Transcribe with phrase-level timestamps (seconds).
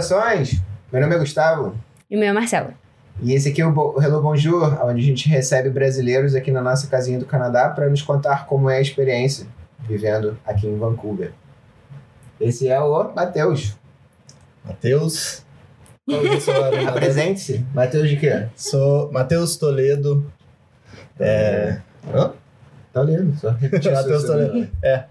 [0.00, 0.60] Saudações!
[0.90, 1.74] Meu nome é Gustavo
[2.10, 2.72] E o meu é Marcelo.
[3.20, 6.62] e esse aqui é o Bo- Hello Bonjour, onde a gente recebe brasileiros aqui na
[6.62, 9.46] nossa casinha do Canadá para nos contar como é a experiência
[9.80, 11.32] vivendo aqui em Vancouver.
[12.40, 13.76] Esse é o Matheus.
[14.64, 15.44] Matheus.
[16.08, 16.84] É?
[16.88, 17.64] Apresente-se.
[17.74, 18.46] Matheus de quê?
[18.56, 20.32] Sou Matheus Toledo.
[21.20, 21.80] É.
[22.14, 22.32] Hã?
[22.94, 24.68] Tá lendo, só repetir Matheus Toledo.
[24.82, 25.04] É.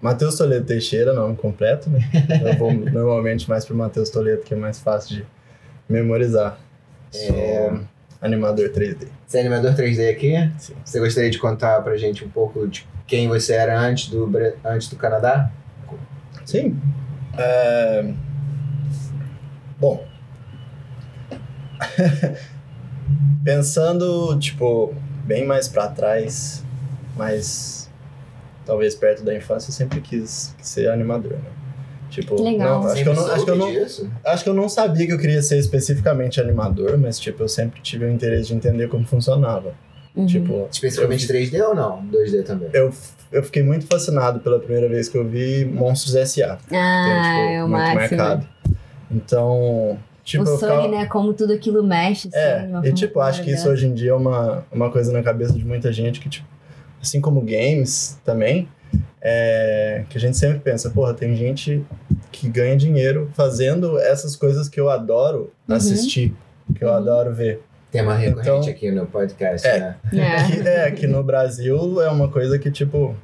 [0.00, 1.98] Matheus Toledo Teixeira, nome completo, né?
[2.44, 5.26] Eu vou normalmente mais pro Matheus Toledo, que é mais fácil de
[5.88, 6.58] memorizar.
[7.10, 7.80] Sou É.
[8.20, 9.08] animador 3D.
[9.26, 10.34] Você é animador 3D aqui?
[10.58, 10.74] Sim.
[10.84, 14.30] Você gostaria de contar pra gente um pouco de quem você era antes do,
[14.64, 15.50] antes do Canadá?
[16.44, 16.78] Sim.
[17.38, 18.12] É...
[19.78, 20.06] Bom.
[23.44, 24.92] Pensando, tipo,
[25.24, 26.64] bem mais pra trás,
[27.16, 27.85] mais
[28.66, 31.50] talvez perto da infância, eu sempre quis ser animador, né?
[32.10, 32.82] Tipo, Que legal.
[32.82, 34.10] não, acho que eu não, acho que eu não, disso?
[34.24, 37.80] acho que eu não sabia que eu queria ser especificamente animador, mas tipo, eu sempre
[37.80, 39.74] tive o interesse de entender como funcionava.
[40.14, 40.24] Uhum.
[40.26, 42.02] Tipo, Especificamente 3D ou não?
[42.06, 42.70] 2D também?
[42.72, 42.90] eu,
[43.30, 46.54] eu fiquei muito fascinado pela primeira vez que eu vi Monstros S.A.
[46.54, 46.76] Ah, Tem,
[47.56, 48.00] é o tipo, muito máximo.
[48.18, 48.48] marcado.
[49.10, 51.06] Então, tipo, o eu Sully, ficava- né?
[51.06, 54.14] Como tudo aquilo mexe, assim, É, e tipo, acho que isso hoje em dia é
[54.14, 56.46] uma, uma coisa na cabeça de muita gente que, tipo,
[57.06, 58.68] assim como games também,
[59.22, 61.84] é, que a gente sempre pensa, porra, tem gente
[62.32, 65.74] que ganha dinheiro fazendo essas coisas que eu adoro Uhum.
[65.76, 66.34] assistir,
[66.74, 66.94] que eu Uhum.
[66.96, 67.62] adoro ver.
[67.92, 69.78] Tema recorrente Então- aqui no podcast, É.
[69.78, 69.96] né?
[70.12, 70.46] É.
[70.62, 73.14] Que, é, que no Brasil é uma coisa que, tipo,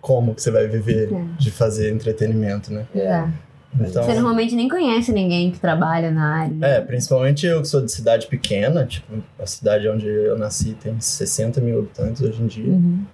[0.00, 1.24] como que você vai viver É.
[1.38, 2.86] de fazer entretenimento, né?
[2.94, 3.28] É.
[3.74, 6.54] Então, Você normalmente nem conhece ninguém que trabalha na área.
[6.54, 6.76] né?
[6.76, 10.98] É, principalmente eu que sou de cidade pequena, tipo, a cidade onde eu nasci tem
[10.98, 12.72] 60 mil habitantes hoje em dia.
[12.72, 13.04] Uhum.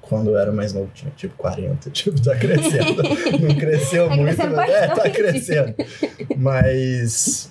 [0.00, 3.02] Quando eu era mais novo tinha tipo 40, tipo, tá crescendo.
[3.42, 5.74] Não cresceu Tá muito, crescendo mas é, tá crescendo.
[6.36, 7.50] Mas,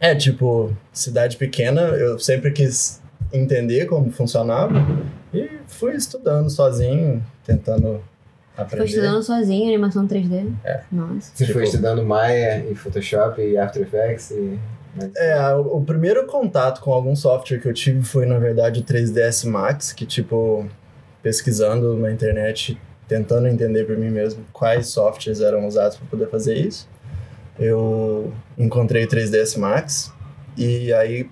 [0.00, 3.00] é, tipo, cidade pequena, eu sempre quis
[3.32, 4.74] entender como funcionava
[5.32, 8.00] e fui estudando sozinho, tentando
[8.56, 8.84] Aprender.
[8.86, 10.52] estudando sozinho animação 3D?
[10.64, 10.82] É.
[10.92, 11.30] Nossa.
[11.34, 14.58] Você Tipo- foi estudando Maya e Photoshop e After Effects e...
[14.96, 18.80] mas- É, o, o primeiro contato com algum software que eu tive foi, na verdade,
[18.80, 20.66] o 3ds Max, que, tipo,
[21.22, 22.78] pesquisando na internet,
[23.08, 26.88] tentando entender por mim mesmo quais softwares eram usados para poder fazer isso,
[27.58, 30.12] eu encontrei o 3ds Max
[30.56, 31.28] e aí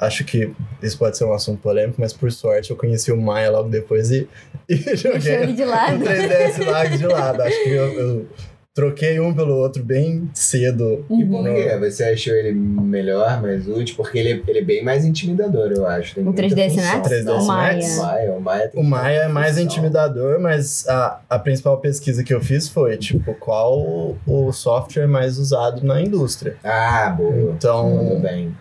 [0.00, 0.50] acho que
[0.82, 4.10] isso pode ser um assunto polêmico, mas por sorte eu conheci o Maya logo depois
[4.10, 4.26] e,
[4.68, 5.98] e joguei ele de o lado.
[6.04, 7.42] 3ds Max de lado.
[7.42, 8.26] Acho que eu, eu
[8.72, 11.04] troquei um pelo outro bem cedo.
[11.10, 11.54] E por Uhum.
[11.54, 11.76] quê?
[11.80, 13.94] Você achou ele melhor, mais útil?
[13.96, 16.14] Porque ele, ele é bem mais intimidador, eu acho.
[16.14, 16.84] Tem O muita 3ds função.
[16.98, 17.08] Max?
[17.10, 17.72] 3ds ou Maya?
[17.74, 17.98] Max?
[17.98, 18.00] O
[18.40, 19.64] Maya, o tem O Maia é mais função.
[19.64, 25.08] intimidador, mas a, a principal pesquisa que eu fiz foi, tipo, qual o, o software
[25.08, 26.56] mais usado na indústria.
[26.64, 27.32] Ah, boa.
[27.32, 28.56] Tudo Então, bem.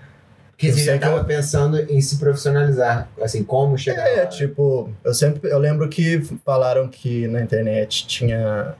[0.68, 4.26] Eu você já que tava eu- pensando em se profissionalizar, assim, como chegar é, lá.
[4.28, 8.76] tipo, eu sempre, eu lembro que falaram que na internet tinha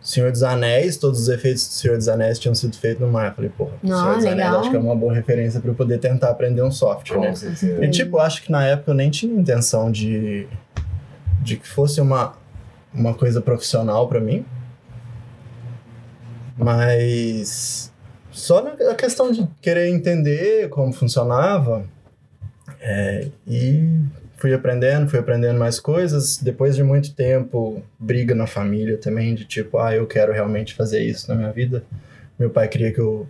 [0.00, 3.28] Senhor dos Anéis, todos os efeitos do Senhor dos Anéis tinham sido feitos no Maia.
[3.30, 4.60] Eu falei, porra, Ah, Senhor dos Anéis legal.
[4.60, 7.34] acho que é uma boa referência para eu poder tentar aprender um software, Com né?
[7.34, 7.84] certeza.
[7.84, 10.46] E tipo, acho que na época eu nem tinha intenção de,
[11.42, 12.34] de que fosse uma,
[12.94, 14.44] uma coisa profissional pra mim.
[16.56, 17.89] Mas
[18.40, 21.84] só na questão de querer entender como funcionava.
[22.80, 24.00] é, e
[24.36, 26.38] fui aprendendo, fui aprendendo mais coisas.
[26.38, 31.02] Depois de muito tempo, briga na família também, de tipo, ah, eu quero realmente fazer
[31.02, 31.84] isso na minha vida.
[32.38, 33.28] Meu pai queria que eu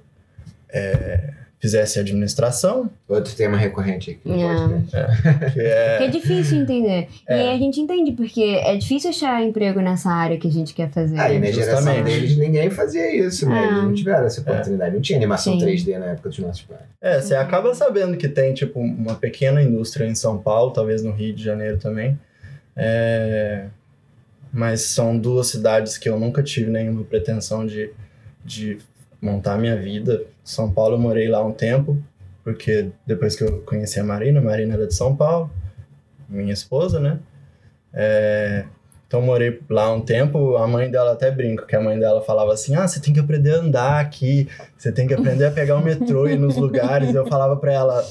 [0.69, 4.57] é, fizesse administração, Outro tema recorrente aqui no É.
[4.69, 5.53] podcast.
[5.53, 5.97] que é...
[5.99, 7.07] Que é difícil entender.
[7.29, 7.47] É.
[7.47, 10.91] E a gente entende, porque é difícil achar emprego nessa área que a gente quer
[10.91, 11.19] fazer.
[11.21, 12.05] Aí na geração Justamente.
[12.05, 13.63] deles ninguém fazia isso, né?
[13.65, 13.83] Eles Ah.
[13.83, 14.95] não tiveram essa oportunidade.
[14.95, 15.67] Não tinha animação Sim.
[15.67, 16.81] 3D na época dos nossos pais.
[17.01, 21.13] É, você acaba sabendo que tem, tipo, uma pequena indústria em São Paulo, talvez no
[21.13, 22.19] Rio de Janeiro também.
[22.75, 23.67] É,
[24.53, 27.91] Mas são duas cidades que eu nunca tive nenhuma pretensão de,
[28.45, 28.79] de
[29.23, 30.23] montar minha vida.
[30.51, 32.03] São Paulo eu morei lá um tempo,
[32.43, 35.51] porque depois que eu conheci a Marina, a Marina era de São Paulo,
[36.29, 37.19] minha esposa, né?
[37.93, 38.65] É,
[39.11, 42.53] Então morei lá um tempo, a mãe dela até brinca, que a mãe dela falava
[42.53, 44.49] assim: "Ah, você tem que aprender a andar aqui,
[44.79, 47.13] você tem que aprender a pegar o metrô e ir nos lugares".
[47.13, 48.05] Eu falava pra ela: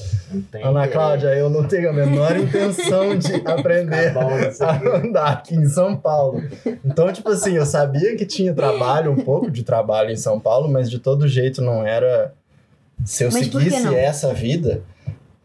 [0.52, 0.86] tem "Ana.
[0.86, 4.20] Cláudia, eu não tenho a menor intenção de aprender Tá
[4.68, 6.42] a andar aqui em São Paulo".
[6.84, 10.68] Então, tipo assim, eu sabia que tinha trabalho, um pouco de trabalho em São Paulo,
[10.70, 12.34] mas de todo jeito não era
[13.06, 13.94] se eu Mas seguisse não?
[13.96, 14.82] essa vida,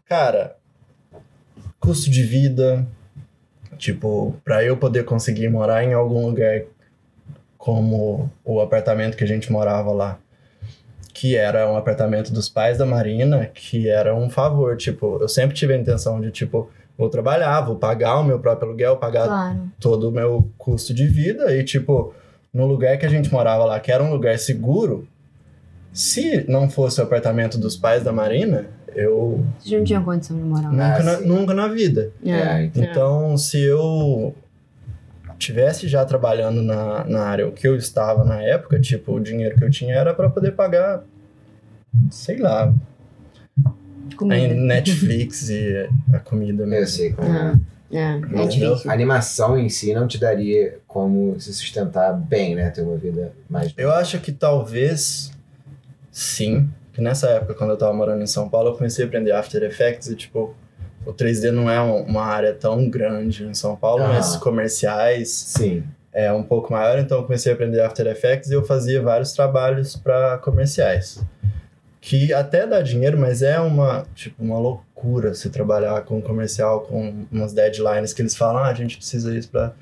[0.04, 0.54] cara,
[1.80, 2.86] custo de vida,
[3.78, 6.62] tipo, pra eu poder conseguir morar em algum lugar
[7.58, 10.18] como o apartamento que a gente morava lá,
[11.12, 15.56] que era um apartamento dos pais da Marina, que era um favor, tipo, eu sempre
[15.56, 19.58] tive a intenção de, tipo, vou trabalhar, vou pagar o meu próprio aluguel, pagar Claro.
[19.80, 22.14] todo o meu custo de vida e, tipo,
[22.52, 25.06] no lugar que a gente morava lá, que era um lugar seguro,
[25.92, 30.42] se não fosse o apartamento dos pais da Marina, eu Vocês não tinham condição de
[30.42, 30.98] morar lá.
[30.98, 32.12] nunca, na, nunca na vida.
[32.24, 32.82] É, então.
[32.84, 34.34] Então, se eu
[35.38, 39.64] tivesse já trabalhando na, na área que eu estava na época, tipo, o dinheiro que
[39.64, 41.04] eu tinha era para poder pagar,
[42.10, 42.72] sei lá,
[43.64, 44.54] a Comida.
[44.54, 46.86] Netflix e a comida Eu mesmo.
[46.86, 47.38] sei como é.
[47.38, 47.58] Ah,
[47.92, 48.90] é, é difícil.
[48.90, 52.70] A animação em si não te daria como se sustentar bem, né?
[52.70, 53.74] Ter uma vida mais.
[53.76, 55.30] Eu acho que talvez
[56.10, 56.68] sim.
[56.96, 59.62] Que nessa época, quando eu tava morando em São Paulo, eu comecei a aprender After
[59.62, 60.54] Effects e, tipo,
[61.04, 64.08] o 3D não é um- uma área tão grande em São Paulo, Ah.
[64.08, 65.84] mas comerciais Sim.
[66.10, 69.32] é um pouco maior, então eu comecei a aprender After Effects e eu fazia vários
[69.32, 71.22] trabalhos para comerciais.
[72.00, 77.26] Que até dá dinheiro, mas é uma, tipo, uma loucura você trabalhar com comercial com
[77.30, 79.74] umas deadlines que eles falam, ah, a gente precisa isso pra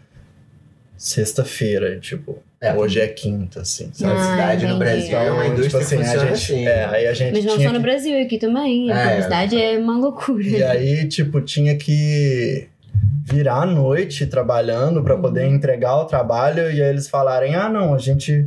[0.96, 4.12] sexta-feira, e, tipo, É, hoje é quinta, assim, sabe?
[4.16, 4.78] Ah, cidade no.
[4.78, 6.66] Brasil é uma indústria tipo assim, a gente, assim.
[6.66, 8.90] é, aí a gente Mas não tinha só no que- Brasil, aqui também.
[8.90, 10.42] A É, publicidade é uma loucura.
[10.42, 12.66] E aí, tipo, tinha que
[13.24, 17.92] virar à noite trabalhando para poder entregar o trabalho e aí eles falarem: "Ah, não,
[17.94, 18.46] a gente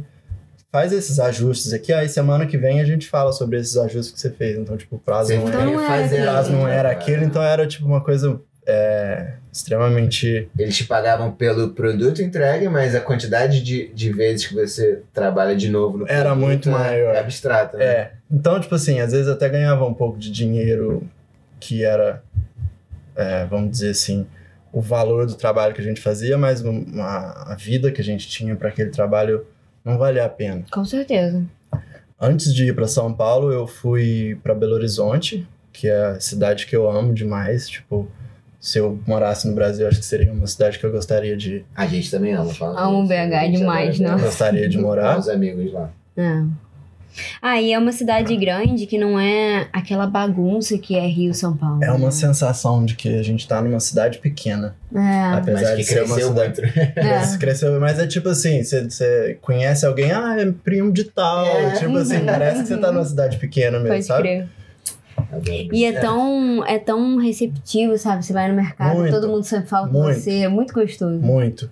[0.71, 4.19] faz esses ajustes aqui, aí semana que vem a gente fala sobre esses ajustes que
[4.19, 4.57] você fez".
[4.57, 7.17] Então, tipo, o prazo não Então era, não fica era prazo não era né, aquele,
[7.17, 7.27] cara?
[7.27, 13.01] então era tipo uma coisa é, extremamente Eles te pagavam pelo produto entregue, mas a
[13.01, 17.15] quantidade de, de vezes que você trabalha de novo no Era muito é- maior.
[17.15, 17.85] É abstrata, né?
[17.85, 18.11] É.
[18.31, 21.03] Então, tipo assim, às vezes até ganhava um pouco de dinheiro
[21.59, 22.21] que era,
[23.15, 24.27] é, vamos dizer assim,
[24.71, 28.27] o valor do trabalho que a gente fazia, mas uma, a vida que a gente
[28.27, 29.45] tinha para aquele trabalho
[29.83, 30.63] não valia a pena.
[30.71, 31.43] Com certeza.
[32.19, 36.67] Antes de ir para São Paulo, eu fui para Belo Horizonte, que é a cidade
[36.67, 37.67] que eu amo demais.
[37.67, 38.07] Tipo,
[38.59, 41.85] se eu morasse no Brasil, acho que seria uma cidade que eu gostaria de, A
[41.87, 42.53] gente também ama.
[42.53, 43.07] fala Amo.
[43.07, 43.99] BH A gente demais?
[43.99, 44.19] BH.
[44.21, 45.17] gostaria de morar.
[45.19, 45.89] Os amigos lá.
[46.17, 46.43] É.
[47.41, 51.57] Ah, e é uma cidade grande que não é aquela bagunça que é Rio, São
[51.57, 51.83] Paulo.
[51.83, 54.75] É uma sensação de que a gente tá numa cidade pequena.
[54.93, 55.33] É.
[55.33, 56.99] Apesar Mas que de ser uma cresceu cidade muito.
[56.99, 57.37] É.
[57.39, 61.45] Cresceu, mas é tipo assim, você- você conhece alguém, ah, é primo de tal.
[61.47, 61.71] É.
[61.71, 62.25] Tipo assim, Uhum.
[62.25, 64.21] parece que você tá numa cidade pequena mesmo, Pode sabe?
[64.21, 64.47] crer.
[65.73, 68.25] E é tão, é tão receptivo, sabe?
[68.25, 69.13] Você vai no mercado, Muito.
[69.13, 70.19] todo mundo sempre fala com Muito.
[70.19, 70.39] você.
[70.39, 71.19] É muito gostoso.
[71.19, 71.69] Muito.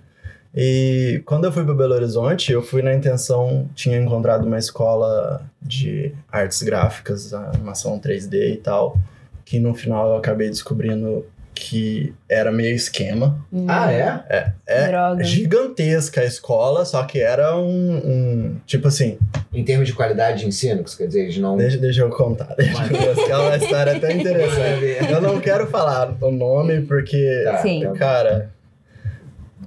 [0.54, 5.42] E quando eu fui para Belo Horizonte, eu fui na intenção, tinha encontrado uma escola
[5.60, 8.98] de artes gráficas, animação 3D e tal,
[9.44, 11.26] que no final eu acabei descobrindo
[11.58, 13.44] que era meio esquema.
[13.52, 13.90] Hum, Ah,
[14.28, 14.52] é?
[14.66, 15.24] É Droga.
[15.24, 19.18] gigantesca a escola, só que era um, um- tipo assim,
[19.52, 21.56] Em termos de qualidade de ensino, quer dizer, eles não.
[21.56, 25.10] deixa, deixa eu contar, deixa eu é uma história até interessante.
[25.10, 27.80] Eu não quero falar o nome porque, Tá, Sim.
[27.84, 28.50] tá, cara,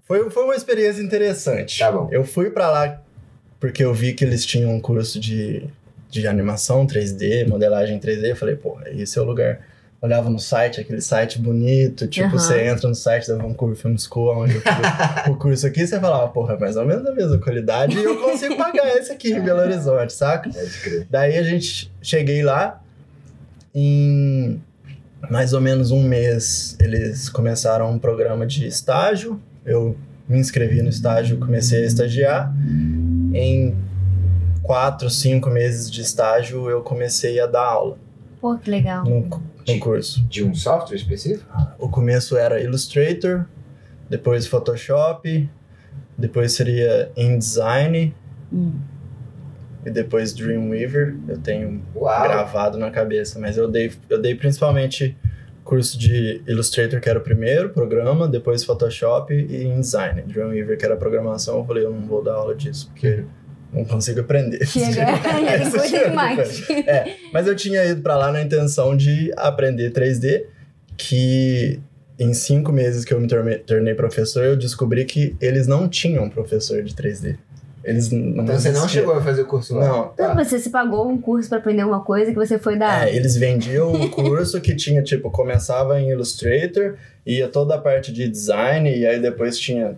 [0.07, 1.79] foi, foi uma experiência interessante.
[1.79, 2.07] Tá bom.
[2.11, 3.01] Eu fui pra lá
[3.59, 5.63] porque eu vi que eles tinham um curso de,
[6.09, 8.29] de animação 3D, modelagem 3D.
[8.29, 9.59] Eu falei, pô, esse é o lugar.
[10.01, 12.37] Olhava no site, aquele site bonito, tipo, Aham.
[12.37, 15.99] você entra no site da Vancouver Film School, onde eu fiz o curso aqui, você
[15.99, 19.41] falava, porra, mais ou menos a mesma qualidade e eu consigo pagar esse aqui em
[19.41, 20.49] Belo Horizonte, saca?
[21.09, 22.81] Daí a gente cheguei lá,
[23.75, 24.61] em
[25.29, 29.39] mais ou menos um mês eles começaram um programa de estágio.
[29.65, 29.97] Eu
[30.27, 32.53] me inscrevi no estágio, comecei a estagiar.
[33.33, 33.75] Em
[34.63, 37.97] quatro, cinco meses de estágio eu comecei a dar aula
[38.39, 39.03] Pô, que legal.
[39.03, 39.41] no,
[39.75, 40.23] no curso.
[40.25, 41.45] De um software específico?
[41.77, 43.45] O começo era Illustrator,
[44.09, 45.49] depois Photoshop,
[46.17, 48.13] depois seria InDesign
[48.51, 48.73] Hum.
[49.85, 51.15] e depois Dreamweaver.
[51.27, 52.23] Eu tenho Uau!
[52.23, 55.15] gravado na cabeça, mas eu dei, eu dei principalmente
[55.63, 60.23] curso de Illustrator, que era o primeiro programa, depois Photoshop e InDesign.
[60.23, 63.23] Dreamweaver, que era programação, eu falei, eu não vou dar aula disso, porque
[63.71, 64.65] não consigo aprender.
[64.65, 66.59] Chega, tem Essa coisa chega demais.
[66.59, 66.87] depois.
[66.87, 70.45] É, mas eu tinha ido pra lá na intenção de aprender 3D,
[70.97, 71.79] que
[72.17, 76.83] em cinco meses que eu me tornei, professor, eu descobri que eles não tinham professor
[76.83, 77.37] de 3D.
[77.81, 79.87] Eles não Então você não chegou a fazer o curso lá?
[79.87, 80.03] Não.
[80.09, 80.13] Tá.
[80.33, 83.07] Então você se pagou um curso pra aprender uma coisa que você foi dar.
[83.07, 86.95] É, eles vendiam um curso que tinha, tipo, começava em Illustrator,
[87.25, 89.95] ia toda a parte de design, e aí depois tinha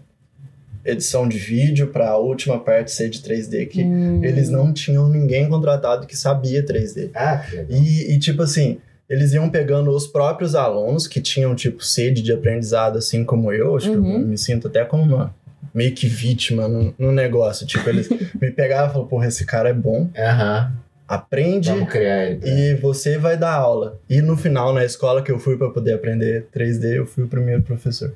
[0.85, 4.23] edição de vídeo para a última parte ser de 3D, que Hum.
[4.23, 7.09] eles não tinham ninguém contratado que sabia 3D.
[7.13, 7.77] Ah, que legal.
[7.81, 8.77] E, e, tipo assim,
[9.09, 13.75] eles iam pegando os próprios alunos que tinham, tipo, sede de aprendizado, assim como eu,
[13.75, 14.13] acho que Uhum.
[14.21, 15.35] eu me sinto até como uma
[15.73, 17.65] meio que vítima no, no negócio.
[17.67, 18.09] Tipo, eles
[18.41, 20.71] me pegavam e falavam, porra, esse cara é bom, Aham.
[21.07, 22.39] aprende Vamos criar ele.
[22.43, 24.00] e você vai dar aula.
[24.09, 27.27] E no final, na escola que eu fui para poder aprender 3D, eu fui o
[27.27, 28.13] primeiro professor.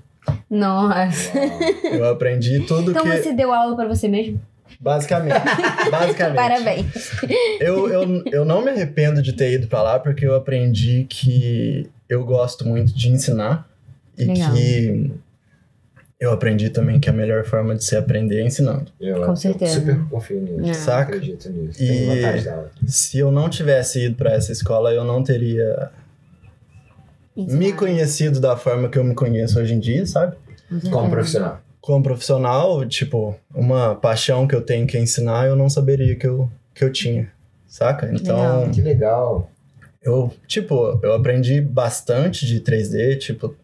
[0.50, 1.38] Nossa.
[1.38, 1.94] Uau.
[1.94, 3.18] Eu aprendi tudo Então que...
[3.18, 4.40] você deu aula pra você mesmo?
[4.80, 5.34] Basicamente.
[5.92, 6.36] basicamente.
[6.36, 7.12] Parabéns.
[7.60, 11.90] Eu, eu, eu não me arrependo de ter ido pra lá, porque eu aprendi que
[12.10, 13.68] eu gosto muito de ensinar.
[14.18, 14.54] E Legal.
[14.54, 15.12] que
[16.20, 18.86] eu aprendi também que a melhor forma de se aprender é ensinando.
[19.00, 19.80] Eu, Com eu certeza.
[19.80, 20.70] super confio nisso.
[20.70, 20.74] É.
[20.74, 21.02] Saca?
[21.16, 21.84] Acredito nisso.
[21.84, 22.88] E-.
[22.88, 25.90] Se eu não tivesse ido pra essa escola, eu não teria
[27.36, 30.38] me conhecido da forma que eu me conheço hoje em dia, sabe?
[30.92, 31.60] Como profissional.
[31.82, 36.50] Como profissional, tipo, uma paixão que eu tenho que ensinar, eu não saberia que eu,
[36.74, 37.32] que eu tinha,
[37.68, 38.10] saca?
[38.12, 38.70] Então, Legal.
[38.72, 39.52] Que legal.
[40.02, 43.56] eu, tipo, eu aprendi bastante de 3D, tipo,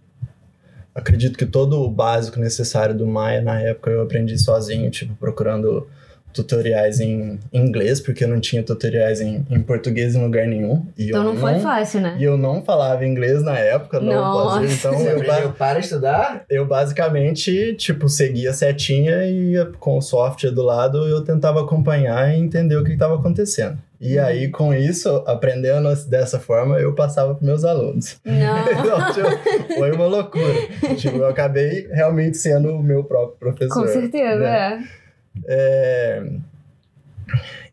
[0.94, 5.88] acredito que todo o básico necessário do Maya na época eu aprendi sozinho, tipo, procurando
[6.34, 10.86] tutoriais em inglês, porque eu não tinha tutoriais em, em português em lugar nenhum.
[10.98, 12.16] E Então eu não foi fácil, né?
[12.20, 14.60] E eu não falava inglês na época, não Nossa.
[14.62, 16.46] fazia, então Você eu, ba- para estudar?
[16.50, 22.34] eu basicamente, tipo, seguia a setinha e com o software do lado eu tentava acompanhar
[22.34, 23.78] e entender o que estava acontecendo.
[24.00, 24.26] E Uhum.
[24.26, 28.18] aí, com isso, aprendendo dessa forma, eu passava para meus alunos.
[28.26, 28.62] Não.
[28.82, 30.56] Então, tipo, foi uma loucura.
[30.98, 33.84] tipo, eu acabei realmente sendo o meu próprio professor.
[33.84, 34.84] Com certeza, né?
[34.88, 35.01] é.
[35.46, 36.24] É...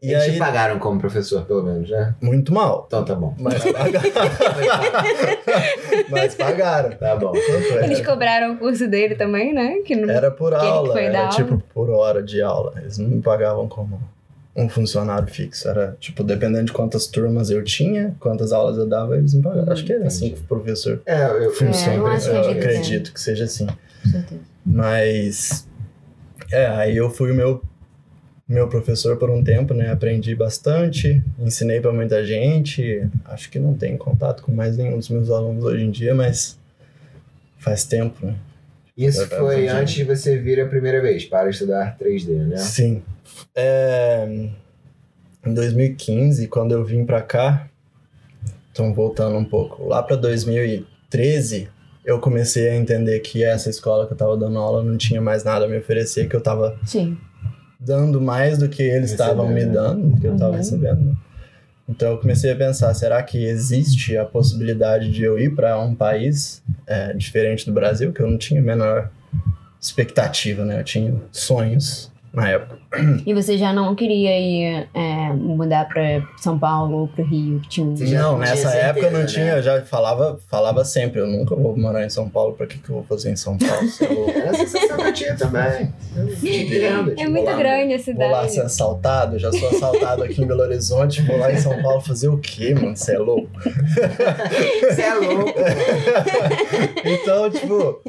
[0.00, 2.14] E Eles aí, te pagaram como professor, pelo menos, né?
[2.20, 2.84] muito mal.
[2.86, 3.34] Então tá bom.
[3.40, 4.10] Mas pagaram.
[6.08, 6.90] Mas pagaram.
[6.96, 7.32] Tá bom.
[7.82, 9.78] Eles cobraram o curso dele também, né?
[9.84, 10.08] Que não...
[10.08, 11.62] Era por que aula, foi era tipo aula?
[11.74, 12.74] por hora de aula.
[12.76, 14.00] Eles não me pagavam como
[14.54, 15.68] um funcionário fixo.
[15.68, 19.72] Era tipo, dependendo de quantas turmas eu tinha, quantas aulas eu dava, eles me pagavam.
[19.72, 21.94] Acho que era assim que o professor É, eu, funciona.
[21.96, 23.66] eu que eu é de- acredito que seja assim.
[23.66, 24.40] Com certeza.
[24.64, 25.67] Mas.
[26.50, 27.62] É, aí eu fui o meu,
[28.48, 29.90] meu professor por um tempo, né?
[29.90, 33.06] Aprendi bastante, ensinei pra muita gente.
[33.24, 36.58] Acho que não tenho contato com mais nenhum dos meus alunos hoje em dia, mas
[37.58, 38.34] faz tempo, né?
[38.96, 39.70] Isso Eu foi fugindo.
[39.76, 42.56] antes de você vir a primeira vez para estudar 3D, né?
[42.56, 43.02] Sim.
[43.54, 44.26] É,
[45.46, 47.68] em 2015, quando eu vim pra cá,
[48.72, 51.68] então voltando um pouco, lá pra 2013,
[52.04, 55.44] eu comecei a entender que essa escola que eu tava dando aula não tinha mais
[55.44, 57.16] nada a me oferecer, que eu tava Sim.
[57.78, 59.72] dando mais do que eles estavam me né?
[59.72, 60.56] dando, do que eu tava Uhum.
[60.56, 61.00] recebendo.
[61.00, 61.12] né?
[61.88, 65.94] Então eu comecei a pensar, será que existe a possibilidade de eu ir para um
[65.94, 69.10] país é, diferente do Brasil, que eu não tinha a menor
[69.80, 70.80] expectativa, né?
[70.80, 72.78] Eu tinha sonhos na época.
[73.26, 76.02] E você já não queria ir é, mudar pra
[76.36, 77.60] São Paulo ou pro Rio?
[77.60, 77.94] Que tinha um...
[77.94, 79.58] Não, nessa época eu não certeza, tinha, né?
[79.58, 82.88] eu já falava, falava sempre, eu nunca vou morar em São Paulo, pra que, que
[82.90, 83.86] eu vou fazer em São Paulo?
[84.14, 85.92] Vou- Era a sensação que eu tinha também.
[86.42, 88.60] Entendo, É tipo, muito lá- grande a Vou lá ser cidade.
[88.66, 92.38] assaltado, já sou assaltado aqui em Belo Horizonte, vou lá em São Paulo fazer o
[92.38, 92.96] quê, mano?
[92.96, 93.48] Você é louco?
[93.62, 95.54] Você é louco.
[97.04, 98.02] Então, tipo,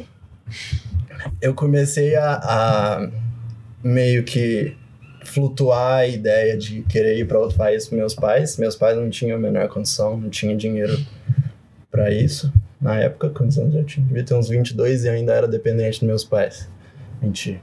[1.41, 3.09] eu comecei a, a
[3.83, 4.75] meio que
[5.25, 8.57] flutuar a ideia de querer ir para outro país com meus pais.
[8.57, 10.98] Meus pais não tinham a menor condição, não tinham dinheiro
[11.91, 12.51] para isso.
[12.81, 14.05] Na época, quantos anos eu tinha?
[14.05, 16.69] Devia ter uns 22 e eu ainda era dependente dos meus pais.
[17.21, 17.62] 20.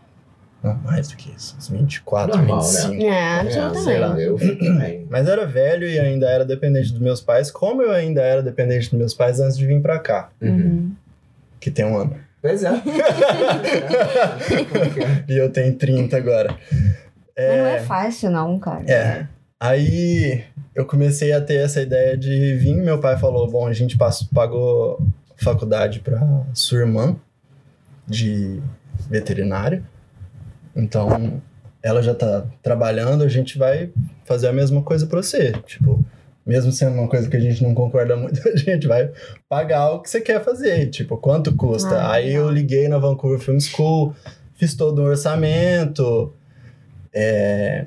[0.62, 1.56] Não, mais do que isso.
[1.56, 2.62] Uns 24, Normal, né?
[2.68, 3.02] 25.
[3.02, 5.06] É, É, sei lá, eu também.
[5.08, 8.90] Mas era velho e ainda era dependente dos meus pais, como eu ainda era dependente
[8.90, 10.92] dos meus pais antes de vir pra cá, Uhum.
[11.61, 12.16] que tem um ano.
[12.40, 12.70] Pois é.
[15.28, 16.56] E eu tenho 30 agora.
[17.36, 18.90] Mas não é fácil, não, cara.
[18.90, 19.26] É.
[19.58, 22.76] Aí eu comecei a ter essa ideia de vir.
[22.76, 25.00] Meu pai falou: bom, a gente passou, pagou
[25.36, 26.20] faculdade pra
[26.54, 27.16] sua irmã
[28.06, 28.62] de
[29.08, 29.82] veterinária.
[30.74, 31.42] Então
[31.82, 33.90] ela já tá trabalhando, a gente vai
[34.24, 35.52] fazer a mesma coisa pra você.
[35.66, 36.04] Tipo,
[36.46, 39.10] mesmo sendo uma coisa que a gente não concorda muito, a gente vai
[39.48, 40.88] pagar o que você quer fazer.
[40.90, 41.96] Tipo, quanto custa?
[41.96, 44.14] Ah, Aí eu liguei na Vancouver Film School,
[44.54, 46.32] fiz todo um orçamento.
[47.12, 47.86] É,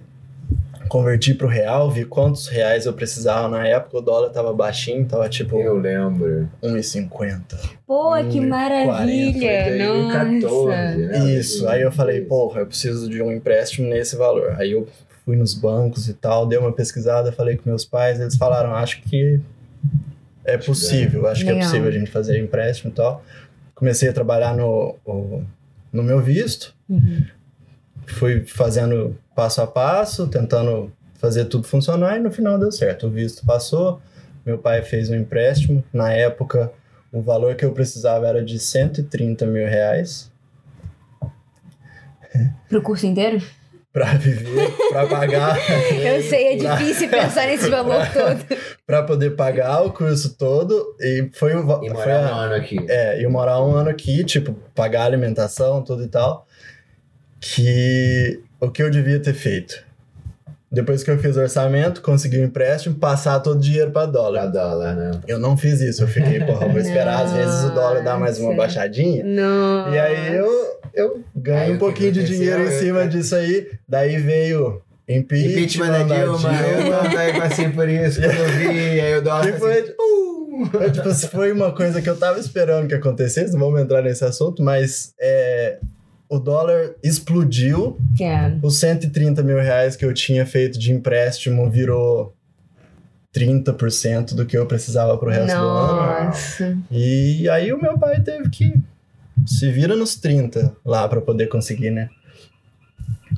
[0.89, 5.29] converti pro real, vi quantos reais eu precisava na época, o dólar tava baixinho, tava
[5.29, 6.49] tipo Eu lembro.
[6.63, 7.41] 1,50.
[7.85, 9.65] Pô, que maravilha!
[9.65, 10.97] Foi 2014, Nossa.
[10.97, 11.31] né?
[11.31, 14.55] Isso, aí eu falei, porra, eu preciso de um empréstimo nesse valor.
[14.57, 14.87] Aí eu
[15.29, 18.99] fui nos bancos e tal, dei uma pesquisada, falei com meus pais, eles falaram, acho
[19.03, 19.39] que
[20.43, 23.23] é possível, acho que é possível a gente fazer empréstimo e tal.
[23.75, 24.95] Comecei a trabalhar no,
[25.93, 27.23] no meu visto, Uhum.
[28.07, 33.05] fui fazendo passo a passo, tentando fazer tudo funcionar e no final deu certo.
[33.05, 34.01] O visto passou,
[34.43, 35.83] meu pai fez um empréstimo.
[35.93, 36.71] Na época,
[37.11, 40.31] o valor que eu precisava era de 130 mil reais.
[42.67, 43.39] Pro curso inteiro?
[43.91, 45.57] Pra viver, pra pagar.
[45.93, 48.45] Eu sei, é pra- difícil pensar nesse valor todo.
[48.85, 50.95] pra poder pagar o curso todo.
[50.99, 51.61] E foi o.
[51.83, 52.85] E foi morar a- um ano aqui.
[52.87, 56.45] É, e eu morar um ano aqui, tipo, pagar alimentação, tudo e tal.
[57.39, 59.87] Que o que eu devia ter feito?
[60.71, 64.11] Depois que eu fiz o orçamento, consegui um empréstimo, passar todo o dinheiro pra Pra
[64.11, 64.47] dólar.
[64.51, 65.11] dólar, né?
[65.27, 68.37] Eu não fiz isso, eu fiquei, porra, vou esperar às vezes o dólar dar mais
[68.39, 69.23] uma baixadinha.
[69.23, 69.91] Não.
[69.91, 70.47] E aí eu,
[70.93, 73.67] eu ganhei Aí um pouquinho de dinheiro em Eu- cima disso aí.
[73.87, 79.15] Daí veio impeachment, Impeachment da Dilma, eu também passei por isso quando eu vi, aí
[79.17, 79.95] o dólar assim, foi-!
[80.85, 84.23] É, tipo, foi uma coisa que eu tava esperando que acontecesse, não vamos entrar nesse
[84.25, 85.79] assunto, mas é,
[86.29, 88.51] o dólar explodiu, É.
[88.61, 92.35] os 130 mil reais que eu tinha feito de empréstimo virou
[93.33, 96.25] 30% do que eu precisava pro resto do ano.
[96.25, 96.77] Nossa.
[96.91, 98.73] E aí o meu pai teve que
[99.45, 102.09] se vira nos 30 lá pra poder conseguir, né?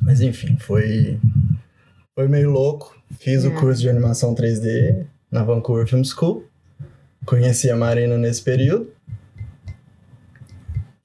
[0.01, 1.19] Mas enfim, foi
[2.15, 2.95] foi meio louco.
[3.19, 3.47] Fiz É.
[3.47, 6.45] o curso de animação 3D na Vancouver Film School.
[7.25, 8.89] Conheci a Marina nesse período.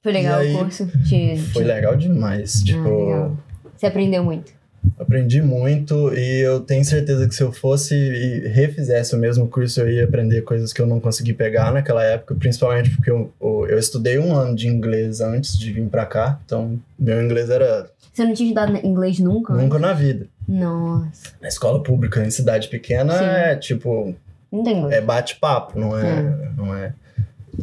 [0.01, 0.87] Foi legal aí, o curso?
[1.07, 2.61] Te, Foi legal demais.
[2.63, 3.37] Tipo, Ah, legal.
[3.75, 4.53] Você aprendeu muito.
[4.99, 9.81] Aprendi muito e eu tenho certeza que se eu fosse e refizesse o mesmo curso,
[9.81, 13.77] eu ia aprender coisas que eu não consegui pegar naquela época, principalmente porque eu, eu
[13.77, 18.23] estudei um ano de inglês antes de vir pra cá, então meu inglês era Você
[18.23, 19.53] não tinha estudado inglês nunca?
[19.53, 20.27] nunca na vida.
[20.47, 21.31] Nossa.
[21.41, 23.25] Na escola pública em cidade pequena Sim.
[23.25, 24.15] é tipo,
[24.51, 24.95] Não tem inglês.
[24.95, 26.93] é bate-papo, não é, não é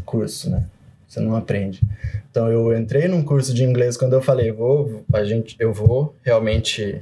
[0.04, 0.64] curso, né?
[1.08, 1.80] Você não aprende.
[2.30, 6.14] Então eu entrei num curso de inglês quando eu falei, vou, a gente, eu vou
[6.24, 7.00] realmente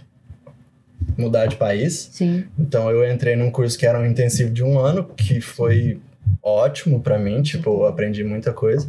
[1.16, 2.09] mudar de país.
[2.12, 2.44] Sim.
[2.59, 6.00] Então eu entrei num curso que era um intensivo de um ano, que foi
[6.42, 8.88] ótimo pra mim, tipo, eu aprendi muita coisa.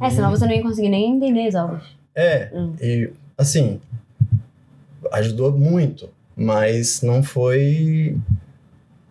[0.00, 1.82] É, senão você não ia conseguir nem entender as aulas.
[2.14, 2.74] É, Hum.
[2.80, 3.80] e assim,
[5.12, 8.16] ajudou muito, mas não foi.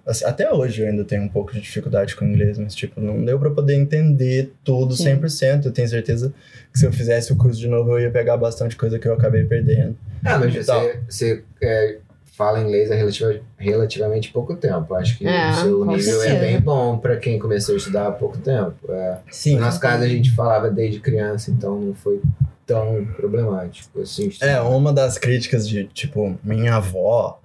[0.06, 3.02] assim, até hoje eu ainda tenho um pouco de dificuldade com o inglês, mas tipo,
[3.02, 5.18] não deu pra poder entender tudo Sim.
[5.20, 5.66] 100%.
[5.66, 6.34] Eu tenho certeza
[6.72, 9.14] que se eu fizesse o curso de novo, eu ia pegar bastante coisa que eu
[9.14, 9.98] acabei perdendo.
[10.24, 10.80] Ah, mas Então.
[10.82, 11.98] você, você é,
[12.38, 14.94] fala inglês há relativa- relativamente pouco tempo.
[14.94, 18.12] Acho que É, o seu nível é bem bom pra quem começou a estudar há
[18.12, 18.76] pouco tempo.
[18.90, 19.56] É, Sim.
[19.56, 22.22] no nosso caso, a gente falava desde criança, então não foi
[22.66, 24.02] tão problemático.
[24.02, 27.40] Assim, É, uma das críticas de, tipo, minha avó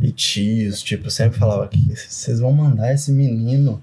[0.00, 3.82] e tios, tipo, sempre falava que vocês vão mandar esse menino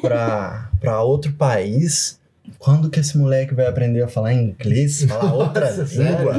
[0.00, 2.20] pra, pra outro país.
[2.64, 6.34] Quando que esse moleque vai aprender a falar inglês, falar outra língua?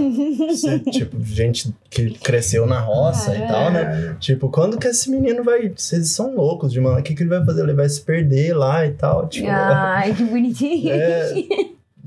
[0.48, 4.12] Você, tipo, gente que cresceu na roça e tal, né?
[4.12, 5.68] É, Tipo, quando que esse menino vai.
[5.76, 7.00] Vocês são loucos de mano.
[7.00, 7.64] O que, que ele vai fazer?
[7.64, 9.28] Ele vai se perder lá e tal.
[9.28, 10.92] Tipo, Ai, que bonitinho.
[10.96, 11.34] é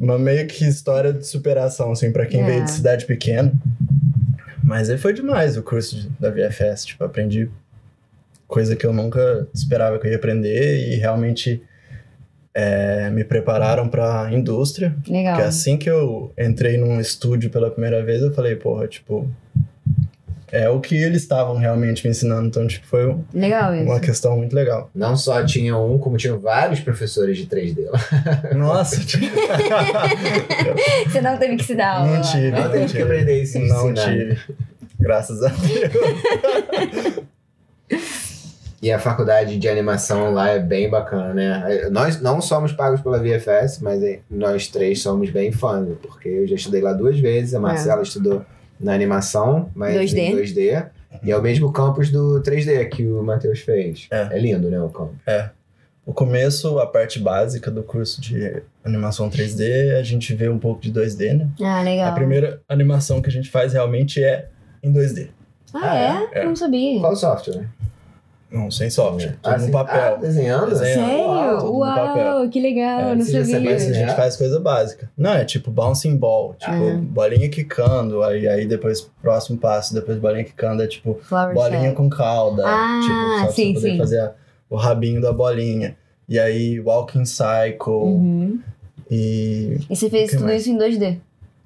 [0.01, 2.47] uma meio que história de superação, assim, pra quem É.
[2.47, 3.53] veio de cidade pequena.
[4.65, 6.87] Mas aí foi demais o curso da VFS.
[6.87, 7.51] Tipo, aprendi
[8.49, 11.63] coisa que eu nunca esperava que eu ia aprender e realmente
[12.59, 14.97] é, me prepararam pra indústria.
[15.07, 15.35] Legal.
[15.35, 19.29] Porque assim que eu entrei num estúdio pela primeira vez, eu falei, porra, tipo.
[20.53, 22.47] É o que eles estavam realmente me ensinando.
[22.47, 23.85] Então, tipo, foi um- Legal isso.
[23.85, 24.89] uma questão muito legal.
[24.95, 27.99] Não só tinha um, como tinha vários professores de 3D lá.
[28.57, 29.27] Nossa, tipo,
[31.11, 32.15] Você não teve que se dar aula.
[32.15, 32.51] não tive.
[32.53, 34.09] Não teve que aprender isso Não ensinar.
[34.13, 34.39] tive.
[34.99, 37.21] Graças a Deus.
[38.87, 41.89] E a faculdade de animação lá é bem bacana, né?
[41.91, 46.47] Nós não somos pagos pela VFS, mas é- nós três somos bem fãs, porque eu
[46.47, 48.47] já estudei lá duas vezes, a Marcela estudou
[48.79, 50.21] na animação, mas 2D.
[50.21, 50.87] em 2D.
[51.25, 54.07] E é o mesmo campus do 3D que o Matheus fez.
[54.09, 54.39] É.
[54.39, 55.17] lindo, né, o campus.
[56.05, 60.81] O começo, a parte básica do curso de animação 3D, a gente vê um pouco
[60.81, 61.49] de 2D, né?
[61.61, 62.07] Ah, legal.
[62.11, 64.47] A primeira animação que a gente faz realmente é
[64.81, 65.31] em 2D.
[65.75, 66.41] Ah, é?
[66.41, 66.45] É.
[66.45, 67.01] Não sabia.
[67.01, 67.69] Qual software?
[68.57, 69.37] Não, sem software.
[69.43, 69.71] Tudo Ah, no sim.
[69.71, 70.15] papel.
[70.15, 70.69] Ah, desenhando?
[70.71, 71.07] Desenhando.
[71.09, 71.25] Sério?
[71.27, 71.79] Uau, tudo.
[71.79, 73.01] Uau, que legal.
[73.01, 73.61] É, não sabia.
[73.61, 75.11] Mas a gente faz coisa básica.
[75.17, 76.55] Não, é tipo bouncing ball.
[76.55, 76.99] Tipo, Ah.
[77.03, 78.23] bolinha quicando.
[78.23, 82.63] Aí, aí depois, próximo passo, depois bolinha quicando é tipo Flower bolinha com cauda.
[82.67, 83.99] Ah, tipo, só pra sim, você poder sim.
[83.99, 84.33] fazer a-
[84.71, 85.97] o rabinho da bolinha.
[86.29, 87.93] E aí, walking cycle.
[87.93, 88.61] Uhum.
[89.11, 89.79] E.
[89.89, 90.63] E você fez tudo mais?
[90.63, 91.19] isso em 2D?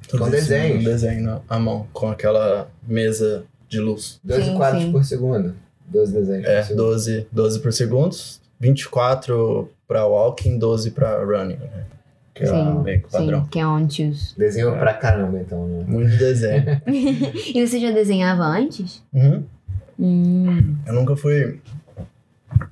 [0.08, 0.82] tudo Com isso desenhos.
[0.84, 4.18] no desenho na- à mão, com aquela mesa de luz.
[4.24, 4.92] 12 Sim, quadros sim.
[4.92, 5.54] por segundo.
[5.90, 6.82] 12 desenhos É, por segundo.
[6.84, 8.16] 12, 12 por segundo,
[8.58, 11.84] 24 pra walking, 12 pra running, né?
[12.34, 13.42] Que é Sim, meio que o padrão.
[13.42, 14.34] Sim, que é on choose.
[14.38, 14.78] Desenhou É.
[14.78, 15.84] pra caramba, então, né?
[15.86, 16.64] Muito desenho.
[17.54, 19.02] E você já desenhava antes?
[19.12, 19.42] Uhum.
[19.98, 20.76] Hum.
[20.86, 21.60] Eu nunca fui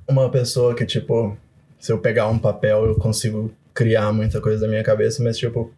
[0.07, 1.37] uma pessoa que, tipo,
[1.79, 5.71] se eu pegar um papel eu consigo criar muita coisa da minha cabeça, mas, tipo,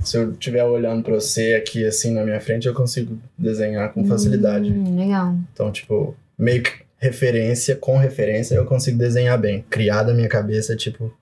[0.00, 4.04] se eu estiver olhando pra você aqui assim na minha frente, eu consigo desenhar com
[4.06, 4.70] facilidade.
[4.70, 5.34] Hum, legal.
[5.52, 9.64] Então, tipo, meio que referência com referência eu consigo desenhar bem.
[9.70, 11.12] Criar da minha cabeça, tipo,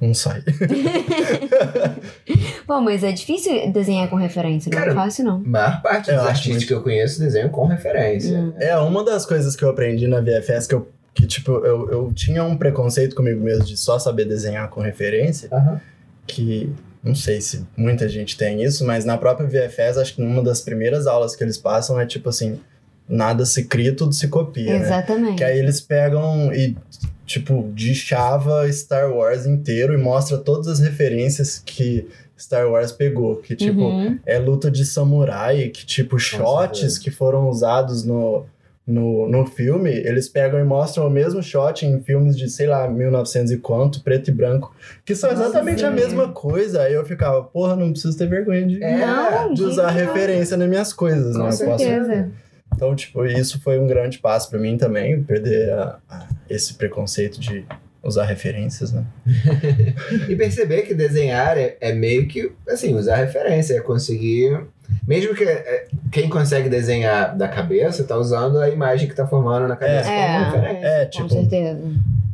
[0.00, 0.42] não sai.
[2.66, 5.36] Bom, mas é difícil desenhar com referência, não Cara, é fácil, não.
[5.36, 8.36] A maior parte Eu dos artistas muito- que eu conheço desenham com referência.
[8.36, 8.52] Hum.
[8.58, 10.88] É uma das coisas que eu aprendi na VFS que eu.
[11.14, 15.48] Que, tipo, eu, eu tinha um preconceito comigo mesmo de só saber desenhar com referência.
[15.50, 15.80] Aham.
[16.26, 16.70] que
[17.02, 20.60] não sei se muita gente tem isso, mas na própria VFS, acho que numa das
[20.60, 22.60] primeiras aulas que eles passam é tipo assim,
[23.08, 24.84] nada se cria, tudo se copia, né?
[24.84, 25.36] Exatamente.
[25.36, 26.76] Que aí eles pegam e,
[27.24, 32.06] tipo, de chava Star Wars inteiro e mostra todas as referências que
[32.38, 33.36] Star Wars pegou.
[33.36, 34.18] Que, tipo, Uhum.
[34.26, 37.00] é luta de samurai, que, tipo, shots certeza.
[37.00, 38.44] que foram usados no,
[38.86, 42.88] no, no filme, eles pegam e mostram o mesmo shot em filmes de, sei lá,
[42.88, 45.94] 1900 e quanto, preto e branco, que são Nossa, exatamente a sim.
[45.96, 46.82] mesma coisa.
[46.82, 50.56] Aí eu ficava, porra, não preciso ter vergonha de, É, Não, de usar gente, referência
[50.56, 51.50] nas minhas coisas, Com né?
[51.52, 52.30] Eu posso- certeza.
[52.74, 57.40] Então, tipo, isso foi um grande passo pra mim também, perder a- a- esse preconceito
[57.40, 57.64] de
[58.02, 59.04] usar referências, né?
[60.28, 64.60] E perceber que desenhar é, é meio que, assim, usar referência, é conseguir.
[65.06, 69.66] Mesmo que é, quem consegue desenhar da cabeça tá usando a imagem que tá formando
[69.66, 70.86] na cabeça É, como referência.
[70.86, 71.80] É, com tipo, certeza.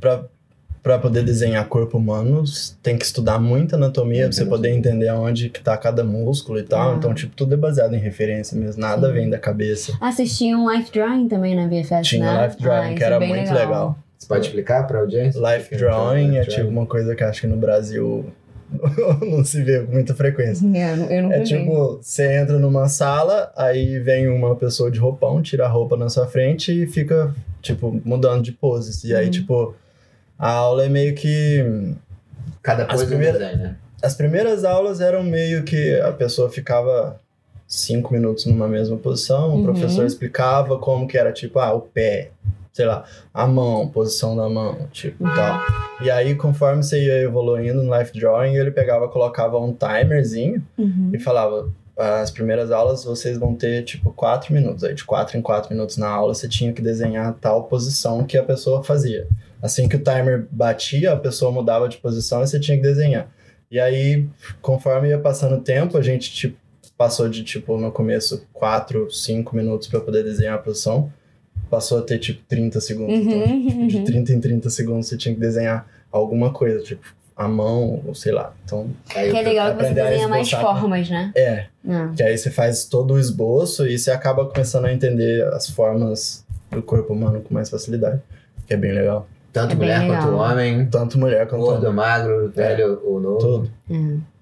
[0.00, 0.24] pra,
[0.82, 2.42] pra poder desenhar corpo humano,
[2.82, 6.64] tem que estudar muita anatomia pra você poder entender onde que tá cada músculo e
[6.64, 6.92] tal.
[6.92, 6.96] Ah.
[6.96, 9.14] Então, tipo, tudo é baseado em referência mesmo, nada Sim.
[9.14, 9.96] vem da cabeça.
[10.00, 12.46] Ah, vocês tinham life drawing também na VFS, Tinha né?
[12.46, 13.96] life drawing, Ah, que é era bem muito legal.
[14.18, 15.38] Você pode explicar pra audiência?
[15.38, 18.24] Life é drawing é tipo uma coisa que acho que no Brasil
[19.20, 20.66] não se vê com muita frequência.
[20.76, 25.68] É, É tipo, você entra numa sala, aí vem uma pessoa de roupão, tira a
[25.68, 29.04] roupa na sua frente e fica, tipo, mudando de poses.
[29.04, 29.30] E aí, Uhum.
[29.30, 29.74] tipo,
[30.42, 31.94] a aula é meio que.
[32.62, 33.76] Cada As coisa primeiras- é design, né?
[34.02, 37.20] As primeiras aulas eram meio que a pessoa ficava
[37.68, 39.60] cinco minutos numa mesma posição, Uhum.
[39.60, 42.30] o professor explicava como que era, tipo, ah, o pé,
[42.72, 45.60] sei lá, a mão, posição da mão, tipo, tal.
[46.02, 51.10] E aí, conforme você ia evoluindo no life drawing, ele pegava, colocava um timerzinho Uhum.
[51.14, 54.82] e falava: as primeiras aulas vocês vão ter tipo quatro minutos.
[54.82, 58.36] Aí de quatro em quatro minutos na aula você tinha que desenhar tal posição que
[58.36, 59.26] a pessoa fazia.
[59.62, 63.28] Assim que o timer batia, a pessoa mudava de posição e você tinha que desenhar.
[63.70, 64.26] E aí,
[64.60, 66.56] conforme ia passando o tempo, a gente tipo,
[66.98, 71.10] passou de tipo no começo quatro, cinco minutos para poder desenhar a posição,
[71.70, 73.14] passou a ter tipo 30 segundos.
[73.14, 74.04] Então, Uhum, de uhum.
[74.04, 77.02] 30 em 30 segundos você tinha que desenhar alguma coisa, tipo
[77.34, 78.52] a mão, ou sei lá.
[78.64, 81.32] Então, Aí Que é legal que você desenha mais formas, né?
[81.34, 82.12] é, Ah.
[82.14, 86.44] que aí você faz todo o esboço e você acaba começando a entender as formas
[86.70, 88.20] do corpo humano com mais facilidade.
[88.66, 89.26] Que é bem legal.
[89.52, 90.50] Tanto É bem mulher quanto legal.
[90.50, 91.94] homem, Tanto mulher quanto gordo, homem.
[91.96, 93.38] magro, velho ou novo.
[93.38, 93.70] Tudo.
[93.90, 94.32] É.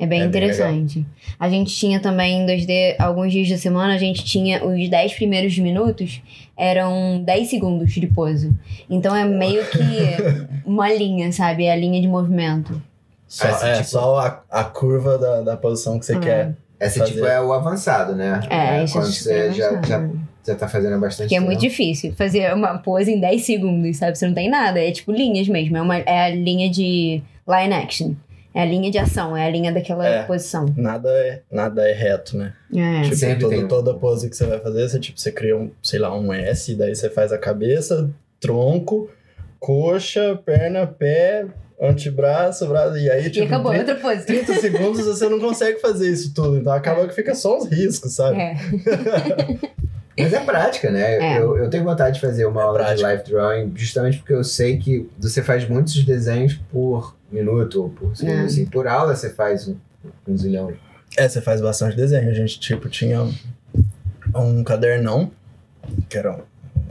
[0.00, 1.04] É bem É bem interessante.
[1.40, 5.14] a gente tinha também em 2D, alguns dias da semana, a gente tinha os 10
[5.14, 6.22] primeiros minutos,
[6.56, 8.52] eram 10 segundos de pose.
[8.88, 9.78] Então é meio que
[10.64, 11.64] uma linha, sabe?
[11.64, 12.80] É a linha de movimento.
[13.26, 16.20] Só, é, tipo- só a, a curva da, da posição que você Ah.
[16.20, 16.54] quer.
[16.80, 17.12] Esse Fazer.
[17.14, 18.38] tipo é o avançado, né?
[18.48, 20.08] É, isso Quando é você já, super já,
[20.48, 21.46] já tá fazendo há bastante Porque é tempo.
[21.50, 24.18] muito difícil fazer uma pose em 10 segundos, sabe?
[24.18, 24.80] Você não tem nada.
[24.80, 25.76] É tipo linhas mesmo.
[25.76, 28.14] É, uma, é a linha de line action.
[28.54, 29.36] É a linha de ação.
[29.36, 30.22] É a linha daquela É.
[30.24, 30.66] posição.
[30.76, 32.52] Nada é, nada é reto, né?
[32.74, 33.02] É.
[33.02, 35.70] Tipo, Sempre toda, tem toda pose que você vai fazer, você, tipo, você cria um,
[35.82, 39.08] sei lá, um S, daí você faz a cabeça, tronco,
[39.60, 41.46] coxa, perna, pé,
[41.80, 44.26] antebraço, braço, e aí, E tipo, acabou, 30, outra pose.
[44.26, 48.14] 30 segundos você não consegue fazer isso tudo, então acaba que fica só uns riscos,
[48.14, 48.38] sabe?
[48.40, 48.56] É.
[50.18, 51.16] Mas é prática, né?
[51.16, 51.38] É.
[51.38, 53.08] Eu, eu tenho vontade de fazer uma É aula prática.
[53.08, 57.90] de life drawing justamente porque eu sei que você faz muitos desenhos por minuto ou
[57.90, 58.38] por segundo.
[58.38, 58.44] É.
[58.44, 59.76] Assim, por aula você faz um,
[60.26, 60.72] um zilhão.
[61.16, 62.28] É, você faz bastante desenho.
[62.30, 63.26] A gente, tipo, tinha
[64.34, 65.30] um, cadernão,
[66.08, 66.42] que era um,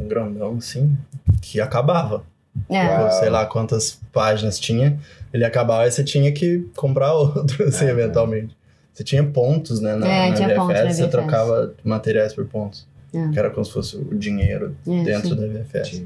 [0.03, 0.97] um grandão, assim,
[1.41, 2.23] que acabava.
[2.69, 2.87] É.
[2.87, 3.11] Uau.
[3.11, 4.99] Sei lá quantas páginas tinha.
[5.33, 7.91] Ele acabava e você tinha que comprar outro, assim, tá.
[7.91, 8.57] eventualmente.
[8.93, 12.45] Você tinha pontos, né, na, É, na tinha VFS, pontos na você trocava materiais por
[12.45, 12.87] pontos.
[13.13, 13.27] É.
[13.29, 15.35] Que era como se fosse o dinheiro É, dentro sim.
[15.35, 16.03] da VFS.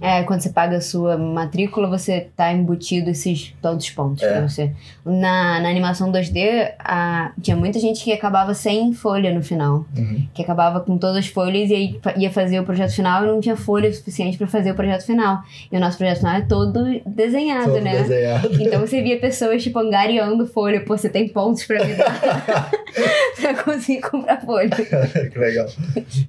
[0.00, 4.30] É, quando você paga a sua matrícula, você tá embutido esses tantos pontos É.
[4.32, 4.70] pra você.
[5.04, 9.84] Na, na animação 2D, a, tinha muita gente que acabava sem folha no final.
[9.96, 10.26] Uhum.
[10.32, 13.40] Que acabava com todas as folhas e aí ia fazer o projeto final e não
[13.40, 15.42] tinha folha suficiente pra fazer o projeto final.
[15.72, 18.00] E o nosso projeto final é todo desenhado, Todo né?
[18.02, 18.48] desenhado.
[18.62, 20.80] Então você via pessoas, tipo, angariando folha.
[20.80, 22.70] Pô, você tem pontos pra me dar
[23.40, 24.70] pra conseguir comprar folha.
[25.32, 25.66] que legal.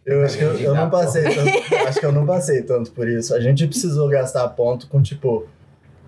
[0.05, 1.73] Eu acho que eu, eu não passei tanto.
[1.88, 3.34] Acho que eu não passei tanto por isso.
[3.34, 5.45] A gente precisou gastar ponto com, tipo,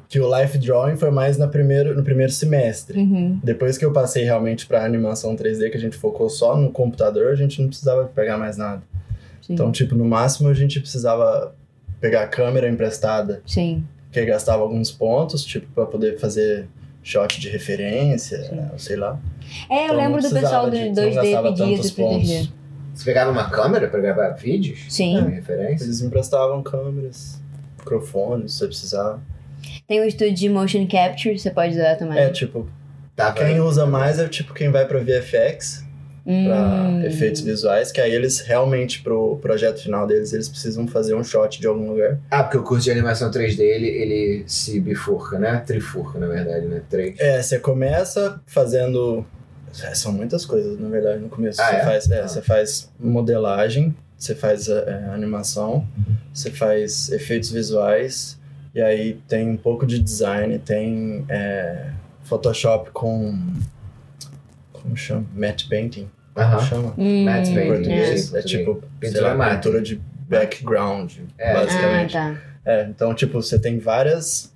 [0.09, 2.99] que o life drawing foi mais na primeiro, no primeiro semestre.
[2.99, 3.39] Uhum.
[3.43, 7.31] Depois que eu passei realmente pra animação 3D, que a gente focou só no computador,
[7.31, 8.81] a gente não precisava pegar mais nada.
[9.41, 9.53] Sim.
[9.53, 11.53] Então, tipo, no máximo a gente precisava
[11.99, 13.83] pegar a câmera emprestada, Sim.
[14.11, 16.67] que gastava alguns pontos, tipo, pra poder fazer
[17.03, 19.17] shot de referência, sei lá.
[19.69, 22.49] É, eu Então, lembro do pessoal do de- não 2D gastava pedir tantos do 3D.
[22.97, 24.85] Você pegava uma câmera pra gravar vídeos?
[24.89, 25.17] Sim.
[25.17, 25.85] Como referência?
[25.85, 27.39] Eles emprestavam câmeras,
[27.77, 29.21] microfones, se você precisava.
[29.87, 32.17] Tem o estúdio de motion capture, você pode usar também.
[32.17, 32.67] É, tipo,
[33.15, 35.83] Tá, quem usa mais é tipo quem vai pra VFX,
[36.23, 36.31] pra
[36.89, 37.03] Hum.
[37.05, 41.59] efeitos visuais, que aí eles realmente, pro projeto final deles, eles precisam fazer um shot
[41.59, 42.19] de algum lugar.
[42.29, 45.63] Ah, porque o curso de animação 3D, ele, ele se bifurca, né?
[45.65, 46.81] Trifurca, na verdade, né?
[46.89, 47.19] Três.
[47.19, 49.25] É, você começa fazendo.
[49.83, 51.61] É, São muitas coisas, na verdade, no começo.
[51.61, 51.83] Ah, você, é?
[51.83, 52.27] faz, é, Ah.
[52.27, 55.87] você faz modelagem, você faz é, animação,
[56.33, 58.37] você faz efeitos visuais,
[58.73, 61.91] e aí tem um pouco de design, tem é,
[62.23, 63.37] Photoshop com.
[64.73, 65.25] Como chama?
[65.35, 66.09] Matte painting.
[66.33, 66.59] Como Aham.
[66.65, 66.93] chama?
[66.97, 68.33] Hum, Matte Em painting, português.
[68.33, 68.39] é.
[68.39, 71.51] É tipo, sei Pintura lá, pintura de background, É.
[71.51, 72.13] Ah, basicamente.
[72.13, 72.37] tá.
[72.65, 74.53] É, então, tipo, você tem várias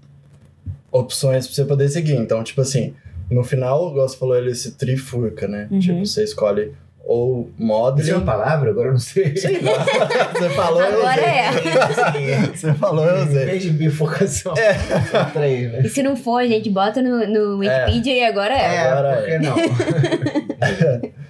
[0.91, 2.15] opções pra você poder seguir.
[2.17, 2.93] Então, tipo assim,
[3.32, 5.67] no final, o Gosto falou, ele se trifurca, né?
[5.72, 5.80] Uhum.
[5.80, 7.50] Tipo, você escolhe ou
[7.98, 8.70] Isso é uma palavra?
[8.70, 9.36] Agora eu não sei.
[9.36, 9.84] Sei lá.
[10.34, 12.32] Você falou, eu Agora usei.
[12.32, 12.41] é.
[12.56, 13.46] Você falou, eu usei.
[13.46, 15.82] vez de bifurcação, são três, né?
[15.84, 18.76] E se não for, a gente bota no, no Wikipedia e agora é.
[18.76, 19.39] É, Agora é.
[19.39, 19.56] não?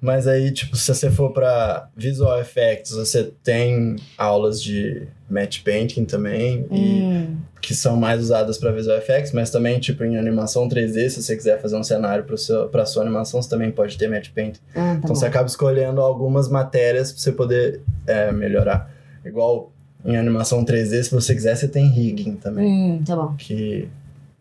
[0.00, 6.04] Mas aí, tipo, se você for pra Visual Effects, você tem aulas de Matte Painting
[6.04, 10.68] também, e Hum, que são mais usadas para visual effects, mas também tipo em animação
[10.68, 12.24] 3D, se você quiser fazer um cenário
[12.70, 14.56] para sua animação, você também pode ter matte paint.
[14.70, 15.14] ah, tá então bom.
[15.14, 18.90] você acaba escolhendo algumas matérias para você poder é, melhorar.
[19.24, 19.72] Igual
[20.04, 23.34] em animação 3D, se você quiser, você tem rigging também, Hum, tá bom.
[23.38, 23.88] que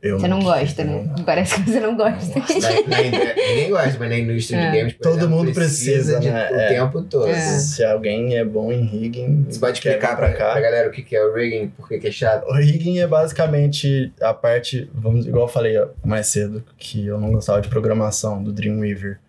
[0.04, 1.04] eu Você não gosta, eu né?
[1.16, 2.38] não- Parece que você não gosta.
[2.40, 3.02] Na- na
[3.36, 4.72] ninguém gosta, mas na indústria É.
[4.72, 6.52] de games, Todo exemplo, mundo precisa, de, né?
[6.52, 6.68] o É.
[6.68, 7.28] tempo todo.
[7.30, 7.40] É.
[7.60, 11.16] Se alguém é bom em rigging, Você pode explicar pra, pra galera o que que
[11.16, 12.46] é o rigging, por que que é chato?
[12.48, 17.20] O rigging é basicamente a parte, vamos, igual eu falei ó, mais cedo, que eu
[17.20, 19.20] não gostava de programação do Dreamweaver.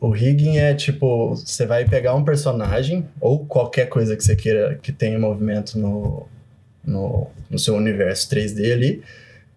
[0.00, 4.78] O rigging é tipo, você vai pegar um personagem ou qualquer coisa que você queira
[4.82, 6.26] que tenha movimento no,
[6.84, 9.02] no, no seu universo 3D ali,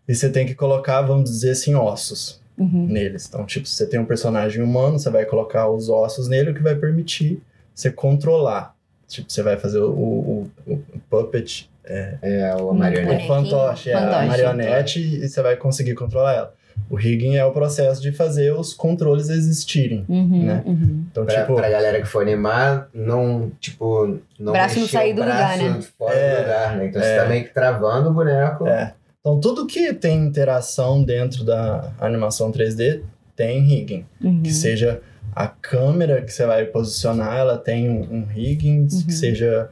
[0.10, 2.88] e você tem que colocar, vamos dizer assim, ossos Uhum.
[2.90, 3.26] neles.
[3.30, 6.54] Então, tipo, se você tem um personagem humano, você vai colocar os ossos nele, o
[6.54, 7.42] que vai permitir
[7.74, 8.76] você controlar.
[9.08, 13.24] Tipo, você vai fazer o, o, o, o puppet É o Hum, marionete.
[13.24, 14.28] o fantoche, é a Fantoche.
[14.28, 16.54] marionete e você vai conseguir controlar ela.
[16.90, 20.06] O rigging é o processo de fazer os controles existirem.
[20.08, 20.64] Uhum, Né?
[20.66, 21.06] uhum.
[21.12, 25.16] Então, Pra, tipo, pra galera que for animar, não, tipo, não Braço não sair o
[25.16, 25.82] do lugar, braço né?
[25.98, 26.86] fora É, do lugar, né?
[26.88, 27.06] Então é.
[27.06, 28.68] você tá meio que travando o boneco.
[28.68, 28.94] É.
[29.30, 33.02] então tudo que tem interação dentro da animação 3D
[33.36, 34.06] tem rigging.
[34.22, 34.42] Uhum.
[34.42, 35.02] Que seja
[35.36, 38.88] a câmera que você vai posicionar, ela tem um, um rigging, Uhum.
[39.06, 39.70] que seja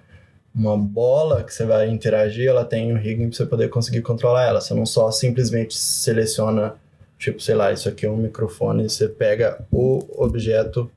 [0.53, 4.45] uma bola que você vai interagir, ela tem um rigging pra você poder conseguir controlar
[4.47, 4.61] ela.
[4.61, 6.75] Você não só simplesmente seleciona,
[7.19, 10.89] tipo, sei lá, isso aqui é um microfone, você pega o objeto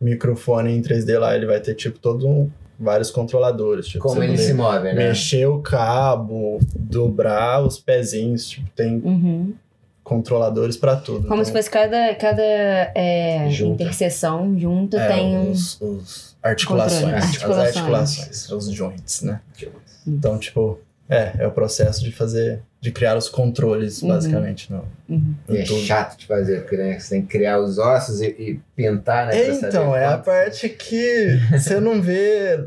[0.00, 3.86] microfone em 3D lá, ele vai ter, tipo, todo um, vários controladores.
[3.88, 4.94] Tipo, Como ele se move, né?
[4.94, 9.52] Mexer o cabo, dobrar os pezinhos, tipo, tem Uhum.
[10.04, 11.22] controladores pra tudo.
[11.28, 13.82] Como Então, se fosse cada, cada é, Junta.
[13.82, 15.50] interseção junto é, tem um.
[15.50, 17.18] os, os articulações, Controle.
[17.18, 17.76] as Articulações.
[17.76, 19.40] articulações, os joints, né?
[20.06, 24.08] Então, tipo, é, é o processo de fazer, de criar os controles, Uhum.
[24.08, 25.34] basicamente, no, Uhum.
[25.48, 25.80] E em é tudo.
[25.80, 29.32] chato de fazer, porque né, você tem que criar os ossos e, e pintar, né?
[29.54, 32.64] saber Então, é a parte que você não vê.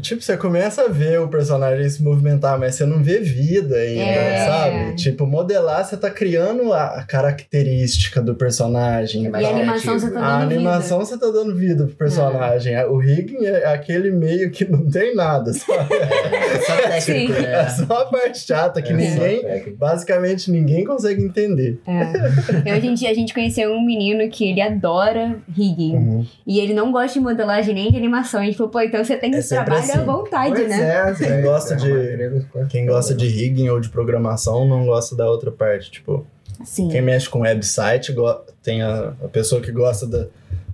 [0.00, 4.02] Tipo, você começa a ver o personagem se movimentar, mas você não vê vida ainda,
[4.02, 4.46] É.
[4.46, 4.94] sabe?
[4.96, 9.26] Tipo, modelar, você tá criando a característica do personagem.
[9.26, 10.26] É E a animação você tá né?
[10.26, 12.76] A dando animação você tá dando vida pro personagem.
[12.86, 15.94] O rigging é aquele meio que não tem nada, sabe?
[15.94, 17.42] É, só técnico, Sim.
[17.42, 17.52] né?
[17.52, 21.78] É só a parte chata que É, ninguém, basicamente ninguém consegue entender.
[21.86, 22.70] É.
[22.70, 26.26] Eu, a, gente, a gente conheceu um menino que ele adora rigging.
[26.46, 28.40] E ele não gosta de modelagem nem de animação.
[28.40, 29.98] A gente falou, pô, então você tem É que sempre trabalhar assim.
[29.98, 30.90] à vontade, Pois né?
[31.10, 32.46] é, Quem velho, gosta de-.
[32.68, 35.90] Quem gosta de rigging ou de programação não gosta da outra parte.
[35.90, 36.26] Tipo,
[36.64, 36.88] Sim.
[36.88, 38.14] quem mexe com website
[38.62, 40.26] tem a, a pessoa que gosta da,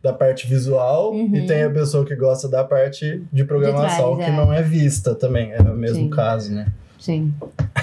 [0.02, 1.34] da parte visual Uhum.
[1.34, 4.36] e tem a pessoa que gosta da parte de programação, trás, que é.
[4.44, 5.52] não é vista também.
[5.52, 6.10] É o mesmo Sim.
[6.10, 6.66] caso, né?
[6.98, 7.32] Sim.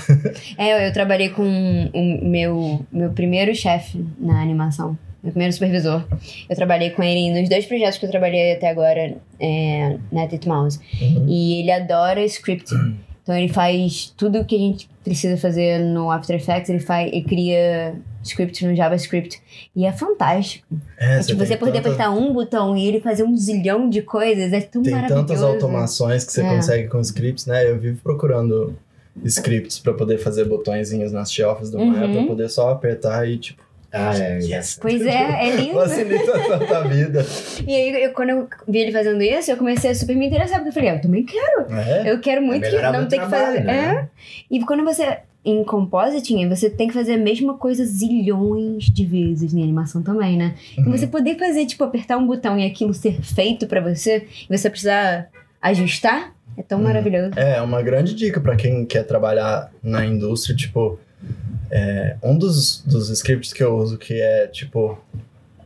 [0.57, 4.97] é, eu, eu trabalhei com o meu, meu primeiro chefe na animação.
[5.25, 6.05] Meu primeiro supervisor.
[6.47, 10.79] Eu trabalhei com ele nos dois projetos que eu trabalhei até agora é, na Titmouse.
[11.01, 11.25] Uhum.
[11.27, 12.95] E ele adora scripting.
[13.23, 17.11] Então ele faz tudo o que a gente precisa fazer no After Effects, ele faz,
[17.11, 19.41] ele cria scripts no JavaScript
[19.75, 20.63] e é fantástico.
[20.95, 23.89] É, É, tipo, tem você poder tanta- apertar um botão e ele fazer um zilhão
[23.89, 25.25] de coisas, é tão Tem maravilhoso.
[25.25, 26.55] tantas automações que você É.
[26.55, 27.67] consegue com scripts, né?
[27.67, 28.77] Eu vivo procurando
[29.23, 32.13] scripts pra poder fazer botõezinhos nas shelves do Maya, Uhum.
[32.13, 33.63] pra poder só apertar e, tipo,
[33.95, 34.39] Ah, é.
[34.39, 34.77] yes.
[34.81, 35.73] Pois é, é lindo.
[35.79, 37.25] Facilita a vida.
[37.67, 40.57] E aí, eu- quando eu vi ele fazendo isso, eu comecei a super me interessar,
[40.59, 41.71] porque eu falei, "Ah, eu também quero.
[41.73, 42.11] É?
[42.11, 43.63] Eu quero muito que melhorar não ter que fazer.
[43.63, 44.07] né?
[44.11, 44.55] É.
[44.55, 45.19] E quando você.
[45.47, 50.35] Em compositing, você tem que fazer a mesma coisa zilhões de vezes em animação também,
[50.35, 50.55] né?
[50.75, 50.89] E Uhum.
[50.91, 54.67] você poder fazer, tipo, apertar um botão e aquilo ser feito pra você, e você
[54.71, 55.27] precisar
[55.61, 56.85] ajustar, é tão Uhum.
[56.85, 57.37] maravilhoso.
[57.37, 60.97] É, uma grande dica pra quem quer trabalhar na indústria, tipo,
[61.71, 64.97] é, um dos, dos scripts que eu uso que é, tipo,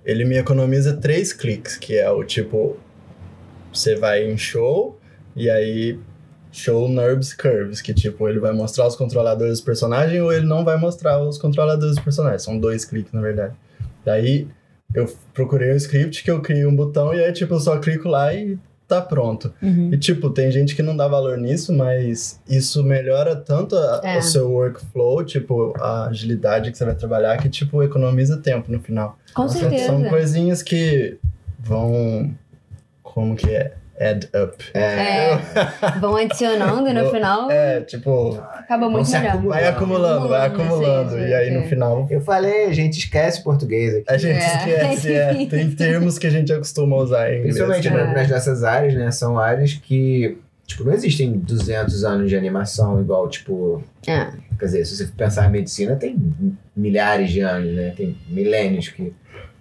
[0.06, 2.78] ele me economiza três cliques, que é o tipo,
[3.74, 5.00] você vai em show
[5.36, 6.00] e aí
[6.52, 10.66] show NURBS Curves, que tipo, ele vai mostrar os controladores do personagem ou ele não
[10.66, 12.40] vai mostrar os controladores do personagem.
[12.40, 13.54] São dois cliques, na verdade.
[14.04, 14.48] Daí
[14.94, 18.08] eu procurei o script que eu criei um botão e aí, tipo, eu só clico
[18.08, 18.58] lá e
[18.90, 19.54] tá pronto.
[19.62, 19.92] Uhum.
[19.94, 24.18] E, tipo, tem gente que não dá valor nisso, mas isso melhora tanto a- É.
[24.18, 28.80] o seu workflow, tipo, a agilidade que você vai trabalhar, que, tipo, economiza tempo no
[28.82, 29.18] final.
[29.34, 29.86] Com São- certeza.
[29.86, 31.18] São coisinhas que
[31.60, 32.34] vão.
[33.04, 33.74] Como que é?
[34.00, 34.56] Add up.
[34.74, 34.80] É.
[34.80, 35.40] É,
[36.00, 39.28] vão adicionando e no final É, tipo, acaba muito melhor.
[39.32, 39.50] acumulando.
[39.50, 41.12] vai acumulando, vai Acumulando, acumulando.
[41.12, 41.58] sim, E aí, sim.
[41.58, 44.06] no final, Eu falei, a gente esquece português aqui.
[44.08, 44.56] a gente É.
[44.94, 45.14] esquece.
[45.14, 47.56] É, tem termos que a gente acostuma usar em inglês.
[47.58, 48.14] Principalmente que na- É.
[48.16, 49.12] nas nossas áreas, né?
[49.12, 53.84] São áreas que, tipo, não existem 200 anos de animação igual, tipo...
[54.08, 54.28] É.
[54.58, 56.16] Quer dizer, se você pensar em medicina, tem
[56.76, 57.94] milhares de anos, né?
[57.96, 59.14] Tem milênios que,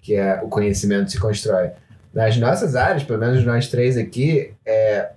[0.02, 1.70] que é, o conhecimento se constrói.
[2.14, 5.10] Nas nossas áreas, pelo menos nós três aqui, é,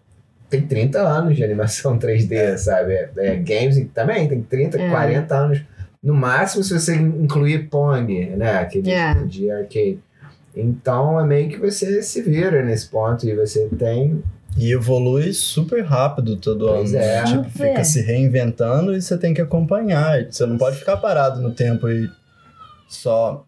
[0.50, 2.94] tem 30 anos de animação 3D, sabe?
[2.94, 4.90] É, é, games também tem 30, É.
[4.90, 5.62] 40 anos.
[6.04, 8.58] No máximo, se você incluir Pong, né?
[8.58, 9.14] Aquele É.
[9.24, 10.00] de arcade.
[10.56, 14.22] Então, é meio que você se vira nesse ponto e você tem...
[14.58, 16.80] E evolui super rápido todo ano.
[16.80, 17.24] Pois é.
[17.24, 17.70] Tipo, Super.
[17.70, 20.26] fica se reinventando e você tem que acompanhar.
[20.30, 22.10] Você não pode ficar parado no tempo e
[22.90, 23.46] só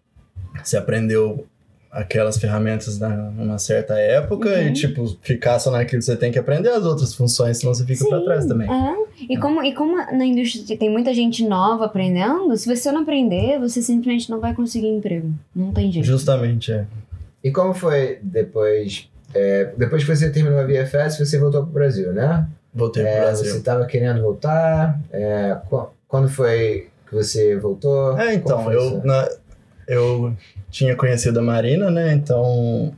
[0.63, 1.45] você aprendeu
[1.93, 4.67] aquelas ferramentas na, numa certa época Uhum.
[4.67, 8.05] e, tipo, ficar só naquilo você tem que aprender as outras funções, senão você fica
[8.09, 8.67] pra Sim, trás também.
[8.67, 8.95] É.
[9.29, 13.59] E como, e como na indústria tem muita gente nova aprendendo, se você não aprender,
[13.59, 15.31] você simplesmente não vai conseguir emprego.
[15.55, 16.05] Não tem jeito.
[16.05, 16.85] Justamente, é.
[17.43, 19.07] E como foi depois...
[19.33, 22.47] é, depois que você terminou a VFS, você voltou pro Brasil, né?
[22.73, 23.51] Voltei É, pro Brasil.
[23.51, 24.99] Você estava querendo voltar?
[25.11, 28.17] É, qu- quando foi que você voltou?
[28.19, 29.29] É, então, eu, na-
[29.87, 30.33] eu
[30.73, 32.13] tinha conhecido a Marina, né?
[32.13, 32.93] Então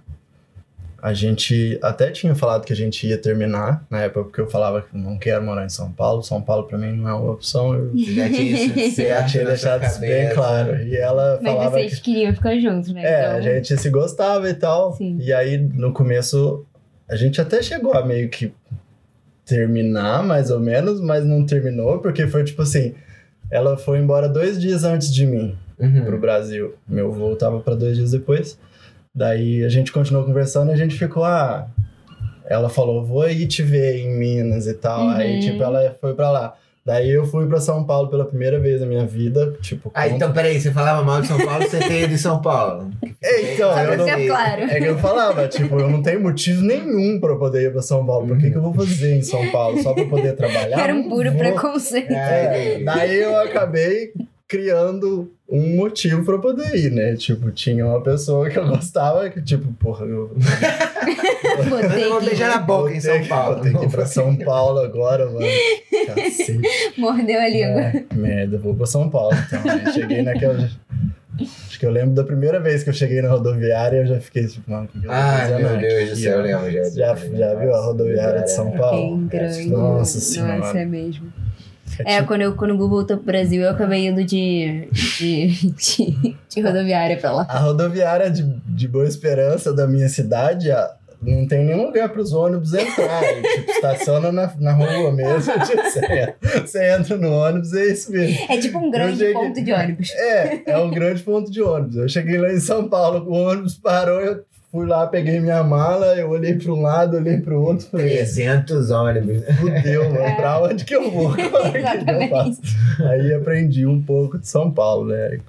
[1.02, 4.82] a gente até tinha falado que a gente ia terminar na época, porque eu falava
[4.82, 6.24] que não quero morar em São Paulo.
[6.24, 7.76] São Paulo pra mim não é uma opção.
[7.76, 10.82] Eu Já tinha isso já tinha deixado isso bem claro.
[10.82, 12.14] E ela Mas falava vocês que.
[12.14, 13.04] queriam ficar juntos, né?
[13.04, 14.94] É, Então, a gente se gostava e tal.
[14.94, 15.18] Sim.
[15.20, 16.66] E aí, no começo,
[17.10, 18.54] a gente até chegou a meio que
[19.46, 22.96] terminar, mais ou menos, mas não terminou, porque foi tipo assim:
[23.52, 26.06] ela foi embora dois dias antes de mim Uhum.
[26.06, 26.76] pro Brasil.
[26.88, 28.58] Meu voo tava para dois dias depois.
[29.14, 31.68] Daí a gente continuou conversando e a gente ficou, ah.
[32.48, 35.10] Ela falou, vou aí te ver em Minas e tal.
[35.10, 35.40] Aí, Uhum.
[35.40, 36.54] tipo, ela foi pra lá.
[36.86, 39.56] Daí eu fui pra São Paulo pela primeira vez na minha vida.
[39.60, 42.20] Tipo, Ah, conta- então peraí, você falava mal de São Paulo, você tem ido de
[42.20, 42.92] São Paulo.
[43.28, 44.62] Então, Só eu não- ficar claro.
[44.66, 47.82] É que eu falava, tipo, eu não tenho motivo nenhum pra eu poder ir pra
[47.82, 48.28] São Paulo.
[48.28, 49.82] Por que, que eu vou fazer em São Paulo?
[49.82, 50.80] Só pra eu poder trabalhar?
[50.80, 51.40] Era um puro vou.
[51.40, 52.12] preconceito.
[52.12, 54.12] É, É, daí eu acabei
[54.47, 57.15] criando um motivo pra eu poder ir, né?
[57.15, 60.31] Tipo, tinha uma pessoa que eu gostava que, tipo, porra, eu
[61.69, 63.53] Vou eu beijar na boca em ter São que- Paulo.
[63.55, 65.45] Vou ter que ir pra São Paulo agora, mano.
[66.08, 66.60] Cacete.
[66.97, 67.81] morder a língua.
[67.81, 69.36] É, merda, vou pra São Paulo.
[69.47, 70.69] Então, Aí cheguei naquela.
[71.67, 74.47] Acho que eu lembro da primeira vez que eu cheguei na rodoviária, eu já fiquei
[74.47, 76.84] tipo, mano, o que, fazendo meu Deus do aqui, céu, eu lembro já.
[76.86, 79.17] Já, já viu a rodoviária de São Paulo?
[79.17, 79.67] Bem grande.
[79.67, 80.58] Nossa senhora.
[80.60, 81.31] Nossa, é mesmo.
[82.06, 85.48] É É, quando, eu, quando o Gu voltou pro Brasil, eu acabei indo de, de,
[85.71, 87.46] de, de rodoviária pra lá.
[87.50, 92.21] A rodoviária de, de Boa Esperança da minha cidade, a- não tem nenhum lugar para
[92.21, 93.42] os ônibus entrarem.
[93.56, 95.54] tipo, estaciona na, na rua mesmo.
[95.65, 96.36] tipo, você, entra,
[96.67, 98.38] você entra no ônibus e é isso mesmo.
[98.50, 100.12] É tipo um grande cheguei- ponto de ônibus.
[100.12, 101.96] É, é um grande ponto de ônibus.
[101.96, 104.44] Eu cheguei lá em São Paulo, o ônibus parou, eu
[104.76, 108.10] fui lá, peguei minha mala, eu olhei para um lado, olhei para o outro, falei,
[108.17, 109.44] 300 ônibus.
[109.58, 111.32] fudeu, mano, pra onde que eu vou?
[111.36, 113.08] Que eu?
[113.10, 115.40] Aí aprendi um pouco de São Paulo, né?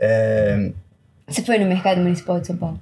[0.00, 0.70] É,
[1.26, 2.80] Você foi no mercado municipal de São Paulo?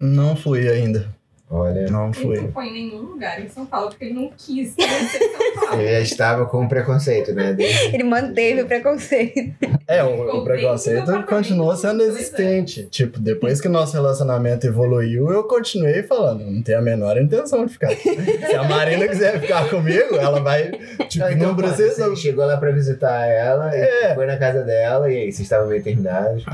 [0.00, 1.08] não fui ainda.
[1.56, 1.88] Olha.
[1.90, 2.40] Não Ele fui.
[2.40, 5.18] não foi em nenhum lugar em São Paulo porque ele não quis conhecer
[5.54, 7.52] São Ele já estava com preconceito, né?
[7.52, 9.54] Desde- Ele manteve o preconceito.
[9.86, 12.16] É, o, o preconceito continuou sendo apartamento.
[12.18, 12.86] existente.
[12.90, 17.72] Tipo, depois que nosso relacionamento evoluiu, eu continuei falando, não tenho a menor intenção de
[17.72, 18.10] ficar aqui.
[18.46, 20.72] Se a Marina quiser ficar comigo, ela vai,
[21.08, 22.08] tipo, então, não precisa...
[22.08, 24.14] Você chegou lá pra visitar ela, e É.
[24.14, 26.44] foi na casa dela, e aí vocês estavam meio terminados.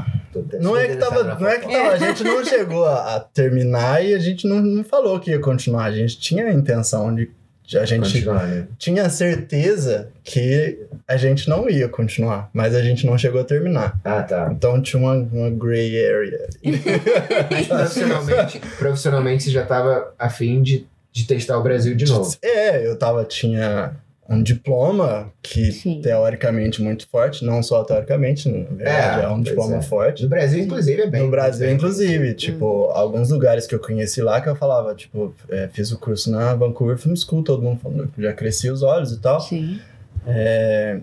[0.61, 4.05] Não é que tava, não é que tava, a gente não chegou a, a terminar
[4.05, 5.85] e a gente não, não falou que ia continuar.
[5.85, 7.31] A gente tinha a intenção de.
[7.65, 8.67] de- A gente Continuar, né?
[8.79, 13.99] tinha certeza que a gente não ia continuar, mas a gente não chegou a terminar.
[14.05, 14.49] Ah, tá.
[14.53, 16.49] Então tinha uma, uma gray area.
[17.51, 22.37] Mas profissionalmente, profissionalmente você já tava afim de, de testar o Brasil de novo.
[22.43, 23.93] É, eu tava, tinha
[24.33, 26.01] um diploma que Sim.
[26.01, 29.83] teoricamente muito forte, não só teoricamente, na verdade, É, é, um diploma é.
[29.83, 30.23] forte.
[30.23, 31.23] No Brasil, inclusive, é bem.
[31.25, 35.35] no Brasil, bem- inclusive, tipo, alguns lugares que eu conheci lá que eu falava, tipo,
[35.49, 39.11] é, fiz o curso na Vancouver Film School, todo mundo falando já cresci os olhos
[39.13, 39.41] e tal.
[39.41, 39.81] Sim.
[40.27, 41.01] É,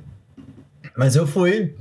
[0.96, 1.76] mas eu fui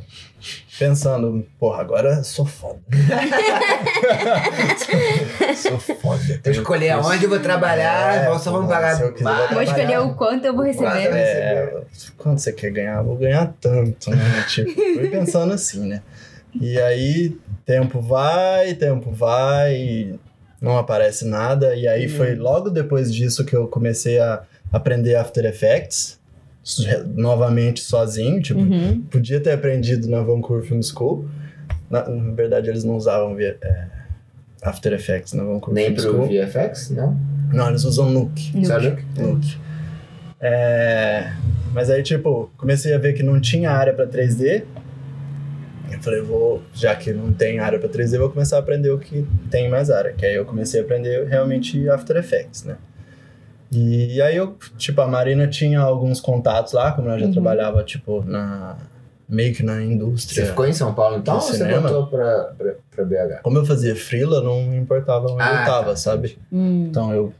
[0.78, 2.78] pensando, porra, agora sou foda.
[5.56, 6.38] sou foda.
[6.42, 8.92] Que escolher aonde eu vou trabalhar, É, vou- só vamos pagar.
[9.12, 9.50] quiser, vou mais.
[9.50, 10.86] Vou escolher o quanto eu vou receber.
[10.86, 11.74] Quanto- É,
[12.16, 13.02] quanto você quer ganhar?
[13.02, 14.18] Vou ganhar tanto, né?
[14.48, 16.02] Tipo, fui pensando assim, né?
[16.60, 20.14] E aí, tempo vai, tempo vai, e
[20.60, 21.74] não aparece nada.
[21.74, 26.18] E aí foi logo depois disso que eu comecei a aprender After Effects,
[27.14, 28.40] novamente sozinho.
[28.42, 29.02] Tipo, Uhum.
[29.10, 31.28] podia ter aprendido na Vancouver Film School.
[31.90, 33.84] Na, na verdade, eles não usavam via- é,
[34.62, 36.26] After Effects na Vancouver Nem Film pro School.
[36.28, 37.16] VFX, não?
[37.52, 38.64] Não, eles usam Nuke.
[38.66, 39.04] Só Nuke.
[39.16, 39.20] Nuke?
[39.22, 39.58] Nuke.
[40.40, 41.32] É,
[41.72, 44.64] mas aí, tipo, comecei a ver que não tinha área pra 3D.
[45.92, 48.98] Eu falei, vou, já que não tem área pra 3D, vou começar a aprender o
[48.98, 50.12] que tem mais área.
[50.12, 52.76] Que aí eu comecei a aprender realmente After Effects, né?
[53.72, 57.32] E aí eu, tipo, a Marina tinha alguns contatos lá, como ela já Uhum.
[57.32, 58.76] trabalhava, tipo, na
[59.28, 60.44] meio que na indústria.
[60.44, 61.88] Você ficou em São Paulo então ou você cinema?
[61.88, 63.40] voltou pra, pra, pra BH?
[63.42, 65.96] Como eu fazia freela, não importava onde Ah, eu tava, tá.
[65.96, 66.38] sabe?
[66.52, 66.86] Hum.
[66.88, 67.32] Então eu,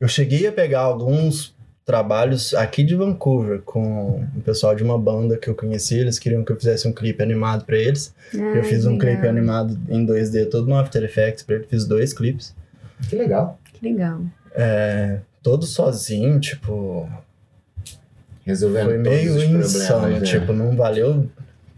[0.00, 1.54] eu cheguei a pegar alguns
[1.84, 5.96] trabalhos aqui de Vancouver com o pessoal de uma banda que eu conheci.
[5.96, 8.12] Eles queriam que eu fizesse um clipe animado pra eles.
[8.34, 9.06] eu Ai, fiz um legal.
[9.12, 11.68] clipe animado em 2D, todo no After Effects pra eles.
[11.68, 12.52] Fiz dois clipes.
[13.08, 13.60] Que legal.
[13.72, 14.20] Que legal.
[14.56, 17.08] É, todo sozinho, tipo,
[18.44, 20.08] Resolvendo foi todos meio insano.
[20.08, 20.20] né?
[20.20, 21.28] Tipo, não valeu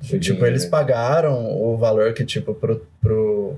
[0.00, 0.70] Foi tipo, dinheiro, eles né?
[0.70, 3.54] pagaram o valor que, tipo, pro, pro,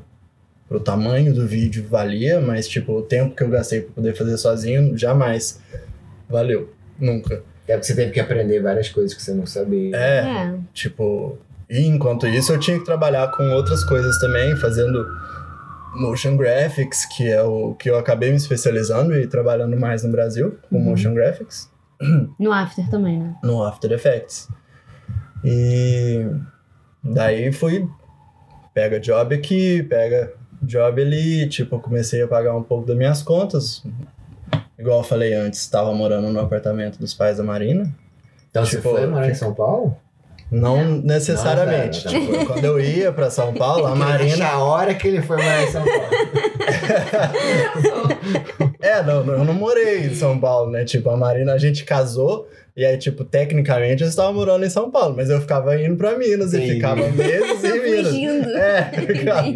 [0.68, 4.36] pro tamanho do vídeo valia, mas, tipo, o tempo que eu gastei pra poder fazer
[4.38, 5.61] sozinho, jamais
[6.28, 6.72] valeu.
[6.98, 7.42] Nunca.
[7.68, 9.96] É porque você teve que aprender várias coisas que você não sabia.
[9.96, 10.54] É, É.
[10.72, 11.38] tipo...
[11.68, 15.04] E enquanto isso, eu tinha que trabalhar com outras coisas também, fazendo
[16.01, 20.59] motion graphics, que é o que eu acabei me especializando e trabalhando mais no Brasil,
[20.68, 20.84] com Uhum.
[20.84, 21.70] motion graphics.
[22.38, 23.34] No After também, né?
[23.42, 24.49] no After Effects.
[25.44, 26.26] E
[27.03, 27.88] daí fui
[28.74, 30.32] pega job aqui, pega
[30.62, 33.82] job ali, tipo, eu comecei a pagar um pouco das minhas contas.
[34.78, 37.90] Igual eu falei antes, estava morando no apartamento dos pais da Marina.
[38.51, 39.97] Então Tipo, você foi morar em São Paulo?
[40.51, 42.05] Não necessariamente.
[42.05, 44.47] Não, tipo, quando eu ia para São Paulo, a Marina.
[44.47, 46.07] A hora que ele foi morar em São Paulo.
[48.80, 50.84] É, não, não, eu não morei em São Paulo, né?
[50.84, 52.47] Tipo, a Marina, a gente casou.
[52.77, 56.18] E aí, tipo, tecnicamente eu estava morando em São Paulo, mas eu ficava indo pra
[56.18, 56.74] Minas e Entendi.
[56.74, 58.07] ficava meses em Minas.
[58.09, 58.49] Fugindo.
[58.51, 59.47] É, ficava.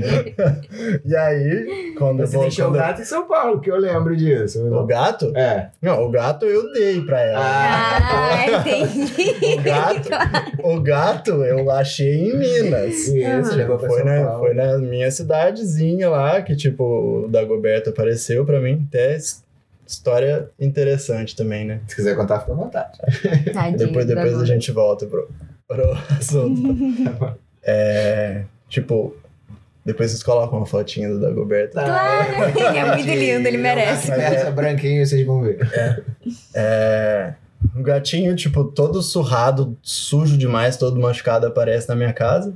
[1.04, 2.44] E aí, quando eu Você vou.
[2.44, 4.66] deixou o quando eu- gato em São Paulo, que eu lembro disso.
[4.74, 5.36] O gato?
[5.36, 5.68] É.
[5.82, 7.40] Não, o gato eu dei pra ela.
[7.44, 9.12] Ah, entendi.
[9.58, 10.08] O gato,
[10.64, 13.08] o gato eu achei em Minas.
[13.08, 13.22] E
[13.54, 14.38] levou pra Foi São na, Paulo.
[14.46, 18.86] foi na minha cidadezinha lá que, tipo, o Dagoberto apareceu pra mim.
[18.88, 19.18] Até
[19.90, 21.80] história interessante também, né?
[21.88, 22.98] Se quiser contar, fica à vontade.
[23.52, 25.28] Tadinho, Depois, depois a gente volta pro,
[25.66, 27.36] pro assunto.
[27.62, 29.16] é, tipo,
[29.84, 31.72] depois vocês colocam uma fotinha do Dagoberto.
[31.72, 34.12] Claro, ele é muito lindo, ele merece.
[34.12, 35.58] Essa branquinho, vocês vão ver.
[36.54, 37.34] É,
[37.74, 42.54] um gatinho, tipo, todo surrado, sujo demais, todo machucado, aparece na minha casa.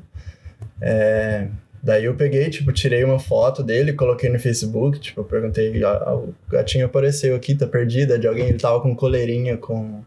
[0.81, 1.49] É,
[1.85, 6.03] daí eu peguei, tipo, tirei uma foto dele, coloquei no Facebook, tipo, eu perguntei, ah,
[6.07, 10.03] ah, o gatinho apareceu aqui, tá perdido, é de alguém, ele tava com coleirinha, com...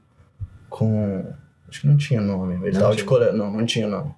[0.69, 1.23] com...
[1.69, 3.07] acho que não tinha nome, ele Não tava de tinha.
[3.07, 4.11] coleirinha, não, não tinha nome.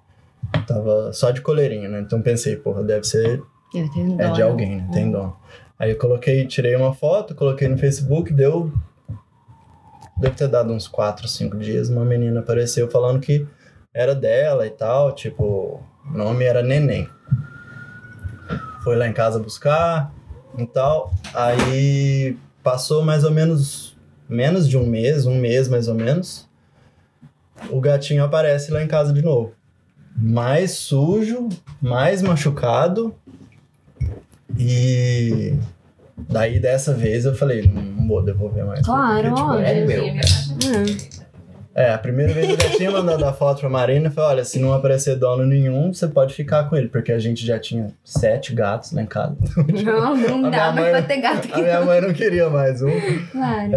[0.66, 2.00] Tava só de coleirinha, né?
[2.00, 4.46] Então pensei, porra, deve ser tenho dó, é de né?
[4.46, 4.88] alguém, né?
[4.92, 5.36] Tem dó.
[5.78, 8.72] Aí eu coloquei, tirei uma foto, coloquei no Facebook, deu.
[10.18, 11.88] Deve ter dado uns 4, 5 dias.
[11.88, 13.46] Uma menina apareceu falando que
[13.94, 15.14] era dela e tal.
[15.14, 17.08] Tipo, o nome era Neném.
[18.82, 20.12] Foi lá em casa buscar
[20.58, 21.12] e tal.
[21.34, 23.90] Aí passou mais ou menos
[24.30, 26.48] menos de um mês, um mês mais ou menos,
[27.68, 29.52] o gatinho aparece lá em casa de novo.
[30.16, 31.48] Mais sujo,
[31.82, 33.14] mais machucado.
[34.56, 35.54] E
[36.28, 38.84] daí dessa vez eu falei, não, vou devolver mais.
[38.84, 40.04] Claro, Porque, tipo, é meu.
[40.04, 41.19] Hum.
[41.80, 44.44] É, a primeira vez eu já tinha mandado a foto pra Marina e falei, olha,
[44.44, 47.88] se não aparecer dono nenhum, você pode ficar com ele, porque a gente já tinha
[48.04, 49.36] sete gatos lá em casa.
[49.84, 51.62] Não, não A dá mais pra ter gato A aqui.
[51.62, 52.90] minha mãe não queria mais um.
[53.32, 53.72] Claro.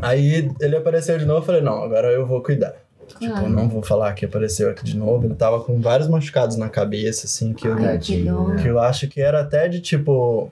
[0.00, 2.74] Aí ele apareceu de novo, eu falei, não, agora eu vou cuidar.
[3.06, 3.48] Tipo, Claro.
[3.50, 5.26] não vou falar que apareceu aqui de novo.
[5.26, 8.22] Ele tava com vários machucados na cabeça, assim, que eu, Ai, que
[8.62, 10.50] que eu acho que era até de tipo.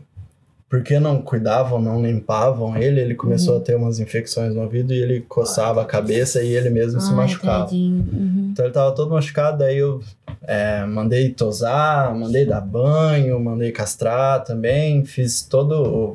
[0.70, 3.60] Porque não cuidavam, não limpavam ele, ele começou Uhum.
[3.60, 7.12] a ter umas infecções no ouvido e ele coçava a cabeça e ele mesmo se
[7.12, 7.68] machucava.
[7.74, 8.50] Uhum.
[8.52, 10.00] Então ele tava todo machucado, daí eu
[10.46, 15.72] é, mandei tosar, mandei dar banho, mandei castrar também, fiz todo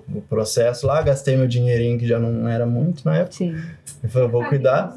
[0.08, 3.34] o, o processo lá, gastei meu dinheirinho que já não era muito na época.
[3.36, 3.56] Sim.
[4.02, 4.96] Eu falei, eu vou cuidar.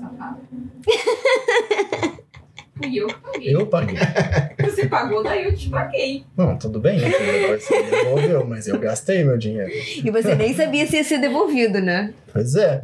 [2.79, 3.55] Fui eu que paguei.
[3.55, 3.97] Eu paguei.
[4.65, 6.25] Você pagou, daí eu te paguei.
[6.37, 9.71] Não, tudo bem, você devolveu, mas eu gastei meu dinheiro.
[10.05, 12.13] E você nem sabia se ia ser devolvido, né?
[12.33, 12.83] Pois é.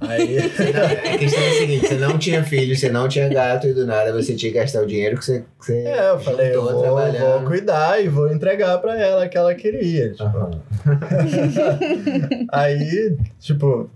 [0.00, 0.36] Aí.
[0.74, 3.72] Não, a questão é a seguinte: você não tinha filho, você não tinha gato e
[3.72, 5.44] do nada você tinha que gastar o dinheiro que você.
[5.58, 9.38] Que você É, eu falei, eu vou, vou cuidar e vou entregar pra ela que
[9.38, 10.10] ela queria.
[10.10, 10.24] Tipo.
[10.24, 10.50] Aham.
[12.52, 13.90] Aí, tipo,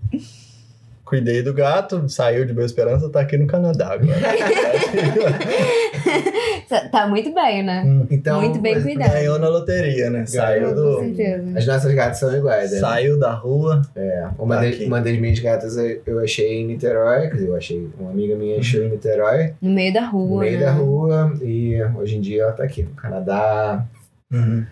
[1.11, 4.17] cuidei do gato, saiu de Boa Esperança, tá aqui no Canadá agora.
[6.93, 7.85] Tá muito bem, né?
[8.11, 9.11] Então, Muito bem cuidado.
[9.13, 10.25] Ganhou na loteria, né?
[10.25, 11.01] Saiu Com do.
[11.01, 11.59] certeza.
[11.59, 12.79] As nossas gatas são iguais, né?
[12.79, 13.83] Saiu da rua.
[13.97, 14.85] É, uma, Tá das, aqui.
[14.85, 18.59] uma das minhas gatas eu achei em Niterói, quer dizer, eu achei, uma amiga minha
[18.61, 20.41] achou em Niterói, No meio da no rua.
[20.43, 20.65] meio né?
[20.67, 23.85] da rua, e hoje em dia ela tá aqui no Canadá.
[24.33, 24.65] Uhum.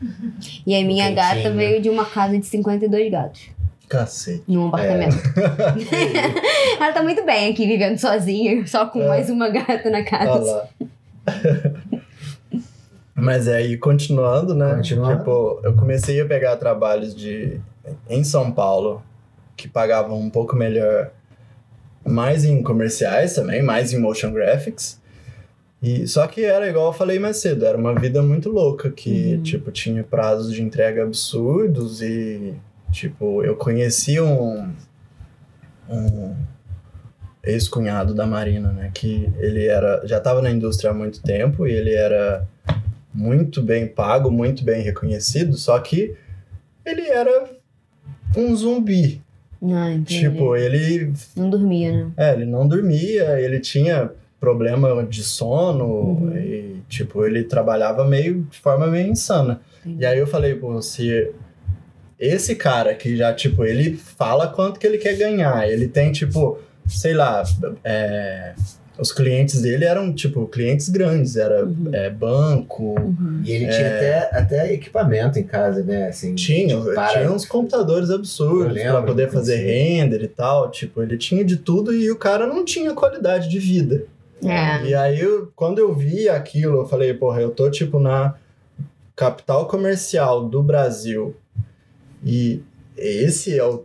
[0.64, 1.43] E a minha Quentinho.
[1.43, 3.51] gata veio de uma casa de 52 gatos.
[3.89, 4.43] Cacete.
[4.47, 5.16] Num apartamento.
[6.80, 9.09] Ela tá muito bem aqui, vivendo sozinha, só com É.
[9.09, 10.45] mais uma gata na Olha casa.
[10.53, 10.68] lá.
[13.14, 14.74] Mas aí, continuando, né?
[14.76, 15.18] Continuando.
[15.18, 17.61] Tipo, eu comecei a pegar trabalhos de
[18.09, 19.03] em São Paulo
[19.57, 21.11] que pagavam um pouco melhor,
[22.07, 25.01] mais em comerciais também, mais em motion graphics.
[25.82, 29.34] E só que era igual eu falei mais cedo, era uma vida muito louca que,
[29.34, 29.43] Uhum.
[29.43, 32.55] tipo, tinha prazos de entrega absurdos e
[32.91, 34.72] tipo, eu conheci um
[35.91, 36.34] um
[37.43, 41.72] ex-cunhado da Marina, né, que ele era já estava na indústria há muito tempo e
[41.72, 42.47] ele era
[43.14, 46.14] muito bem pago, muito bem reconhecido, só que
[46.84, 47.49] ele era
[48.36, 49.22] um zumbi.
[49.62, 50.20] Ah, entendi.
[50.20, 52.12] Tipo, ele, Não dormia, né?
[52.16, 56.36] é, ele não dormia, ele tinha problema de sono Uhum.
[56.36, 59.61] e, tipo, ele trabalhava meio de forma meio insana.
[59.84, 60.03] Entendi.
[60.03, 61.32] E aí eu falei, pô, se
[62.19, 66.59] esse cara que já, tipo, ele fala quanto que ele quer ganhar, ele tem, tipo,
[66.89, 67.43] sei lá,
[67.85, 68.55] é,
[68.99, 71.91] os clientes dele eram, tipo, clientes grandes, era Uhum.
[71.93, 73.43] é, banco, Uhum.
[73.45, 76.09] E ele tinha até, até equipamento em casa, né?
[76.09, 80.69] Assim, Tinha, tipo, para- tinha uns computadores absurdos pra poder fazer render e tal.
[80.71, 84.05] Tipo, ele tinha de tudo e o cara não tinha qualidade de vida.
[84.45, 84.85] É.
[84.87, 88.35] E aí, eu- quando eu vi aquilo, eu falei, porra, eu tô, tipo, na
[89.14, 91.35] capital comercial do Brasil.
[92.25, 92.62] E
[92.97, 93.85] esse é o,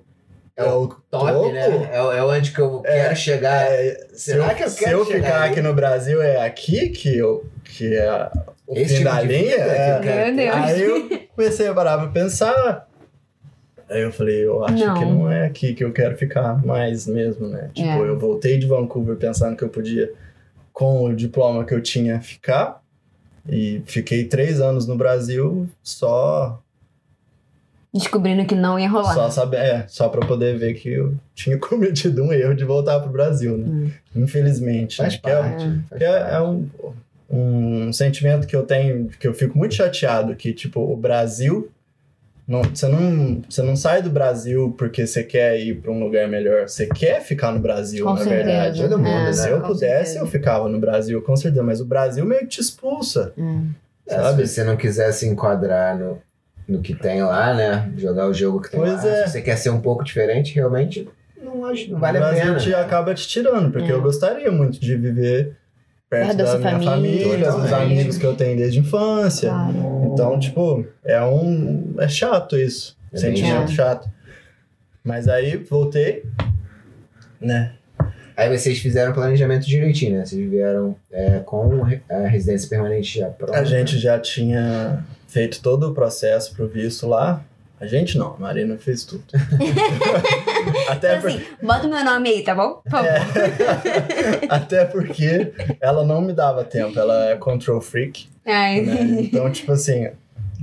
[0.56, 1.52] é o top, topo?
[1.52, 1.90] né?
[1.92, 3.66] É, é onde que eu É, quero chegar.
[3.72, 5.52] É, se Será eu, que eu se quero eu chegar ficar aí?
[5.52, 8.30] aqui no Brasil, é aqui que, eu, que é
[8.68, 9.56] o Esse fim tipo da de linha?
[9.56, 9.98] É.
[9.98, 10.54] eu quero Meu.
[10.56, 12.90] Aí eu comecei a parar pra pensar.
[13.90, 14.94] Aí eu falei, eu acho Não.
[14.96, 17.70] que não é aqui que eu quero ficar mais mesmo, né?
[17.74, 18.00] Tipo, É.
[18.10, 20.12] eu voltei de Vancouver pensando que eu podia,
[20.72, 22.82] com o diploma que eu tinha, ficar.
[23.48, 26.63] E fiquei três anos no Brasil só,
[27.94, 29.14] Descobrindo que não ia rolar.
[29.14, 33.00] só saber, é, só pra poder ver que eu tinha cometido um erro de voltar
[33.00, 33.66] pro Brasil, né?
[33.68, 33.92] Hum.
[34.16, 34.98] Infelizmente.
[34.98, 35.20] Faz né?
[35.22, 35.80] Que é- parte.
[35.98, 36.44] que é, é parte.
[36.44, 36.70] um,
[37.88, 41.70] um sentimento que eu tenho, que eu fico muito chateado, que, tipo, o Brasil.
[42.46, 46.28] Não, você, não, você não sai do Brasil porque você quer ir para um lugar
[46.28, 46.68] melhor.
[46.68, 48.78] Você quer ficar no Brasil, Com na verdade.
[48.78, 48.90] certeza.
[48.90, 49.34] Todo mundo, É, né?
[49.34, 50.20] Se eu pudesse, certeza.
[50.20, 51.64] eu ficava no Brasil, com certeza.
[51.64, 53.32] Mas o Brasil meio que te expulsa.
[53.38, 53.70] Hum.
[54.06, 54.46] Sabe?
[54.46, 56.18] Se você não quiser se enquadrar no,
[56.68, 57.92] no que tem lá, né?
[57.98, 59.10] Jogar o jogo que tem Pois lá.
[59.10, 59.26] é.
[59.28, 61.08] Se você quer ser um pouco diferente, realmente
[61.42, 62.56] não, acho, não vale a pena.
[62.58, 63.94] te acaba te tirando, porque É.
[63.94, 65.56] eu gostaria muito de viver
[66.10, 68.82] perto Perto da da sua minha família, família, dos amigos que eu tenho desde a
[68.82, 69.50] infância.
[69.50, 70.10] Claro.
[70.14, 71.96] Então, tipo, é um.
[72.00, 72.96] É chato isso.
[73.12, 74.06] É sentimento chato.
[74.06, 74.10] chato.
[75.04, 76.24] Mas aí voltei,
[77.42, 77.74] né?
[78.36, 80.26] Aí vocês fizeram o planejamento direitinho, né?
[80.26, 83.60] Vocês vieram é, com a residência permanente já pronta.
[83.60, 85.04] A gente já tinha
[85.34, 87.44] feito todo o processo pro visto lá.
[87.82, 89.24] A gente não, a Marina fez tudo.
[90.88, 92.76] Até, Então, por- assim, bota o meu nome aí, tá bom?
[92.76, 93.10] Por favor.
[94.48, 98.82] até porque ela não me dava tempo, ela é control freak, né?
[99.22, 100.10] Então, tipo assim,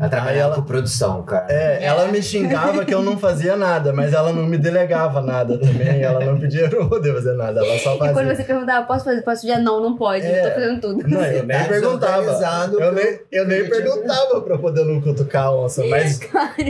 [0.01, 1.47] Ela trabalhava ela- com produção, cara.
[1.51, 5.59] é, ela me xingava que eu não fazia nada, mas ela não me delegava nada
[5.59, 8.35] também, ela não pedia pra eu poder fazer nada, ela só E quando fazia.
[8.37, 9.21] você perguntava, posso fazer?
[9.23, 9.59] Posso já?
[9.59, 10.25] Não, não pode.
[10.27, 10.41] É.
[10.41, 11.07] Eu tô fazendo tudo.
[11.09, 12.71] Não, eu nem Tá perguntava.
[12.81, 16.19] Eu nem, eu nem perguntava pra poder não cutucar a onça, mas,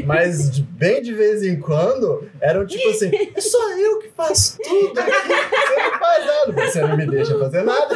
[0.05, 4.99] mas bem de vez em quando eram tipo assim: é só eu que faço tudo
[4.99, 7.95] aqui, você não faz nada, você não me deixa fazer nada.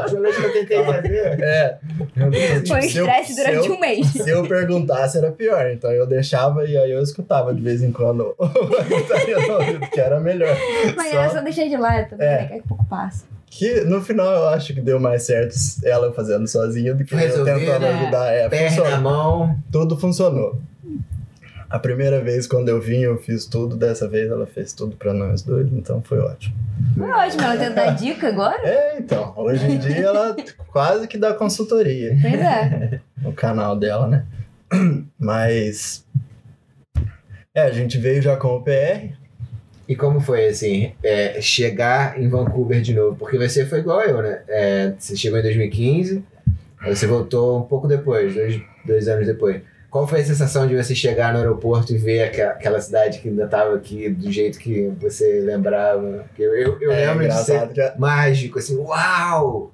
[0.00, 1.40] Deixa eu ver o que eu tentei fazer.
[1.40, 1.78] É.
[1.84, 4.23] Tipo, Foi um eu- estresse se durante eu- um mês.
[4.24, 5.70] Se eu perguntasse, era pior.
[5.70, 8.34] Então eu deixava e aí eu escutava de vez em quando
[9.92, 10.56] que era melhor.
[10.96, 12.16] Mas Só era só deixar de lado.
[12.18, 12.38] É.
[12.38, 13.24] Daqui a pouco passa.
[13.46, 15.54] Que no final eu acho que deu mais certo
[15.84, 17.94] ela fazendo sozinha do que eu Resolver, tentando né?
[17.94, 18.32] ajudar.
[18.32, 19.00] É, Perna funcionou.
[19.00, 19.58] mão.
[19.70, 20.58] Tudo funcionou.
[21.74, 23.76] A primeira vez quando eu vim, eu fiz tudo.
[23.76, 26.54] Dessa vez ela fez tudo pra nós dois, então foi ótimo.
[26.96, 28.62] Foi ótimo, ela tenta dar dica agora?
[28.62, 29.34] É, então.
[29.36, 30.36] Hoje em dia ela
[30.68, 33.00] quase que dá consultoria Pois é.
[33.20, 34.24] no canal dela, né?
[35.18, 36.06] Mas.
[37.52, 39.12] É, a gente veio já com o PR.
[39.88, 43.16] E como foi, assim, é, chegar em Vancouver de novo?
[43.16, 44.42] Porque você foi igual eu, né?
[44.46, 46.24] É, você chegou em 2015,
[46.78, 49.60] aí você voltou um pouco depois, dois, dois anos depois.
[49.94, 53.28] Qual foi a sensação de você chegar no aeroporto e ver aqua- aquela cidade que
[53.28, 56.24] ainda estava aqui do jeito que você lembrava?
[56.36, 59.72] Eu, eu, eu é lembro de ser a, mágico, assim, uau!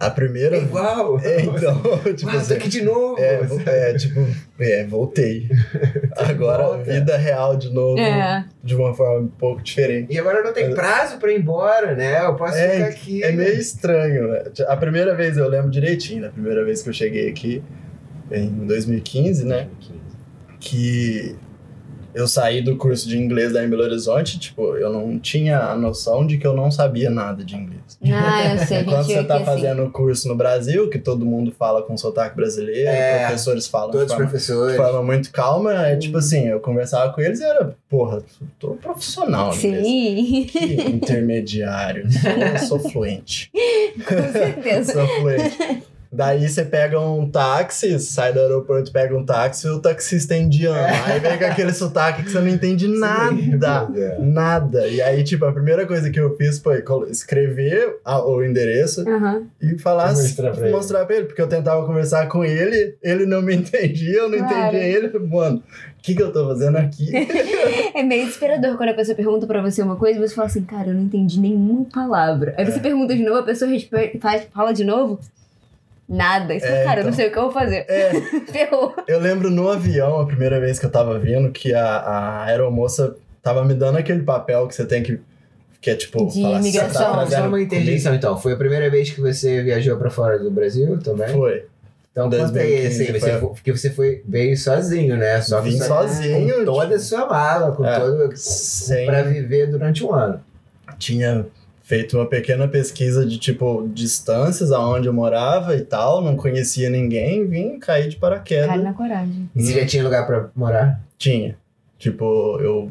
[0.00, 0.56] a primeira.
[0.56, 1.20] É igual!
[1.22, 1.82] É, então,
[2.16, 2.54] tipo Uau, tô assim.
[2.54, 3.20] aqui de novo!
[3.20, 4.26] É, é, tipo,
[4.58, 5.50] é, voltei.
[6.16, 6.90] Agora, volta.
[6.90, 8.46] vida real de novo, É.
[8.64, 10.10] de uma forma um pouco diferente.
[10.14, 12.24] E agora não tem prazo pra ir embora, né?
[12.24, 13.22] Eu posso É, ficar aqui.
[13.22, 14.44] É meio estranho, né?
[14.66, 17.62] A primeira vez eu lembro direitinho, da primeira vez que eu cheguei aqui,
[18.30, 19.68] em 2015, né?
[20.60, 21.36] Que
[22.14, 25.76] eu saí do curso de inglês lá em Belo Horizonte, tipo, eu não tinha a
[25.76, 27.78] noção de que eu não sabia nada de inglês.
[28.12, 28.78] Ah, eu sei.
[28.82, 29.44] Gente você aqui tá assim.
[29.44, 33.90] fazendo o curso no Brasil, que todo mundo fala com sotaque brasileiro, É, professores falam
[33.90, 34.76] Todos de forma, de professores.
[34.76, 38.22] forma muito calma, é tipo assim, eu conversava com eles e era, porra,
[38.58, 39.52] tô profissional.
[39.52, 42.06] Sim, Que intermediário,
[42.66, 43.50] sou, sou fluente.
[43.96, 44.92] com certeza.
[44.94, 45.82] Sou fluente.
[46.10, 50.78] Daí você pega um táxi, sai do aeroporto, pega um táxi, o taxista é indiano.
[51.04, 53.88] Aí vem com aquele sotaque que você não entende nada.
[53.94, 54.18] É.
[54.18, 54.86] Nada.
[54.86, 59.04] E aí, tipo, a primeira coisa que eu fiz foi escrever a- o endereço
[59.60, 60.74] e falar, Mostrar pra ele.
[60.74, 61.24] mostrar pra ele.
[61.26, 64.54] Porque eu tentava conversar com ele, ele não me entendia, eu não Claro.
[64.76, 65.06] entendia ele.
[65.08, 67.10] Eu falei, Mano, o que, que eu tô fazendo aqui?
[67.94, 70.62] É meio desesperador quando a pessoa pergunta pra você uma coisa e você fala assim,
[70.62, 72.54] cara, eu não entendi nenhuma palavra.
[72.56, 72.70] Aí É.
[72.70, 75.18] você pergunta de novo, a pessoa respe- faz, fala de novo,
[76.08, 76.54] nada.
[76.54, 77.16] Você fala, É, cara, eu não então.
[77.16, 77.84] sei o que eu vou fazer.
[77.88, 78.10] É,
[78.50, 78.94] Ferrou.
[79.06, 83.16] Eu lembro no avião, a primeira vez que eu tava vindo, que a, a aeromoça
[83.42, 85.20] tava me dando aquele papel que você tem que.
[85.80, 86.26] Que é tipo.
[86.26, 86.92] De falar, "Você imigração.
[87.02, 88.36] tá Só, uma comida?" interjeição, então.
[88.36, 91.28] Foi a primeira vez que você viajou pra fora do Brasil também?
[91.28, 91.66] Foi.
[92.10, 93.30] Então, conta aí, 2015 assim, você, foi.
[93.38, 95.40] foi- porque você foi, veio sozinho, né?
[95.40, 98.00] Só Vim sozinho, Com toda a tipo, sua mala, com É.
[98.00, 98.32] todo...
[98.34, 100.40] Sem- Pra viver durante um ano.
[100.98, 101.46] Tinha
[101.88, 107.46] feito uma pequena pesquisa de tipo distâncias aonde eu morava e tal, não conhecia ninguém,
[107.46, 108.66] vim cair de paraquedas.
[108.66, 109.48] Cara, na coragem.
[109.56, 111.00] E você já tinha lugar pra morar?
[111.16, 111.56] Tinha.
[111.98, 112.90] Tipo, eu.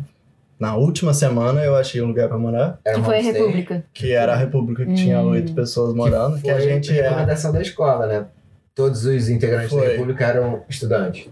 [0.59, 3.21] Na última semana eu achei um lugar pra morar, Era Que foi a?
[3.21, 3.83] República.
[3.93, 5.29] que era a República, que tinha Hum.
[5.29, 7.03] oito pessoas morando, que, a foi gente é.
[7.03, 8.25] recomendação da escola, né?
[8.73, 9.91] Todos os integrantes da Foi.
[9.91, 11.29] República eram estudantes.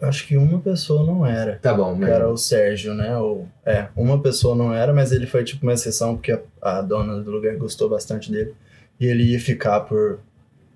[0.00, 1.58] Acho que uma pessoa não era.
[1.60, 2.10] Tá bom, Que mas...
[2.10, 3.16] era o Sérgio, né?
[3.18, 6.80] O, é, uma pessoa não era, mas ele foi tipo uma exceção, porque a, a
[6.82, 8.54] dona do lugar gostou bastante dele.
[9.00, 10.20] E ele ia ficar por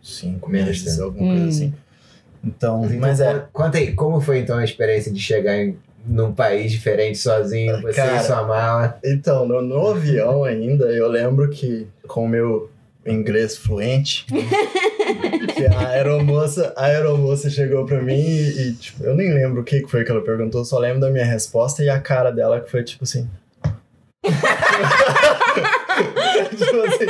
[0.02, 1.04] cinco Menos meses, tempo.
[1.04, 1.36] alguma Hum.
[1.36, 1.74] coisa assim.
[2.44, 3.34] Então, Então, mas é.
[3.52, 7.80] con- Conta aí, como foi então a experiência de chegar em, num país diferente sozinho,
[7.80, 8.16] você Cara.
[8.16, 8.98] e sua mala?
[9.04, 12.68] Então, no, no avião ainda, eu lembro que com o meu
[13.06, 14.26] inglês fluente,
[15.54, 19.64] que a aeromoça, a aeromoça chegou pra mim e, e, tipo, eu nem lembro o
[19.64, 22.70] que foi que ela perguntou, só lembro da minha resposta e a cara dela que
[22.70, 23.28] foi tipo assim.
[26.56, 27.06] tipo assim,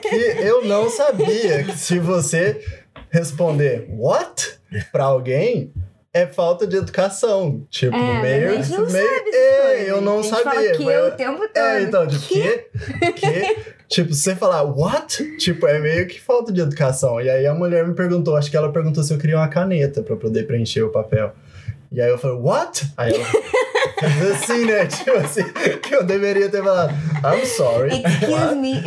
[0.00, 2.60] que eu não sabia que se você
[3.10, 4.58] responder what
[4.90, 5.72] pra alguém
[6.12, 7.66] é falta de educação.
[7.70, 8.50] Tipo, É, meio.
[8.56, 10.72] mas a gente não meio sabe é, eu não sabia.
[10.76, 11.56] que mas eu- o tempo todo.
[11.56, 12.58] é, então, tipo, que?
[13.12, 13.73] Que?
[13.88, 15.36] Tipo, se você falar what?
[15.36, 17.20] Tipo, é meio que falta de educação.
[17.20, 20.02] E aí a mulher me perguntou, acho que ela perguntou se eu queria uma caneta
[20.02, 21.32] pra poder preencher o papel.
[21.92, 22.86] E aí eu falei, what?
[22.96, 24.86] Aí ela fez assim, né?
[24.90, 25.44] Tipo assim,
[25.80, 28.02] que eu deveria ter falado, I'm sorry.
[28.02, 28.56] Excuse what?
[28.56, 28.82] me.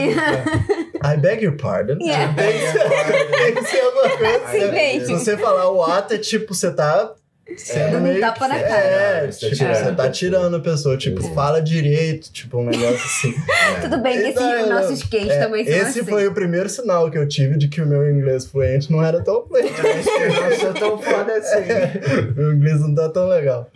[1.03, 1.99] I beg your pardon.
[2.01, 2.33] Yeah.
[2.33, 4.51] Tem que ser, tem que ser alguma coisa.
[4.51, 4.71] Sim, né?
[4.71, 5.05] bem.
[5.05, 7.13] Se você falar what, é tipo, você tá
[7.55, 8.83] sendo um meio tapa que- na cara.
[8.85, 10.09] É, Você tipo, tirando você a tá pessoa.
[10.11, 11.33] tirando a pessoa, tipo, É.
[11.33, 13.33] fala direito, tipo, um negócio assim.
[13.81, 16.09] Tudo bem que esse, Então, eu- nossos queixos É, também são esse assim.
[16.09, 19.21] foi o primeiro sinal que eu tive de que o meu inglês fluente não era
[19.23, 19.71] tão fluente.
[19.83, 21.63] Eu acho que eu não sou tão foda assim.
[22.35, 23.69] meu inglês não tá tão legal.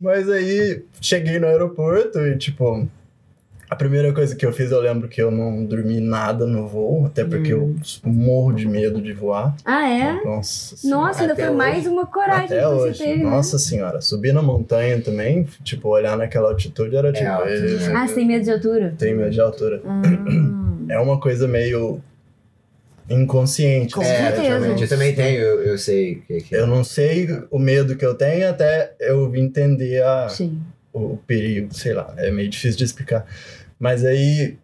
[0.00, 2.88] Mas aí cheguei no aeroporto e, tipo,
[3.72, 7.06] a primeira coisa que eu fiz, eu lembro que eu não dormi nada no voo,
[7.06, 7.74] até porque Hum.
[8.04, 9.56] eu morro de medo de voar.
[9.64, 10.22] Ah, é?
[10.24, 11.06] Nossa senhora.
[11.06, 11.56] Nossa, ainda foi hoje.
[11.56, 12.98] mais uma coragem Até que você hoje.
[12.98, 13.24] teve.
[13.24, 13.30] né?
[13.30, 14.00] Nossa senhora.
[14.02, 17.26] Subir na montanha também, tipo, olhar naquela altitude era tipo.
[17.30, 17.92] alto, "Eh, né?
[17.96, 18.94] Ah, você tem medo de altura?
[18.98, 19.80] Tenho medo de altura.
[19.86, 20.02] Ah.
[20.90, 22.00] É uma coisa meio
[23.08, 23.94] inconsciente.
[23.94, 24.76] Com É, né?
[24.80, 26.60] Eu também tenho, eu, eu sei o que, que é.
[26.60, 30.60] Eu não sei o medo que eu tenho até eu entender a, Sim.
[30.92, 33.26] o perigo, sei lá, é meio difícil de explicar.
[33.82, 34.56] Mas aí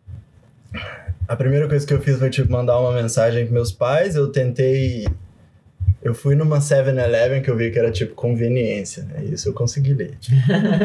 [1.27, 4.31] a primeira coisa que eu fiz foi tipo mandar uma mensagem pros meus pais, eu
[4.31, 5.09] tentei
[6.01, 9.25] eu fui numa 7-Eleven que eu vi que era tipo conveniência, né?
[9.25, 10.17] Isso eu consegui ler.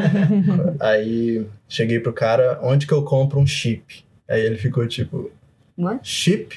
[0.82, 4.04] aí cheguei pro cara, onde que eu compro um chip?
[4.28, 5.30] Aí ele ficou tipo,
[5.78, 6.00] What?
[6.02, 6.56] chip?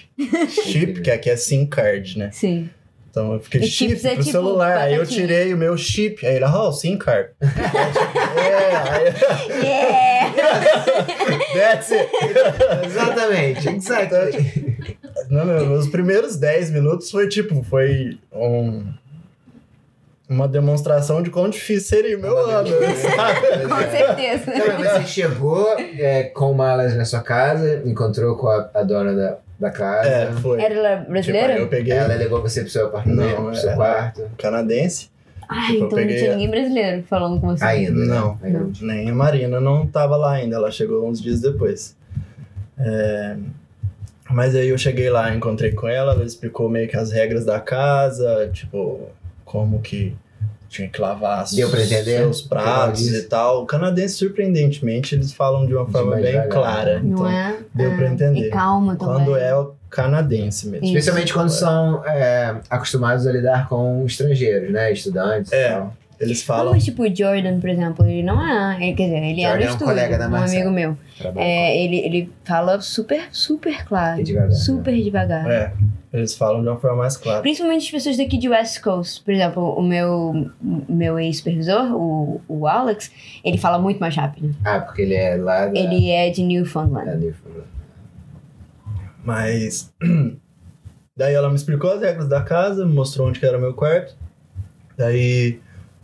[0.49, 2.31] chip, que aqui é SIM card, né?
[2.33, 2.71] Sim.
[3.11, 4.79] Então eu fiquei E chip é pro tipo celular.
[4.79, 6.27] Aí eu tirei o meu chip.
[6.27, 7.29] Aí ele, oh, SIM card.
[7.43, 10.16] é, aí, Yeah!
[11.55, 12.11] that's it.
[12.85, 14.97] Exatamente, exactly.
[15.31, 18.85] Não, os primeiros 10 minutos foi tipo, foi um,
[20.29, 23.17] uma demonstração de quão difícil seria o meu Uma ano, demonstração.
[23.17, 23.69] sabe?
[23.69, 24.53] Com certeza.
[24.55, 29.15] Então, mas você chegou é, com malas na sua casa, encontrou com a, a dona
[29.15, 30.09] da, da casa.
[30.09, 30.61] É, foi.
[30.63, 31.55] Era ela Tipo, brasileira?
[31.55, 33.75] aí eu peguei Ela levou você pro seu apartamento, Não, pro seu é.
[33.75, 34.31] quarto.
[34.39, 35.11] canadense.
[35.49, 37.65] Ah, tipo, então não tinha ninguém brasileiro falando com você.
[37.65, 37.93] Ainda.
[37.93, 38.07] né?
[38.07, 38.69] Não, Ainda.
[38.83, 41.97] nem a Marina não tava lá ainda, ela chegou uns dias depois.
[42.79, 43.37] É,
[44.31, 47.61] Mas aí eu cheguei lá, encontrei com ela, ela explicou meio que as regras da
[47.61, 49.01] casa, tipo,
[49.45, 50.17] como que
[50.69, 52.17] tinha que lavar Deu pra entender?
[52.19, 53.63] seus pratos e tal.
[53.63, 56.99] O canadense, surpreendentemente, eles falam de uma forma bem devagar, clara.
[57.01, 57.57] Não então, é?
[57.73, 58.49] deu Ah, pra entender.
[58.49, 59.15] E calma também.
[59.15, 60.87] quando é o canadense mesmo.
[60.87, 64.93] Especialmente quando são é, acostumados a lidar com estrangeiros, né?
[64.93, 65.67] Estudantes É.
[65.67, 65.95] e tal.
[66.19, 66.73] Eles falam.
[66.73, 68.77] mas tipo, o Jordan, por exemplo, ele não é.
[68.83, 70.63] Ele, quer dizer, ele é Jordan é um estúdio, colega da um Marcela.
[70.63, 70.97] amigo meu.
[71.37, 74.21] É, ele, ele fala super, super claro.
[74.23, 75.51] E devagar, super devagar.
[75.51, 75.73] É,
[76.15, 77.43] eles falam de uma forma mais clara.
[77.43, 79.23] Principalmente as pessoas daqui de West Coast.
[79.23, 80.51] Por exemplo, o meu,
[80.89, 83.11] meu ex-supervisor, o, o Alex,
[83.45, 84.57] ele fala muito mais rápido.
[84.65, 85.79] Ah, porque ele é lá da...
[85.79, 87.05] Ele é de Newfoundland.
[87.11, 87.67] da Newfoundland.
[89.27, 89.93] Mas.
[91.17, 93.73] Daí ela me explicou as regras da casa, me mostrou onde que era o meu
[93.75, 94.15] quarto.
[94.99, 95.59] Daí,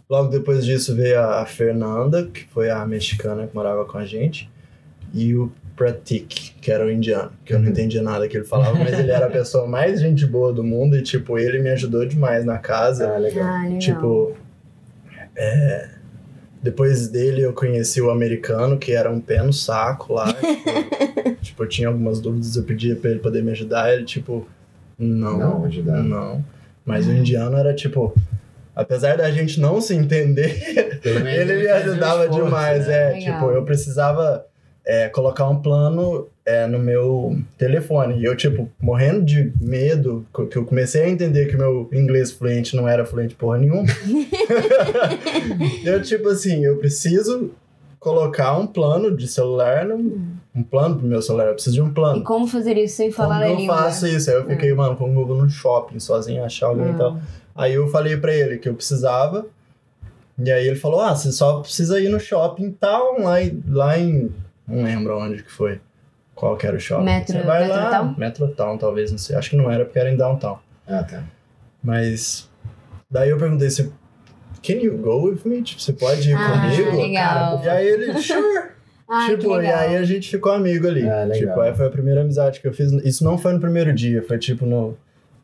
[0.08, 4.50] logo depois disso, veio a Fernanda, que foi a mexicana que morava com a gente,
[5.12, 7.72] e o Pratik, que era o indiano, que eu não Uhum.
[7.72, 10.96] entendia nada que ele falava, mas ele era a pessoa mais gente boa do mundo
[10.96, 13.14] e, tipo, ele me ajudou demais na casa.
[13.14, 13.44] Ah, legal.
[13.46, 13.78] Ah, legal.
[13.78, 14.34] Tipo,
[15.36, 15.90] é,
[16.62, 20.32] depois dele eu conheci o americano, que era um pé no saco lá.
[20.32, 24.46] tipo, tipo, eu tinha algumas dúvidas, eu pedia pra ele poder me ajudar, ele tipo,
[24.98, 26.02] não, Não, ajudar.
[26.02, 26.44] não.
[26.84, 28.14] Mas o indiano era tipo,
[28.74, 32.94] apesar da gente não se entender, ele me ajudava esforço, demais, né?
[32.94, 33.34] é, Legal.
[33.34, 34.46] tipo, eu precisava
[34.84, 38.18] é, colocar um plano é, no meu telefone.
[38.20, 42.32] E eu, tipo, morrendo de medo, que eu comecei a entender que o meu inglês
[42.32, 43.86] fluente não era fluente porra nenhuma.
[45.84, 47.50] eu, tipo assim, eu preciso
[47.98, 49.96] colocar um plano de celular, no,
[50.54, 52.24] um plano pro meu celular, eu preciso de um E plano.
[52.24, 53.76] como fazer isso sem falar como a eu língua?
[53.76, 54.28] faço isso?
[54.30, 56.96] Aí eu fiquei, mano, como eu vou no shopping sozinho, achar alguém e Hum.
[56.96, 57.20] tal.
[57.54, 59.46] Aí eu falei pra ele que eu precisava.
[60.42, 63.96] E aí ele falou: Ah, você só precisa ir no shopping tal, lá, em- lá
[63.98, 64.32] em.
[64.66, 65.80] Não lembro onde que foi.
[66.34, 67.04] Qual que era o shopping?
[67.04, 67.76] Metro- você vai lá.
[67.76, 68.14] Metrotown?
[68.18, 69.36] Metrotown, talvez, não sei.
[69.36, 70.58] Acho que não era porque era em downtown.
[70.86, 71.22] Ah, tá.
[71.82, 72.48] Mas.
[73.10, 73.92] Daí eu perguntei se.
[74.62, 75.60] Can you go with me?
[75.62, 76.96] Tipo, você pode ir Ah, comigo?
[77.02, 77.60] legal.
[77.64, 78.70] E aí ele, sure.
[79.08, 81.06] Ah, tipo, e aí a gente ficou amigo ali.
[81.08, 81.38] Ah, legal.
[81.48, 82.90] tipo, aí foi a primeira amizade que eu fiz.
[83.04, 84.96] Isso não foi no primeiro dia, foi tipo no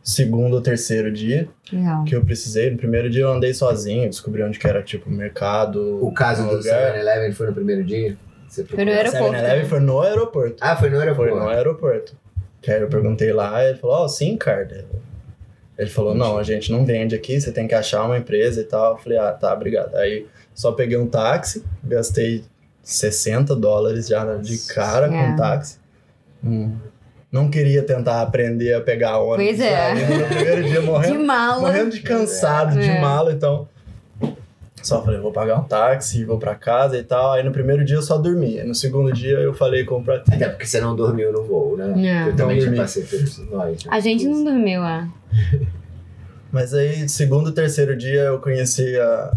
[0.03, 2.05] segundo ou terceiro dia Legal.
[2.05, 2.71] que eu precisei.
[2.71, 5.99] No primeiro dia eu andei sozinho, descobri onde que era, tipo, mercado.
[6.03, 6.95] O caso do lugar.
[6.95, 8.16] 7-Eleven foi no primeiro dia?
[8.49, 9.35] Você Foi no aeroporto.
[9.35, 10.57] 7-Eleven foi no aeroporto.
[10.61, 11.33] Ah, foi no aeroporto.
[11.33, 12.17] Foi no aeroporto.
[12.63, 14.85] Que aí eu perguntei lá, ele falou, ó, sim, card.
[15.79, 18.65] Ele falou, não, a gente não vende aqui, você tem que achar uma empresa e
[18.65, 18.93] tal.
[18.93, 19.95] Eu falei, ah, tá, obrigado.
[19.97, 22.45] Aí só peguei um táxi, gastei
[22.83, 25.09] 60 dólares já de cara É.
[25.11, 25.79] com táxi.
[26.43, 26.75] Hum.
[27.31, 29.59] Não queria tentar aprender a pegar ônibus.
[29.59, 29.95] Pois é.
[29.95, 31.61] No primeiro dia De morrendo, mala.
[31.61, 33.01] morrendo de cansado, de É.
[33.01, 33.69] mala, então...
[34.89, 37.32] Só falei, vou pagar um táxi, vou pra casa e tal.
[37.32, 38.59] Aí no primeiro dia eu só dormi.
[38.59, 40.32] Aí no segundo dia eu falei com o Prati.
[40.32, 41.89] Até porque você não dormiu no voo, né?
[41.89, 42.28] Não.
[42.30, 42.76] Eu também Não já dormi.
[42.78, 43.45] passei por isso.
[43.51, 43.91] Nós, né?
[43.93, 45.07] A gente não dormiu, ah.
[46.51, 49.36] Mas aí, segundo e terceiro dia, eu conheci a,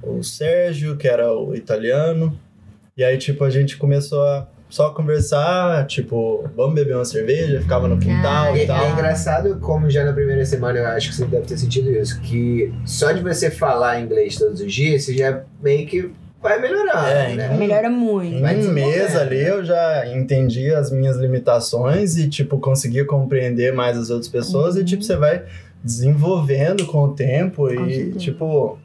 [0.00, 2.38] o Sérgio, que era o italiano.
[2.96, 7.88] E aí, tipo, a gente começou a só conversar, tipo, vamos beber uma cerveja, ficava
[7.88, 8.90] no quintal E e é tal.
[8.90, 12.72] engraçado como já na primeira semana eu acho que você deve ter sentido isso, que
[12.84, 16.10] só de você falar inglês todos os dias, você já meio que
[16.40, 17.56] vai melhorando, É, né?
[17.58, 18.36] Melhora muito.
[18.36, 23.72] Em Vai um mês ali eu já entendi as minhas limitações e, tipo, conseguia compreender
[23.74, 24.82] mais as outras pessoas Uhum.
[24.82, 25.42] e, tipo, você vai
[25.82, 28.18] desenvolvendo com o tempo e, certeza.
[28.18, 28.78] tipo,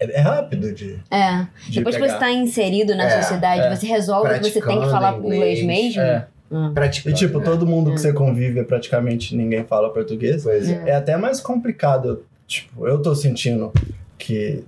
[0.00, 1.46] é, é rápido de, É.
[1.68, 2.14] de Depois que pegar.
[2.14, 3.74] você tá inserido na É, sociedade, é.
[3.76, 6.02] você resolve que você tem que falar inglês, inglês mesmo.
[6.02, 6.26] É.
[6.50, 6.72] Hum.
[7.06, 7.44] E, tipo, né?
[7.44, 7.98] todo mundo que É.
[7.98, 10.44] você convive, praticamente ninguém fala português.
[10.44, 10.90] Pois é.
[10.90, 12.24] É até mais complicado.
[12.46, 13.72] Tipo, eu tô sentindo
[14.16, 14.62] que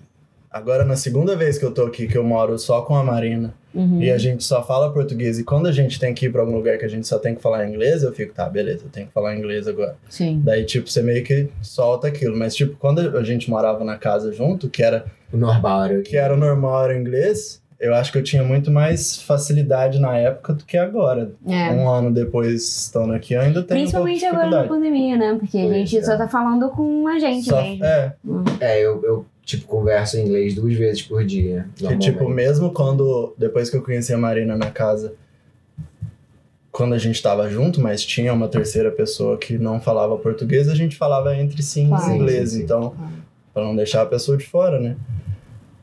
[0.51, 3.55] agora na segunda vez que eu tô aqui, que eu moro só com a Marina,
[3.74, 4.03] Uhum.
[4.03, 6.57] e a gente só fala português, e quando a gente tem que ir pra algum
[6.57, 9.07] lugar que a gente só tem que falar inglês, eu fico, tá, beleza, eu tenho
[9.07, 9.95] que falar inglês agora.
[10.09, 10.41] Sim.
[10.43, 12.35] Daí, tipo, você meio que solta aquilo.
[12.37, 16.03] Mas, tipo, quando a gente morava na casa junto, que era, O normal era o
[16.03, 20.01] que era o normal, era o inglês, eu acho que eu tinha muito mais facilidade
[20.01, 21.31] na época do que agora.
[21.47, 21.70] É.
[21.70, 25.37] Um ano depois, estando aqui, eu ainda tenho Principalmente um agora na pandemia, né?
[25.39, 26.03] Porque a Pois gente é.
[26.03, 27.85] só tá falando com a gente Só- mesmo.
[27.85, 28.14] é,
[28.61, 31.68] É, eu, eu, tipo, converso em inglês duas vezes por dia.
[31.81, 32.11] Normalmente.
[32.11, 33.33] tipo, mesmo quando.
[33.39, 35.12] Depois que eu conheci a Marina na casa,
[36.72, 40.74] quando a gente tava junto, mas tinha uma terceira pessoa que não falava português, a
[40.74, 42.12] gente falava entre si em Claro.
[42.12, 42.51] inglês.
[42.51, 42.64] Sim, sim, sim.
[42.64, 42.95] Então,
[43.59, 44.96] pra não deixar a pessoa de fora, né?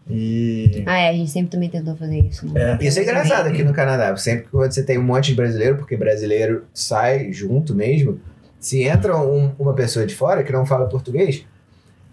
[0.10, 0.84] E.
[0.86, 2.46] Ah, é, a gente sempre também tentou fazer isso.
[2.48, 2.78] Né?
[2.80, 4.16] É, Isso é engraçado aqui no Canadá.
[4.18, 8.20] Sempre que você tem um monte de brasileiro, porque brasileiro sai junto mesmo,
[8.60, 11.44] se entra um- uma pessoa de fora que não fala português,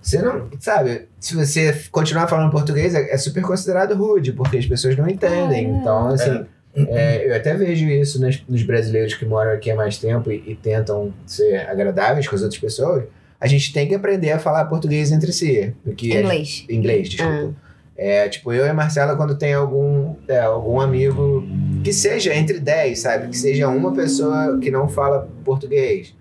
[0.00, 0.48] você não.
[0.58, 5.06] Sabe, se você continuar falando português, é, é super considerado rude, porque as pessoas não
[5.08, 5.66] entendem.
[5.66, 5.80] Ah, é.
[5.80, 6.46] Então, assim.
[6.74, 10.42] é, eu até vejo isso nas- nos brasileiros que moram aqui há mais tempo e,
[10.46, 13.04] e tentam ser agradáveis com as outras pessoas.
[13.42, 15.74] A gente tem que aprender a falar português entre si.
[15.82, 16.64] Porque Inglês.
[16.70, 17.52] Inglês, desculpa.
[17.96, 21.44] É, tipo, eu e a Marcela, quando tem algum, é, algum amigo
[21.82, 23.26] que seja entre 10, sabe?
[23.26, 26.14] Que seja uma pessoa que não fala português.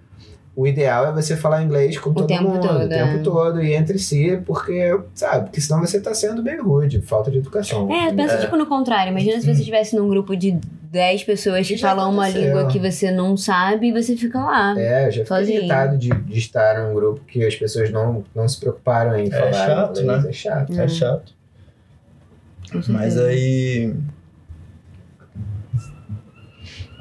[0.55, 3.19] O ideal é você falar inglês com todo tempo mundo, todo, o tempo é.
[3.19, 5.45] todo e entre si, porque, sabe?
[5.45, 7.91] Porque senão você tá sendo bem rude, falta de educação.
[7.93, 8.37] É, pensa É.
[8.37, 9.11] tipo no contrário.
[9.11, 10.59] Imagina se você estivesse num grupo de
[10.91, 14.75] 10 pessoas que falam uma língua que você não sabe e você fica lá.
[14.77, 15.59] É, eu já fiquei Sozinho.
[15.59, 19.31] irritado de, de estar num grupo que as pessoas não, não se preocuparam em É
[19.31, 20.23] falar chato, né?
[20.27, 20.79] É chato.
[20.81, 21.33] É chato.
[22.89, 23.93] Mas aí.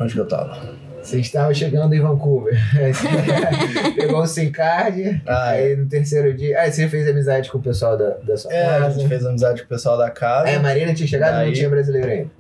[0.01, 0.57] Onde que eu tava?
[1.03, 2.57] Você estava chegando em Vancouver.
[3.97, 5.21] Pegou o SIM card.
[5.27, 5.65] Ah, é.
[5.65, 6.61] Aí no terceiro dia.
[6.61, 9.01] Aí você fez amizade com o pessoal da, da sua É, a casa.
[9.01, 10.49] gente fez amizade com o pessoal da casa.
[10.49, 12.40] Aí a Marina tinha chegado e não tinha brasileiro ainda.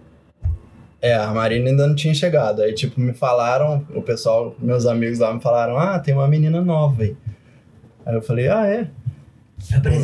[1.03, 2.62] É, a Marina ainda não tinha chegado.
[2.62, 6.61] Aí, tipo, me falaram, o pessoal, meus amigos lá me falaram, ah, tem uma menina
[6.61, 7.16] nova aí.
[8.05, 8.86] Aí eu falei, ah, é?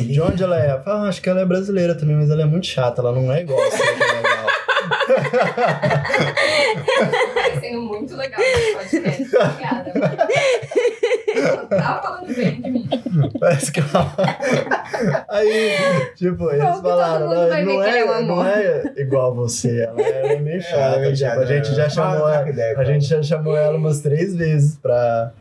[0.04, 0.72] De onde ela é?
[0.72, 3.12] Eu falei, ah, acho que ela é brasileira também, mas ela é muito chata, ela
[3.12, 4.46] não é igual a você, que é legal.
[7.34, 9.36] Tá sendo muito legal esse podcast.
[9.36, 10.28] Obrigada.
[11.38, 12.88] Ela tá falando bem de mim.
[13.38, 14.14] Parece que ela...
[15.28, 15.76] Aí,
[16.16, 17.34] tipo, eles Pronto, falaram, não,
[17.64, 20.98] não é é, não amor." é igual a você, ela é meio chata.
[21.00, 24.76] É, tipo, a gente já chamou ela, a gente já chamou ela umas três vezes
[24.76, 25.32] pra,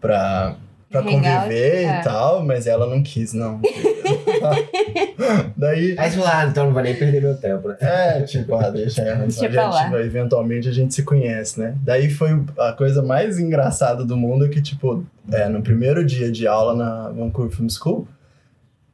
[0.00, 0.56] pra,
[1.02, 2.00] pra Hangout, conviver é.
[2.00, 3.60] e tal, mas ela não quis, não.
[5.56, 7.76] Daí, Aí você falou, ah, então não vou nem perder meu tempo, né?
[7.80, 9.24] é, tipo, ah, deixa ela.
[9.26, 11.74] Deixa a gente, vai- eventualmente a gente se conhece, né?
[11.82, 16.46] Daí foi a coisa mais engraçada do mundo que, tipo, é, no primeiro dia de
[16.46, 18.08] aula na Vancouver Film School,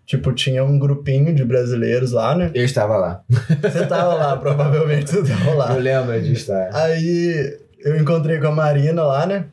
[0.07, 2.51] tipo, tinha um grupinho de brasileiros lá, né?
[2.55, 3.22] Eu estava lá.
[3.28, 5.74] Você tava lá, provavelmente você tava lá.
[5.74, 6.70] Eu lembro de estar.
[6.74, 9.46] Aí eu encontrei com a Marina lá, né?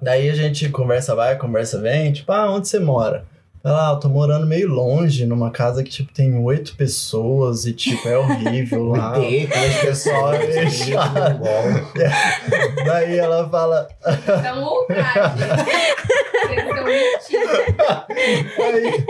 [0.00, 3.24] Daí a gente conversa vai, conversa vem, tipo, ah, onde você mora?
[3.66, 7.72] Ela, ah, eu tô morando meio longe, numa casa que, tipo, tem oito pessoas e,
[7.72, 9.14] tipo, é horrível lá.
[9.14, 9.48] Tem
[9.80, 10.38] pessoas.
[11.98, 12.84] é.
[12.84, 15.42] Daí ela fala, É um ultraje.
[16.46, 17.50] Vocês estão mentindo.
[18.62, 19.04] Aí,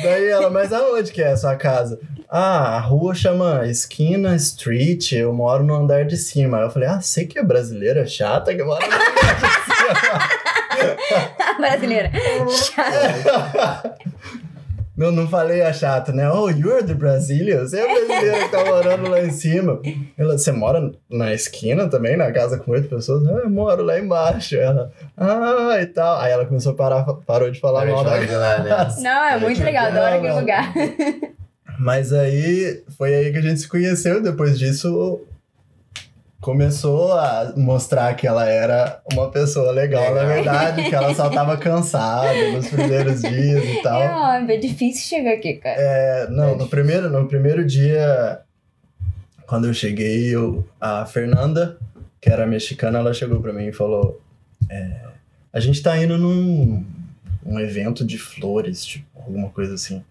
[0.00, 1.98] daí ela, mas aonde que é a sua casa?
[2.28, 6.58] Ah, a rua chama Esquina Street, eu moro no andar de cima.
[6.58, 9.65] Aí eu falei, ah, você que é brasileira chata que mora no andar de cima.
[11.58, 12.10] Brasileira.
[12.50, 13.96] Chata.
[14.98, 16.30] Eu não falei a chata, né?
[16.30, 17.66] Oh, you're the Brazilian?
[17.66, 19.78] Você é brasileira que tá morando lá em cima.
[20.16, 23.26] Ela, você mora na esquina também, na casa com oito pessoas?
[23.28, 24.56] Ah, eu moro lá embaixo.
[24.56, 26.18] Ela, ah, e tal.
[26.18, 28.94] Aí ela começou a parar, parou de falar mal da né?
[29.00, 30.72] Não, é muito legal, adoro aquele Não, lugar.
[31.78, 34.22] Mas aí foi aí que a gente se conheceu.
[34.22, 35.26] Depois disso,
[36.40, 40.34] começou a mostrar que ela era uma pessoa legal, na Legal.
[40.34, 44.02] verdade, que ela só tava cansada nos primeiros dias e tal.
[44.02, 45.76] É é difícil chegar aqui, cara.
[45.78, 48.40] É, não, no primeiro, no primeiro dia,
[49.46, 51.78] quando eu cheguei, eu, a Fernanda,
[52.20, 54.20] que era mexicana, ela chegou pra mim e falou:
[54.70, 55.00] é,
[55.52, 56.84] A gente tá indo num
[57.44, 60.02] um evento de flores, tipo, alguma coisa assim.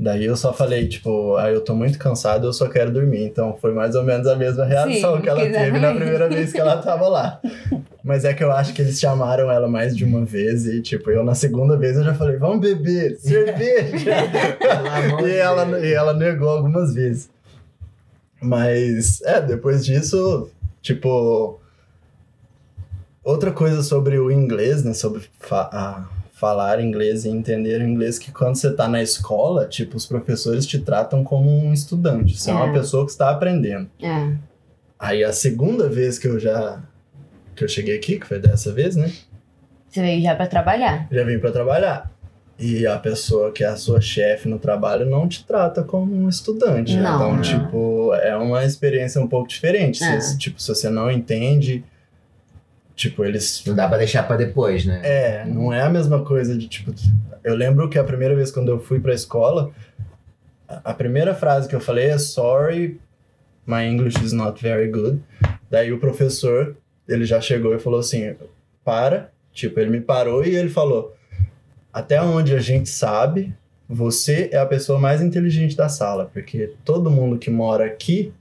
[0.00, 3.24] Daí eu só falei, tipo, ah, eu tô muito cansado, eu só quero dormir.
[3.24, 5.96] Então foi mais ou menos a mesma reação Sim, que ela teve na exatamente.
[5.96, 7.40] primeira vez que ela tava lá.
[8.04, 11.10] Mas é que eu acho que eles chamaram ela mais de uma vez e, tipo,
[11.10, 14.12] eu na segunda vez eu já falei, vamos beber, cerveja.
[15.26, 17.28] E, ela, e ela negou algumas vezes.
[18.40, 20.48] Mas, é, depois disso,
[20.80, 21.58] tipo.
[23.24, 24.94] Outra coisa sobre o inglês, né?
[24.94, 26.04] Sobre a-
[26.38, 30.78] falar inglês e entender inglês, que quando você tá na escola, tipo, os professores te
[30.78, 32.36] tratam como um estudante.
[32.38, 32.56] Você é, É.
[32.56, 33.88] uma pessoa que está aprendendo.
[34.02, 34.32] É.
[34.98, 36.82] Aí a segunda vez que eu já.
[37.56, 39.12] que eu cheguei aqui, que foi dessa vez, né?
[39.88, 41.08] Você veio já pra trabalhar.
[41.10, 42.10] já vim para trabalhar.
[42.58, 46.28] E a pessoa que é a sua chefe no trabalho não te trata como um
[46.28, 46.96] estudante.
[46.96, 47.14] Não.
[47.16, 47.40] Então, Não.
[47.42, 50.02] tipo, é uma experiência um pouco diferente.
[50.04, 50.20] É.
[50.20, 51.84] Se, tipo, se você não entende,
[52.98, 53.62] tipo, eles.
[53.64, 55.00] Não dá pra deixar pra depois, né?
[55.04, 56.92] É, não é a mesma coisa de, tipo.
[57.44, 59.70] Eu lembro que a primeira vez quando eu fui pra escola,
[60.66, 63.00] a primeira frase que eu falei é sorry,
[63.64, 65.22] my English is not very good.
[65.70, 66.76] Daí o professor,
[67.08, 68.34] ele já chegou e falou assim,
[68.84, 69.30] para.
[69.52, 71.16] Tipo, ele me parou e ele falou,
[71.92, 73.54] até onde a gente sabe,
[73.88, 78.32] você é a pessoa mais inteligente da sala, porque todo mundo que mora aqui,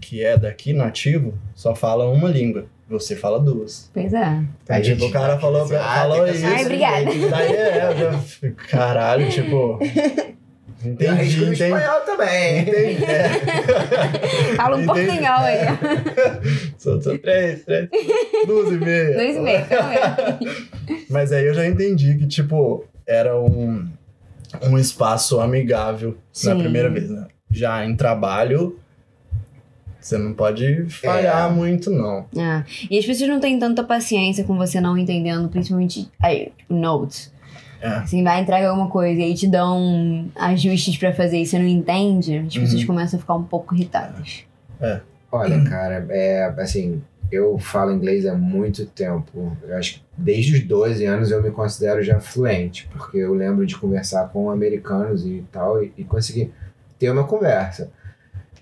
[0.00, 2.66] que é daqui, nativo, só fala uma língua.
[2.88, 3.90] Você fala duas.
[3.92, 4.40] Pois é.
[4.68, 6.46] Aí, tipo, o cara falou, pra- Ah, falou isso.
[6.46, 7.04] Ai, obrigada.
[7.30, 7.88] Daí é,
[8.42, 9.78] eu Caralho, tipo.
[10.84, 11.52] Entendi, entendi.
[11.64, 12.60] espanhol também.
[12.60, 13.04] Entendi.
[13.04, 14.54] É.
[14.56, 15.06] Fala um Entendi.
[15.06, 15.58] portunhol aí.
[16.78, 17.88] São, são três, três,
[18.46, 19.14] duas e meia.
[19.16, 20.68] Dois e meio, pelo menos.
[21.10, 23.88] Mas aí eu já entendi que, tipo, era um,
[24.62, 26.10] um espaço amigável
[26.44, 26.58] na Sim.
[26.60, 27.26] primeira vez, né?
[27.50, 28.78] Já em trabalho,
[30.08, 31.52] você não pode falhar É.
[31.54, 32.26] muito, não.
[32.36, 32.64] É.
[32.90, 37.32] E as pessoas não têm tanta paciência com você não entendendo, principalmente aí, notes.
[37.80, 37.86] É.
[37.88, 41.66] Assim, vai entregar alguma coisa e aí te dão ajustes pra fazer e você não
[41.68, 42.86] entende, as pessoas Uhum.
[42.88, 44.44] começam a ficar um pouco irritadas.
[45.30, 49.56] Olha, cara, é assim, eu falo inglês há muito tempo.
[49.62, 53.66] Eu acho que desde os 12 anos eu me considero já fluente, porque eu lembro
[53.66, 56.50] de conversar com americanos e tal e, e conseguir
[56.98, 57.90] ter uma conversa.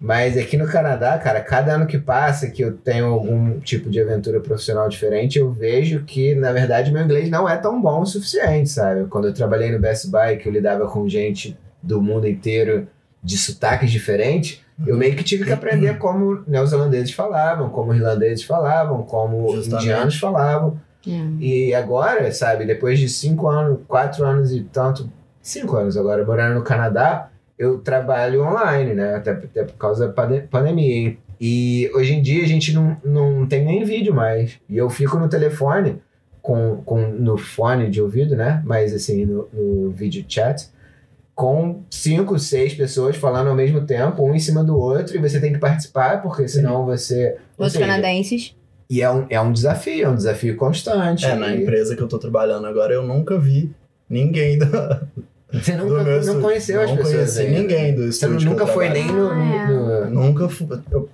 [0.00, 4.00] Mas aqui no Canadá, cara, cada ano que passa que eu tenho algum tipo de
[4.00, 8.06] aventura profissional diferente, eu vejo que, na verdade, meu inglês não é tão bom o
[8.06, 9.06] suficiente, sabe?
[9.06, 12.86] Quando eu trabalhei no Best Buy, que eu lidava com gente do mundo inteiro
[13.22, 19.02] de sotaques diferentes, eu meio que tive que aprender como neozelandeses falavam, como irlandeses falavam,
[19.04, 19.84] como Justamente.
[19.84, 20.78] indianos falavam.
[21.06, 21.10] É.
[21.40, 26.56] E agora, sabe, depois de cinco anos, quatro anos e tanto, cinco anos agora, morando
[26.56, 29.14] no Canadá, eu trabalho online, né?
[29.14, 31.16] Até, até por causa da pande- pandemia.
[31.40, 34.58] E hoje em dia a gente não, não tem nem vídeo mais.
[34.68, 36.00] E eu fico no telefone,
[36.42, 38.62] com, com, no fone de ouvido, né?
[38.64, 40.68] Mas assim, no, no vídeo chat,
[41.34, 45.38] com cinco, seis pessoas falando ao mesmo tempo, um em cima do outro, e você
[45.40, 47.36] tem que participar, porque senão você.
[47.74, 48.54] seja, canadenses.
[48.88, 51.26] e é um, é um desafio, é um desafio constante.
[51.26, 53.70] É, na E empresa que eu tô trabalhando agora, eu nunca vi
[54.08, 55.02] ninguém da,
[55.52, 57.60] Você do nunca meu não conheceu as não pessoas conheci ainda.
[57.60, 58.38] ninguém do Você estúdio.
[58.38, 59.06] que eu nunca foi trabalho.
[59.06, 59.30] nem no.
[59.30, 60.66] Ah, no- no- Nunca fui.
[60.90, 61.08] Eu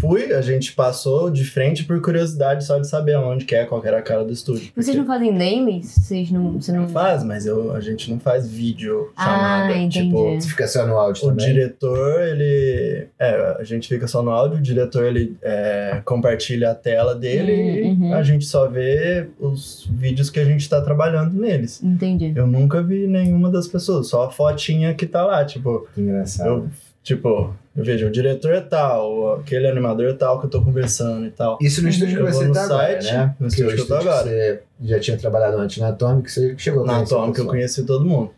[0.00, 3.80] fui, a gente passou de frente por curiosidade só de saber aonde que é, qual
[3.80, 4.72] que era a cara do estúdio.
[4.74, 5.86] Vocês não fazem dailies?
[5.86, 6.52] Vocês não.
[6.60, 6.88] Você não...
[6.88, 9.72] Faz, mas eu, a gente não faz vídeo Ah, chamada.
[9.74, 10.02] entendi.
[10.04, 11.46] Tipo, Você fica só no áudio o também.
[11.46, 13.06] diretor, ele.
[13.18, 17.82] É, a gente fica só no áudio, o diretor ele é, compartilha a tela dele
[17.90, 18.08] Hum, uhum.
[18.10, 21.82] e a gente só vê os vídeos que a gente tá trabalhando neles.
[21.82, 22.32] Entendi.
[22.34, 26.48] Eu nunca vi nenhuma das pessoas, só a fotinha que tá lá, tipo, Que engraçado.
[26.48, 26.68] eu,
[27.02, 31.26] tipo, eu vejo o diretor é tal, aquele animador é tal que eu tô conversando
[31.26, 31.56] e tal.
[31.60, 33.34] Isso no estúdio que você no tá agora, site, né?
[33.38, 34.24] no estúdio que eu tô estúdio agora.
[34.28, 38.04] Você já tinha trabalhado antes na Atomic, você chegou a Na que eu conheci todo
[38.04, 38.30] mundo.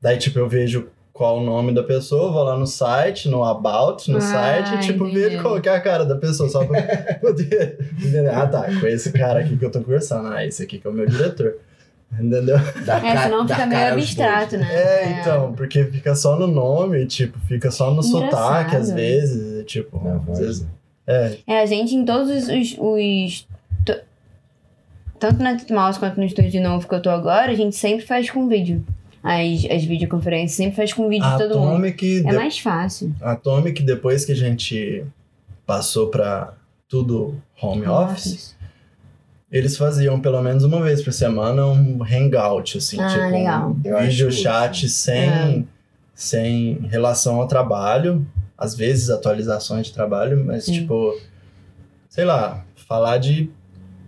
[0.00, 4.10] Daí, tipo, eu vejo qual o nome da pessoa, vou lá no site, no About,
[4.10, 5.20] no Ah, site, e, tipo, entendi.
[5.20, 6.80] vejo qual que é a cara da pessoa, só pra
[7.20, 8.28] poder entender.
[8.28, 10.28] Ah, tá, com esse cara aqui que eu tô conversando.
[10.28, 11.56] Ah, esse aqui que é o meu diretor.
[12.12, 12.56] Entendeu?
[12.86, 14.66] Da É, senão fica meio abstrato, né?
[14.72, 18.30] É, então, porque fica só no nome, tipo, fica só no Engraçado.
[18.30, 20.68] sotaque, às vezes, tipo, Na às voz, vezes, né?
[21.06, 22.48] é, É, a gente em todos os.
[22.48, 23.48] os, os-
[23.84, 24.02] t-
[25.18, 28.30] tanto na Mouse quanto no estúdio novo que eu tô agora, a gente sempre faz
[28.30, 28.84] com vídeo.
[29.22, 31.84] As, as videoconferências sempre faz com vídeo a de todo mundo.
[31.84, 33.12] É de- mais fácil.
[33.20, 35.04] a Atomic, depois que a gente
[35.66, 36.54] passou pra,
[36.88, 38.55] tudo home office,
[39.56, 43.70] eles faziam pelo menos uma vez por semana um hangout, assim, Ah, tipo legal.
[43.70, 43.74] um
[44.06, 45.62] vídeo chat sem, É.
[46.14, 48.26] sem relação ao trabalho,
[48.56, 50.72] às vezes atualizações de trabalho, mas Sim.
[50.80, 51.14] tipo,
[52.08, 53.50] sei lá, falar de,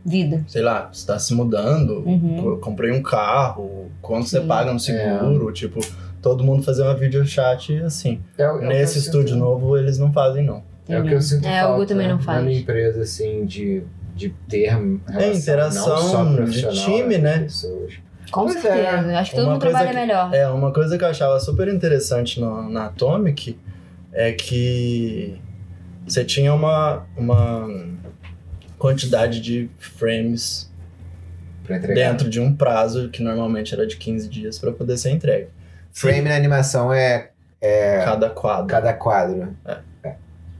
[0.04, 0.42] Vida.
[0.48, 2.42] sei lá, você tá se mudando, Uhum.
[2.42, 4.46] co- comprei um carro, quanto você Sim.
[4.46, 5.80] paga no seguro, tipo,
[6.22, 8.20] todo mundo fazer uma videochat assim.
[8.38, 10.62] É, o- é o Nesse estúdio novo eles não fazem não.
[10.88, 12.42] É o que eu sinto É, o falta Gu também não na faz.
[12.44, 13.82] minha empresa, assim, de,
[14.18, 17.38] de ter relação, interação não só de profissional time, com as né?
[17.40, 17.94] pessoas.
[18.30, 18.60] Com Pois é.
[18.60, 19.18] certeza.
[19.18, 20.34] Acho que todo Uma mundo coisa trabalha que- melhor.
[20.34, 23.58] É, uma coisa que eu achava super interessante no, na Atomic
[24.12, 25.40] é que
[26.06, 27.68] você tinha uma, uma
[28.78, 30.70] quantidade de frames
[31.94, 35.48] dentro de um prazo que normalmente era de 15 dias para poder ser entregue.
[35.92, 38.66] Frame na animação é, é Cada quadro.
[38.66, 39.54] cada quadro.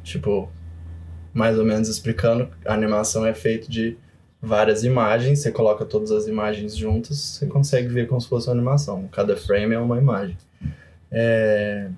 [0.02, 0.50] Tipo,
[1.38, 3.96] mais ou menos explicando, a animação é feita de
[4.42, 8.54] várias imagens, você coloca todas as imagens juntas, você consegue ver como se fosse uma
[8.54, 9.08] animação.
[9.12, 10.36] Cada frame é uma imagem.
[11.12, 11.88] É...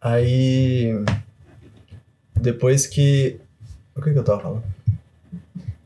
[0.00, 0.92] Aí,
[2.40, 3.40] depois que...
[3.96, 4.62] O que, que eu tava falando?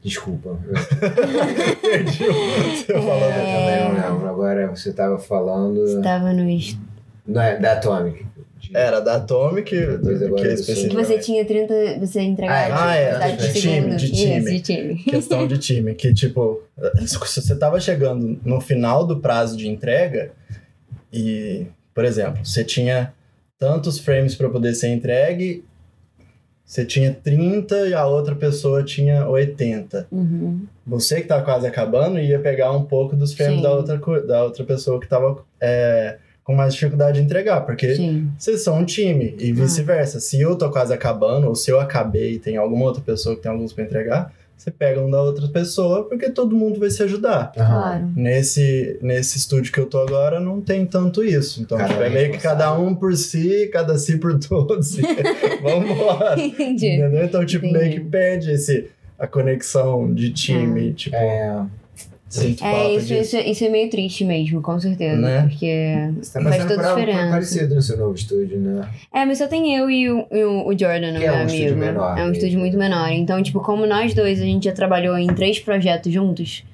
[0.02, 0.50] Desculpa.
[0.50, 3.24] Eu Perdi o que você falou.
[3.24, 3.32] É.
[3.32, 4.28] também não lembro.
[4.28, 5.84] Agora você tava falando.
[5.84, 6.48] Estava no.
[6.50, 6.78] est-
[7.26, 8.26] Não é da Atomic.
[8.74, 10.94] Era da Atomic, que é do Que específico.
[10.94, 11.98] você tinha 30.
[12.00, 12.90] Você entregava.
[12.90, 14.38] Ah, é, quantidade de de time, de time.
[14.38, 14.94] Isso, de time.
[15.04, 16.62] questão de time, que tipo,
[17.06, 20.32] se você tava chegando no final do prazo de entrega
[21.12, 23.12] e, por exemplo, você tinha
[23.58, 25.64] tantos frames para poder ser entregue,
[26.64, 30.06] você tinha 30 e a outra pessoa tinha 80.
[30.12, 30.66] Uhum.
[30.86, 33.62] Você que tá quase acabando ia pegar um pouco dos frames Sim.
[33.62, 36.18] da outra, da outra pessoa que tava é,
[36.50, 38.28] com mais dificuldade de entregar, porque Sim.
[38.36, 40.18] vocês são um time e vice-versa.
[40.20, 43.42] Se eu tô quase acabando, ou se eu acabei e tem alguma outra pessoa que
[43.42, 47.02] tem alguns pra entregar, você pega um da outra pessoa, porque todo mundo vai se
[47.02, 47.50] ajudar.
[47.54, 48.10] Claro.
[48.14, 51.62] Nesse, nesse estúdio que eu tô agora, não tem tanto isso.
[51.62, 54.98] Então, Cada tipo, é meio que cada um por si, cada si por todos.
[54.98, 55.02] e
[55.62, 56.38] Vambora.
[56.38, 56.88] Entendi.
[56.88, 57.24] Entendeu?
[57.24, 57.84] Então, tipo, Entendi.
[57.88, 60.92] meio que perde esse, a conexão de time.
[60.92, 61.62] Tipo, É,
[62.30, 63.36] sinto É, falta isso, disso.
[63.36, 65.20] isso, isso é meio triste mesmo, com certeza.
[65.20, 65.42] Né?
[65.42, 65.94] Porque.
[66.22, 67.30] você tá Faz toda algo diferença.
[67.30, 68.88] parecido no seu novo estúdio, né?
[69.12, 71.52] É, mas só tem eu e o, e o- Jordan, Que meu é um amigo.
[71.56, 73.10] estúdio menor é um estúdio muito menor.
[73.10, 76.64] Então, tipo, como nós dois, a gente já trabalhou em três projetos juntos,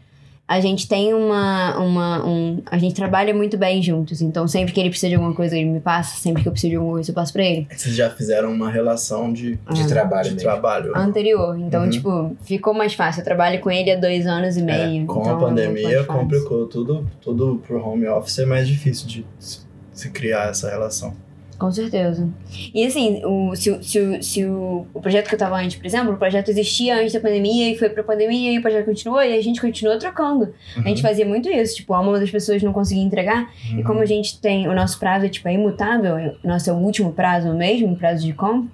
[0.49, 1.77] a gente tem uma.
[1.79, 4.21] uma um, a gente trabalha muito bem juntos.
[4.23, 6.17] Então, sempre que ele precisa de alguma coisa, ele me passa.
[6.21, 7.67] Sempre que eu preciso de alguma coisa, eu passo pra ele.
[7.75, 9.87] Vocês já fizeram uma relação de, De Ah.
[9.87, 10.49] trabalho de mesmo.
[10.49, 10.97] trabalho.
[10.97, 11.59] Anterior.
[11.59, 11.91] Então, Uhum.
[11.91, 13.21] tipo, ficou mais fácil.
[13.21, 15.07] Eu trabalho com ele há dois anos e É, meio.
[15.07, 19.27] com então a é pandemia complicou tudo, tudo pro home office é mais difícil de
[19.41, 19.61] se-
[19.93, 21.13] se criar essa relação.
[21.59, 22.29] Com certeza.
[22.75, 25.87] E assim, o, se, o- se, se o, o projeto que eu tava antes, por
[25.87, 29.23] exemplo, o projeto existia antes da pandemia e foi pra pandemia e o projeto continuou
[29.23, 30.53] e a gente continuou trocando.
[30.77, 33.81] A gente fazia muito isso, tipo, uma das pessoas não conseguia entregar Uhum.
[33.81, 36.69] e como a gente tem, o nosso prazo é, tipo, é imutável, é- o nosso
[36.69, 38.69] é o último prazo mesmo, o prazo de compra,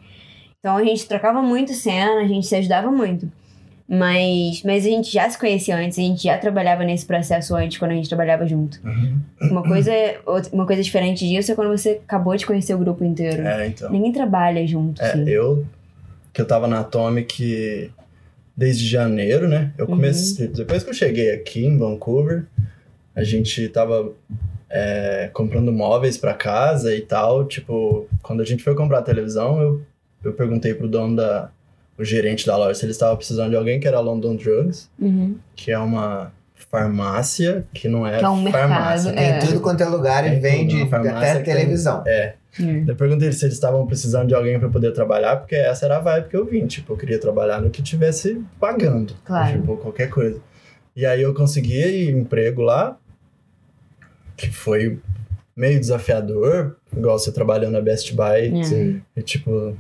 [0.58, 3.30] então a gente trocava muito cena, a gente se ajudava muito.
[3.88, 7.76] Mas, mas a gente já se conhecia antes, a gente já trabalhava nesse processo antes,
[7.78, 8.80] quando a gente trabalhava junto.
[8.84, 9.20] Uhum.
[9.50, 9.92] Uma coisa,
[10.52, 13.42] uma coisa diferente disso é quando você acabou de conhecer o grupo inteiro.
[13.42, 13.90] É, então.
[13.90, 15.28] Ninguém trabalha junto, É, assim.
[15.28, 15.66] eu
[16.32, 17.90] que eu tava na Atomic
[18.56, 19.72] desde janeiro, né?
[19.76, 22.46] Eu comecei depois que eu cheguei aqui em Vancouver,
[23.14, 24.12] a gente tava
[24.70, 27.44] é, comprando móveis pra casa e tal.
[27.44, 29.82] Tipo, quando a gente foi comprar a televisão, eu,
[30.24, 31.50] eu perguntei pro dono da
[31.98, 35.36] o gerente da loja se ele estava precisando de alguém que era London Drugs, Uhum.
[35.54, 36.32] que é uma
[36.70, 39.12] farmácia que não é, Que é um mercado, farmácia.
[39.12, 39.38] Tem É.
[39.38, 42.02] tudo quanto é lugar e Tem vende farmácia até que tem- televisão.
[42.06, 42.34] É.
[42.60, 42.84] Hum.
[42.86, 46.00] Eu perguntei se eles estavam precisando de alguém para poder trabalhar, porque essa era a
[46.00, 46.66] vibe que eu vim.
[46.66, 49.14] Tipo, eu queria trabalhar no que tivesse pagando.
[49.24, 49.52] Claro.
[49.60, 50.40] Tipo, qualquer coisa.
[50.94, 52.98] E aí eu consegui emprego lá,
[54.36, 54.98] que foi
[55.56, 58.60] meio desafiador, igual você trabalhando na Best Buy.
[58.60, 58.62] É.
[58.64, 59.02] Sim.
[59.16, 59.76] E, tipo,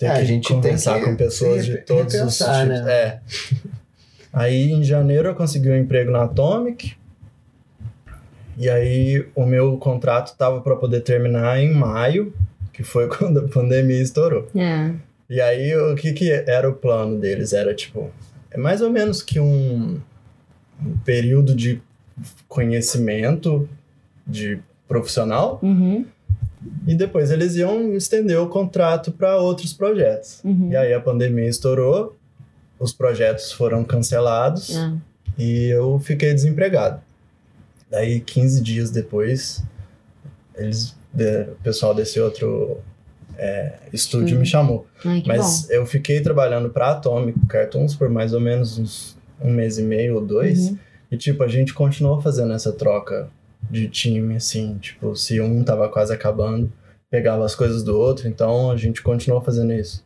[0.00, 2.66] ter É, a que gente tem conversar que com pessoas se de todos os repensar,
[2.66, 2.80] tipos.
[2.84, 2.92] né?
[2.92, 3.20] É.
[4.32, 6.94] Aí, em janeiro, eu consegui um emprego na Atomic.
[8.56, 12.32] E aí, o meu contrato tava para poder terminar em maio,
[12.72, 14.48] que foi quando a pandemia estourou.
[14.54, 14.92] É.
[15.28, 17.52] E aí, o que que era o plano deles?
[17.52, 18.10] Era, tipo,
[18.50, 19.98] é mais ou menos que um,
[20.80, 21.80] um período de
[22.46, 23.68] conhecimento
[24.26, 26.04] de profissional Uhum.
[26.86, 30.40] E depois eles iam estender o contrato para outros projetos.
[30.44, 30.70] Uhum.
[30.70, 32.16] E aí a pandemia estourou,
[32.78, 34.92] os projetos foram cancelados É.
[35.38, 37.00] e eu fiquei desempregado.
[37.90, 39.62] Daí 15 dias depois,
[40.54, 42.78] eles, o pessoal desse outro
[43.36, 44.86] é, estúdio me chamou.
[45.04, 49.78] Ai, Mas eu fiquei trabalhando pra Atomic Cartoons por mais ou menos uns um mês
[49.78, 50.68] e meio ou dois.
[50.68, 50.78] Uhum.
[51.10, 53.28] E, tipo, a gente continuou fazendo essa troca
[53.70, 54.76] de time, assim.
[54.80, 56.70] Tipo, se um tava quase acabando,
[57.10, 58.28] pegava as coisas do outro.
[58.28, 60.04] Então, a gente continuou fazendo isso.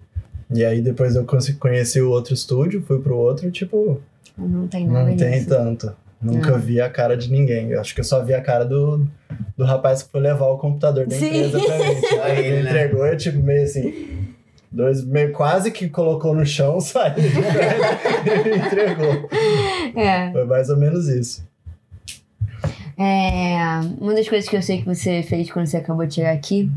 [0.52, 1.26] E aí, depois eu
[1.58, 4.00] conheci o outro estúdio, fui pro outro e, tipo.
[4.36, 5.48] Não tem nada não tem disso.
[5.48, 5.92] tanto.
[6.20, 6.58] Nunca Não.
[6.58, 7.70] vi a cara de ninguém.
[7.70, 9.06] Eu acho que eu só vi a cara do,
[9.56, 11.26] do rapaz que foi levar o computador da Sim.
[11.26, 12.00] empresa pra mim.
[12.00, 12.70] Tipo, Aí, ele né?
[12.70, 14.34] entregou, eu, tipo, meio assim...
[14.72, 19.28] Dois, meio quase que colocou no chão, saiu e entregou.
[19.94, 20.32] É.
[20.32, 21.46] Foi mais ou menos isso.
[22.98, 23.56] É,
[24.00, 26.70] uma das coisas que eu sei que você fez quando você acabou de chegar aqui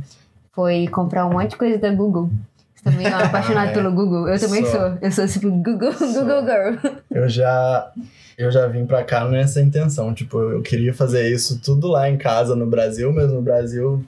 [0.53, 2.29] foi comprar um monte de coisa da Google.
[2.75, 3.73] Você também é um apaixonado é.
[3.73, 4.27] pelo Google.
[4.27, 4.71] Eu também Sou.
[4.71, 4.97] sou.
[5.01, 6.93] Eu sou tipo Google, Google Girl.
[7.11, 7.91] Eu já,
[8.37, 10.13] eu já vim pra cá nessa intenção.
[10.13, 14.03] Tipo, eu queria fazer isso tudo lá em casa, no Brasil, mas no Brasil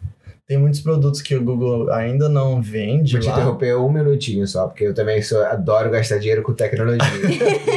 [0.49, 3.34] tem muitos produtos que o Google ainda não vende Vou te lá.
[3.34, 7.07] interromper um minutinho só, porque eu também sou, adoro gastar dinheiro com tecnologia.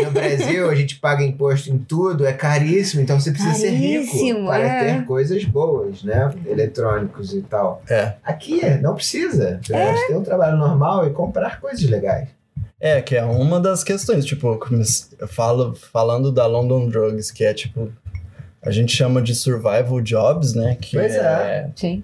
[0.06, 4.38] No Brasil, a gente paga imposto em tudo, é caríssimo, então você precisa ser Caríssimo,
[4.38, 4.84] rico para é.
[4.84, 6.32] ter coisas boas, né?
[6.46, 7.82] Eletrônicos e tal.
[7.90, 8.14] É.
[8.24, 9.60] Aqui, não precisa.
[9.62, 12.30] Você pode ter um trabalho normal e comprar coisas legais.
[12.80, 14.24] É, que é uma das questões.
[14.24, 14.58] Tipo,
[15.18, 17.92] eu falo, falando da London Drugs, que é tipo.
[18.62, 20.78] A gente chama de survival jobs, né?
[20.80, 22.02] Que Pois é, Sim.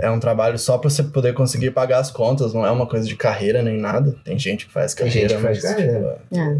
[0.00, 3.06] É um trabalho só pra você poder conseguir pagar as contas, não é uma coisa
[3.06, 4.14] de carreira nem nada.
[4.24, 6.18] Tem gente que faz Tem carreira, gente que faz mas, carreira.
[6.32, 6.56] tipo, É.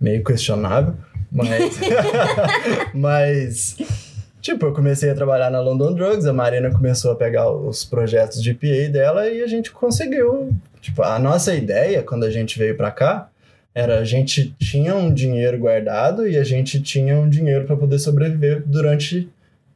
[0.00, 0.94] meio questionável,
[1.30, 1.78] mas
[2.94, 3.76] mas
[4.40, 8.42] tipo, eu comecei a trabalhar na London Drugs, a Marina começou a pegar os projetos
[8.42, 12.76] de PA dela e a gente conseguiu, tipo, a nossa ideia quando a gente veio
[12.76, 13.28] pra cá
[13.74, 17.98] era a gente tinha um dinheiro guardado e a gente tinha um dinheiro para poder
[18.00, 19.28] sobreviver durante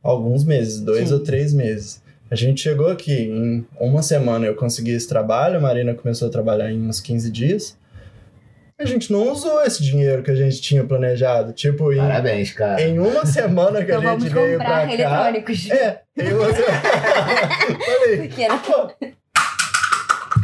[0.03, 1.15] alguns meses, dois Sim.
[1.15, 2.03] ou três meses.
[2.31, 6.31] A gente chegou aqui, em uma semana eu consegui esse trabalho, a Marina começou a
[6.31, 7.77] trabalhar em uns 15 dias.
[8.77, 11.53] A gente não usou esse dinheiro que a gente tinha planejado.
[11.53, 12.83] Tipo, em, Parabéns, cara.
[12.83, 14.93] em uma semana que Então a vamos gente veio comprar pra cá.
[14.95, 15.71] eletrônicos.
[15.71, 16.83] É, em uma semana.
[17.85, 18.61] Falei, Pequeno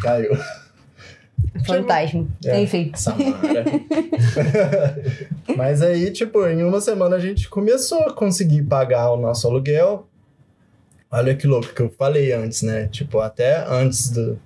[0.01, 0.39] caiu.
[1.66, 2.28] fantasma.
[2.44, 2.61] É.
[2.61, 2.93] Enfim.
[2.94, 3.65] Samara.
[5.57, 10.07] Mas aí, tipo, em uma semana a gente começou a conseguir pagar o nosso aluguel.
[11.12, 12.89] Olha que louco que eu falei antes, né?
[12.91, 14.39] Tipo, até antes do,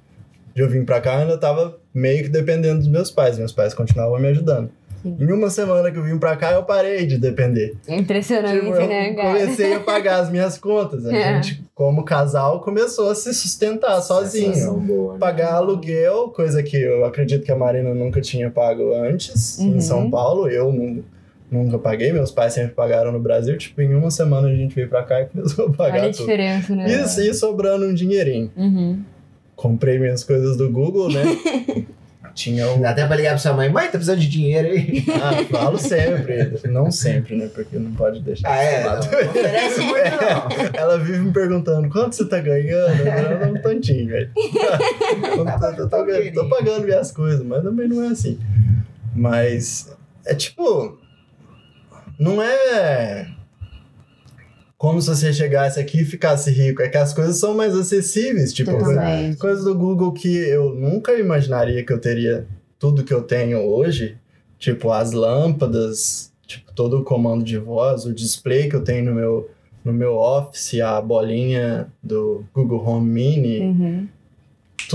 [0.55, 3.39] de eu vir pra cá, eu ainda tava meio que dependendo dos meus pais.
[3.39, 4.71] Meus pais continuavam me ajudando.
[5.03, 5.19] Sim.
[5.21, 7.77] Em uma semana que eu vim pra cá, eu parei de depender.
[7.87, 9.39] É Impressionante, Tipo, eu né, cara?
[9.39, 11.05] comecei a pagar as minhas contas.
[11.05, 11.43] A É.
[11.43, 15.19] gente, como casal, começou a se sustentar sozinho Sensação boa, né?
[15.19, 19.77] pagar aluguel, coisa que eu acredito que a Marina nunca tinha pago antes Uhum.
[19.77, 20.49] em São Paulo.
[20.49, 20.73] Eu
[21.55, 23.57] nunca paguei, meus pais sempre pagaram no Brasil.
[23.57, 26.13] Tipo, em uma semana a gente veio pra cá e começou a pagar Olha a
[26.13, 26.21] tudo.
[26.21, 26.87] diferença, né?
[27.03, 28.51] Isso, e sobrando um dinheirinho.
[28.57, 29.03] Uhum.
[29.57, 31.23] Comprei minhas coisas do Google, né?
[32.35, 32.81] Tinha um.
[32.81, 35.05] Dá até pra ligar pra sua mãe, mãe, tá precisando de dinheiro aí.
[35.23, 36.51] Ah, falo sempre.
[36.69, 37.49] Não sempre, né?
[37.55, 38.49] Porque não pode deixar.
[38.51, 38.83] Ah, é?
[38.83, 40.71] Não, não oferece muito, não.
[40.75, 42.91] Ela vive me perguntando quanto você tá ganhando.
[43.07, 44.31] Eu dou um tantinho, velho.
[44.35, 48.37] Eu tô, tô- tô ganhando- tô pagando minhas coisas, mas também não é assim.
[49.15, 50.99] Mas é tipo.
[52.19, 53.35] Não é
[54.85, 56.83] como se você chegasse aqui e ficasse rico.
[56.83, 58.53] É que as coisas são mais acessíveis.
[58.53, 58.73] Tipo,
[59.39, 62.47] coisas do Google que eu nunca imaginaria que eu teria
[62.79, 64.19] tudo que eu tenho hoje.
[64.59, 69.15] Tipo, as lâmpadas, tipo, todo o comando de voz, o display que eu tenho no
[69.15, 69.51] meu,
[69.83, 73.61] no meu Office, a bolinha do Google Home Mini.
[73.61, 74.09] Uhum.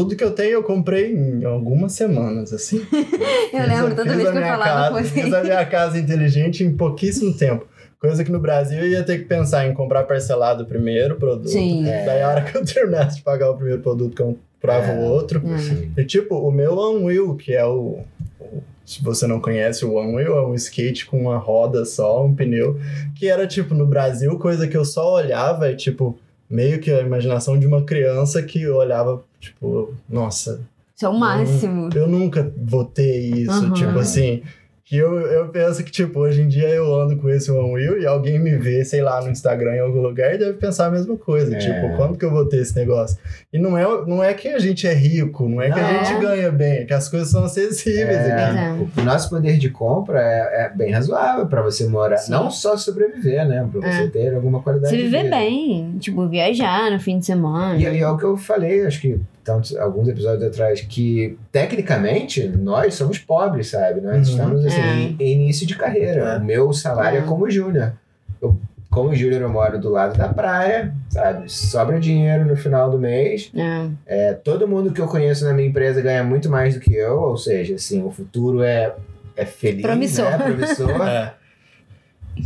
[0.03, 2.81] Tudo que eu tenho eu comprei em algumas semanas, assim.
[3.53, 5.21] Eu lembro toda vez que eu minha falava com casa, você.
[5.23, 7.65] Fiz a minha casa inteligente em pouquíssimo tempo.
[7.99, 11.49] Coisa que no Brasil eu ia ter que pensar em comprar parcelado o primeiro produto.
[11.49, 11.87] Sim.
[11.89, 12.05] É.
[12.05, 14.99] Daí a hora que eu terminasse de pagar o primeiro produto, que eu comprava É.
[14.99, 15.41] o outro.
[15.43, 15.91] Hum.
[15.97, 17.99] E tipo, o meu One Wheel, que é o,
[18.39, 22.23] o- Se você não conhece, o One Wheel é um skate com uma roda só,
[22.25, 22.79] um pneu.
[23.15, 26.17] Que era tipo, no Brasil, coisa que eu só olhava e tipo,
[26.49, 30.61] meio que a imaginação de uma criança que olhava, tipo, nossa,
[30.95, 31.89] Isso é o máximo.
[31.95, 33.73] eu nunca vou ter isso, Aham.
[33.73, 34.41] tipo assim.
[34.89, 37.99] Que eu, eu penso que, tipo, hoje em dia eu ando com esse One Wheel
[38.01, 40.89] e alguém me vê, sei lá, no Instagram em algum lugar e deve pensar a
[40.89, 41.55] mesma coisa.
[41.55, 41.59] É.
[41.59, 43.15] Tipo, quando que eu vou ter esse negócio?
[43.53, 46.03] E não é, não é que a gente é rico, não é que a Não.
[46.05, 48.57] gente ganha bem, é que as coisas são acessíveis É, aqui.
[48.83, 48.99] aqui.
[48.99, 52.17] o nosso poder de compra é, é bem razoável pra você morar.
[52.17, 52.31] Sim.
[52.31, 53.69] Não só sobreviver, né?
[53.71, 54.07] Pra você É.
[54.07, 55.97] ter alguma qualidade Você de viver bem.
[55.99, 57.75] Tipo, viajar no fim de semana.
[57.77, 59.19] E, e é o que eu falei, acho que
[59.51, 63.99] tantos, alguns episódios atrás, que tecnicamente nós somos pobres, sabe?
[64.01, 64.21] Nós Uhum.
[64.35, 64.95] estamos assim, É.
[65.01, 66.21] em, em início de carreira.
[66.21, 66.37] É.
[66.37, 67.25] O meu salário é, É.
[67.25, 67.93] como júnior.
[68.41, 68.57] Eu
[68.91, 71.43] como o Júnior eu moro do lado da praia, sabe?
[71.51, 73.51] Sobra dinheiro no final do mês.
[73.55, 73.89] É.
[74.07, 77.19] É, todo mundo que eu conheço na minha empresa ganha muito mais do que eu,
[77.19, 78.95] ou seja, assim, o futuro é,
[79.37, 80.25] é feliz, Promissor.
[80.31, 80.37] né?
[80.39, 80.89] Promissor.
[81.07, 81.33] É.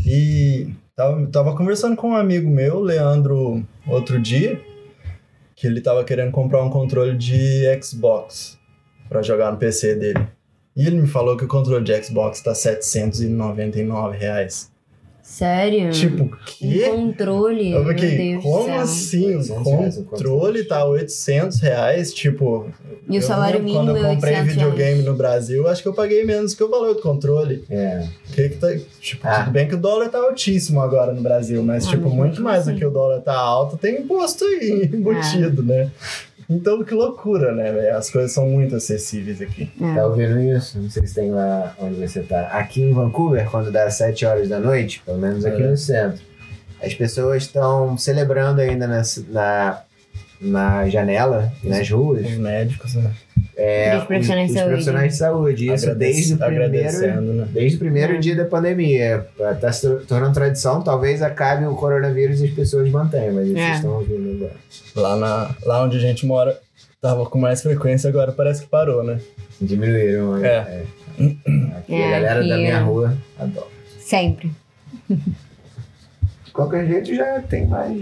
[0.06, 4.60] E tava, tava conversando com um amigo meu, Leandro, outro dia,
[5.64, 8.60] que ele tava querendo comprar um controle de Xbox
[9.08, 10.28] pra jogar no PC dele.
[10.76, 14.70] E ele me falou que o controle de Xbox tá 799 reais.
[15.26, 15.90] Sério?
[15.92, 16.80] Tipo, um que?
[16.90, 17.72] controle.
[17.72, 18.80] Eu meu fiquei, Deus do como céu.
[18.82, 19.36] assim?
[19.38, 22.14] 800 O reais controle tá 800 reais?
[22.14, 22.68] Tipo,
[23.10, 25.06] E o eu salário lembro mínimo Quando eu é comprei 800 videogame reais.
[25.06, 27.64] no Brasil, acho que eu paguei menos que o valor do controle.
[27.70, 28.06] É.
[28.34, 28.68] Que que tá,
[29.00, 29.40] tipo, Ah.
[29.44, 32.66] tudo bem que o dólar tá altíssimo agora no Brasil, mas, Ah, tipo, muito mais
[32.66, 32.80] do assim.
[32.80, 35.90] que o dólar tá alto, tem imposto aí embutido, né?
[36.50, 37.90] Então, que loucura, né?
[37.92, 39.72] As coisas são muito acessíveis aqui.
[39.82, 39.96] É.
[39.96, 40.80] Tá ouvindo isso?
[40.80, 42.48] Não sei se tem lá onde você tá.
[42.48, 45.68] Aqui em Vancouver, quando dá 7 horas da noite, pelo menos aqui É.
[45.68, 46.22] no centro,
[46.82, 49.82] as pessoas estão celebrando ainda na, na,
[50.42, 52.26] na janela e nas ruas.
[52.26, 53.12] Os médicos, né?
[53.56, 54.70] É, Os profissionais os, de os saúde.
[54.72, 55.66] profissionais de saúde.
[55.74, 57.48] Isso Agradece- desde o primeiro, agradecendo, né?
[57.52, 58.18] desde o primeiro É.
[58.18, 59.28] dia da pandemia.
[59.62, 60.82] Tá se tor- tornando tradição.
[60.82, 63.54] Talvez acabe o coronavírus e as pessoas mantenham, mas É.
[63.54, 64.56] vocês estão ouvindo agora.
[64.96, 66.60] Lá, na, lá onde a gente mora,
[67.00, 69.20] tava com mais frequência, agora parece que parou, né?
[69.62, 70.38] Diminuíram.
[70.38, 70.48] né?
[70.48, 70.84] É.
[71.78, 72.80] Aqui É, a galera aqui da minha é.
[72.80, 73.68] rua adora.
[74.00, 74.52] Sempre.
[75.10, 77.96] De qualquer jeito já tem mais.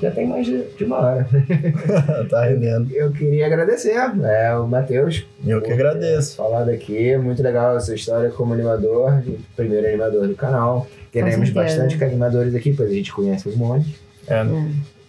[0.00, 1.28] Já tem mais de, de uma hora.
[2.30, 2.90] tá rendendo.
[2.92, 5.26] Eu queria agradecer é, o Matheus.
[5.46, 6.36] Eu que agradeço.
[6.36, 7.16] Falado aqui.
[7.16, 9.22] Muito legal a sua história como animador,
[9.56, 10.86] primeiro animador do canal.
[11.10, 13.98] Teremos bastante animadores aqui, pois a gente conhece um monte.
[14.26, 14.44] É,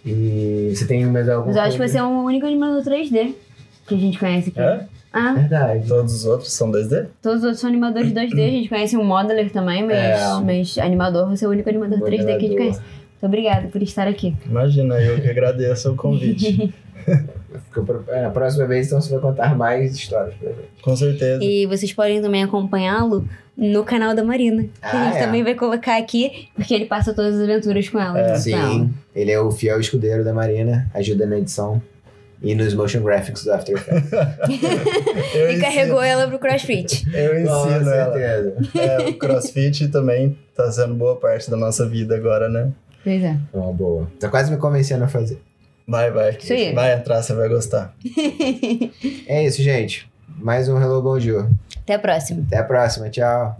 [0.04, 3.34] E você tem mais alguma Mas eu acho que você é o único animador 3D
[3.86, 4.60] que a gente conhece aqui.
[4.60, 4.86] é?
[5.12, 5.86] Ah, Verdade.
[5.88, 7.06] Todos os outros são 2D?
[7.20, 8.32] todos os outros são animadores 2D.
[8.46, 10.40] A gente conhece um modeler também, mas, É.
[10.44, 12.80] mas animador, você é o único animador 3D que a gente conhece.
[13.20, 14.34] Muito obrigada por estar aqui.
[14.46, 16.72] Imagina, eu que agradeço o convite.
[18.08, 20.60] É, Na próxima vez, então, você vai contar mais histórias pra gente.
[20.82, 21.42] Com certeza.
[21.42, 23.26] E vocês podem também acompanhá-lo
[23.56, 24.62] no canal da Marina.
[24.64, 25.24] Que a Ah, gente é.
[25.24, 28.12] também vai colocar aqui, porque ele passa todas as aventuras com ela.
[28.12, 28.36] com ela.
[28.36, 31.82] Sim, ele é o fiel escudeiro da Marina, ajuda na edição
[32.42, 34.10] e nos motion graphics do After Effects.
[35.50, 37.04] E carregou ela pro CrossFit.
[37.12, 38.12] Eu Com ensino ela.
[38.14, 38.56] certeza.
[38.78, 42.70] É, o crossfit também tá sendo boa parte da nossa vida agora, né?
[43.02, 43.36] Pois é.
[43.52, 44.10] Uma boa.
[44.18, 45.40] Tá quase me convencendo a fazer.
[45.86, 46.36] Vai, vai.
[46.36, 46.74] Isso aí.
[46.74, 47.94] Vai entrar, você vai gostar.
[49.26, 50.10] É isso, gente.
[50.38, 51.48] Mais um Hello Bonjour.
[51.78, 52.42] Até a próxima.
[52.46, 53.10] Até a próxima.
[53.10, 53.56] Tchau.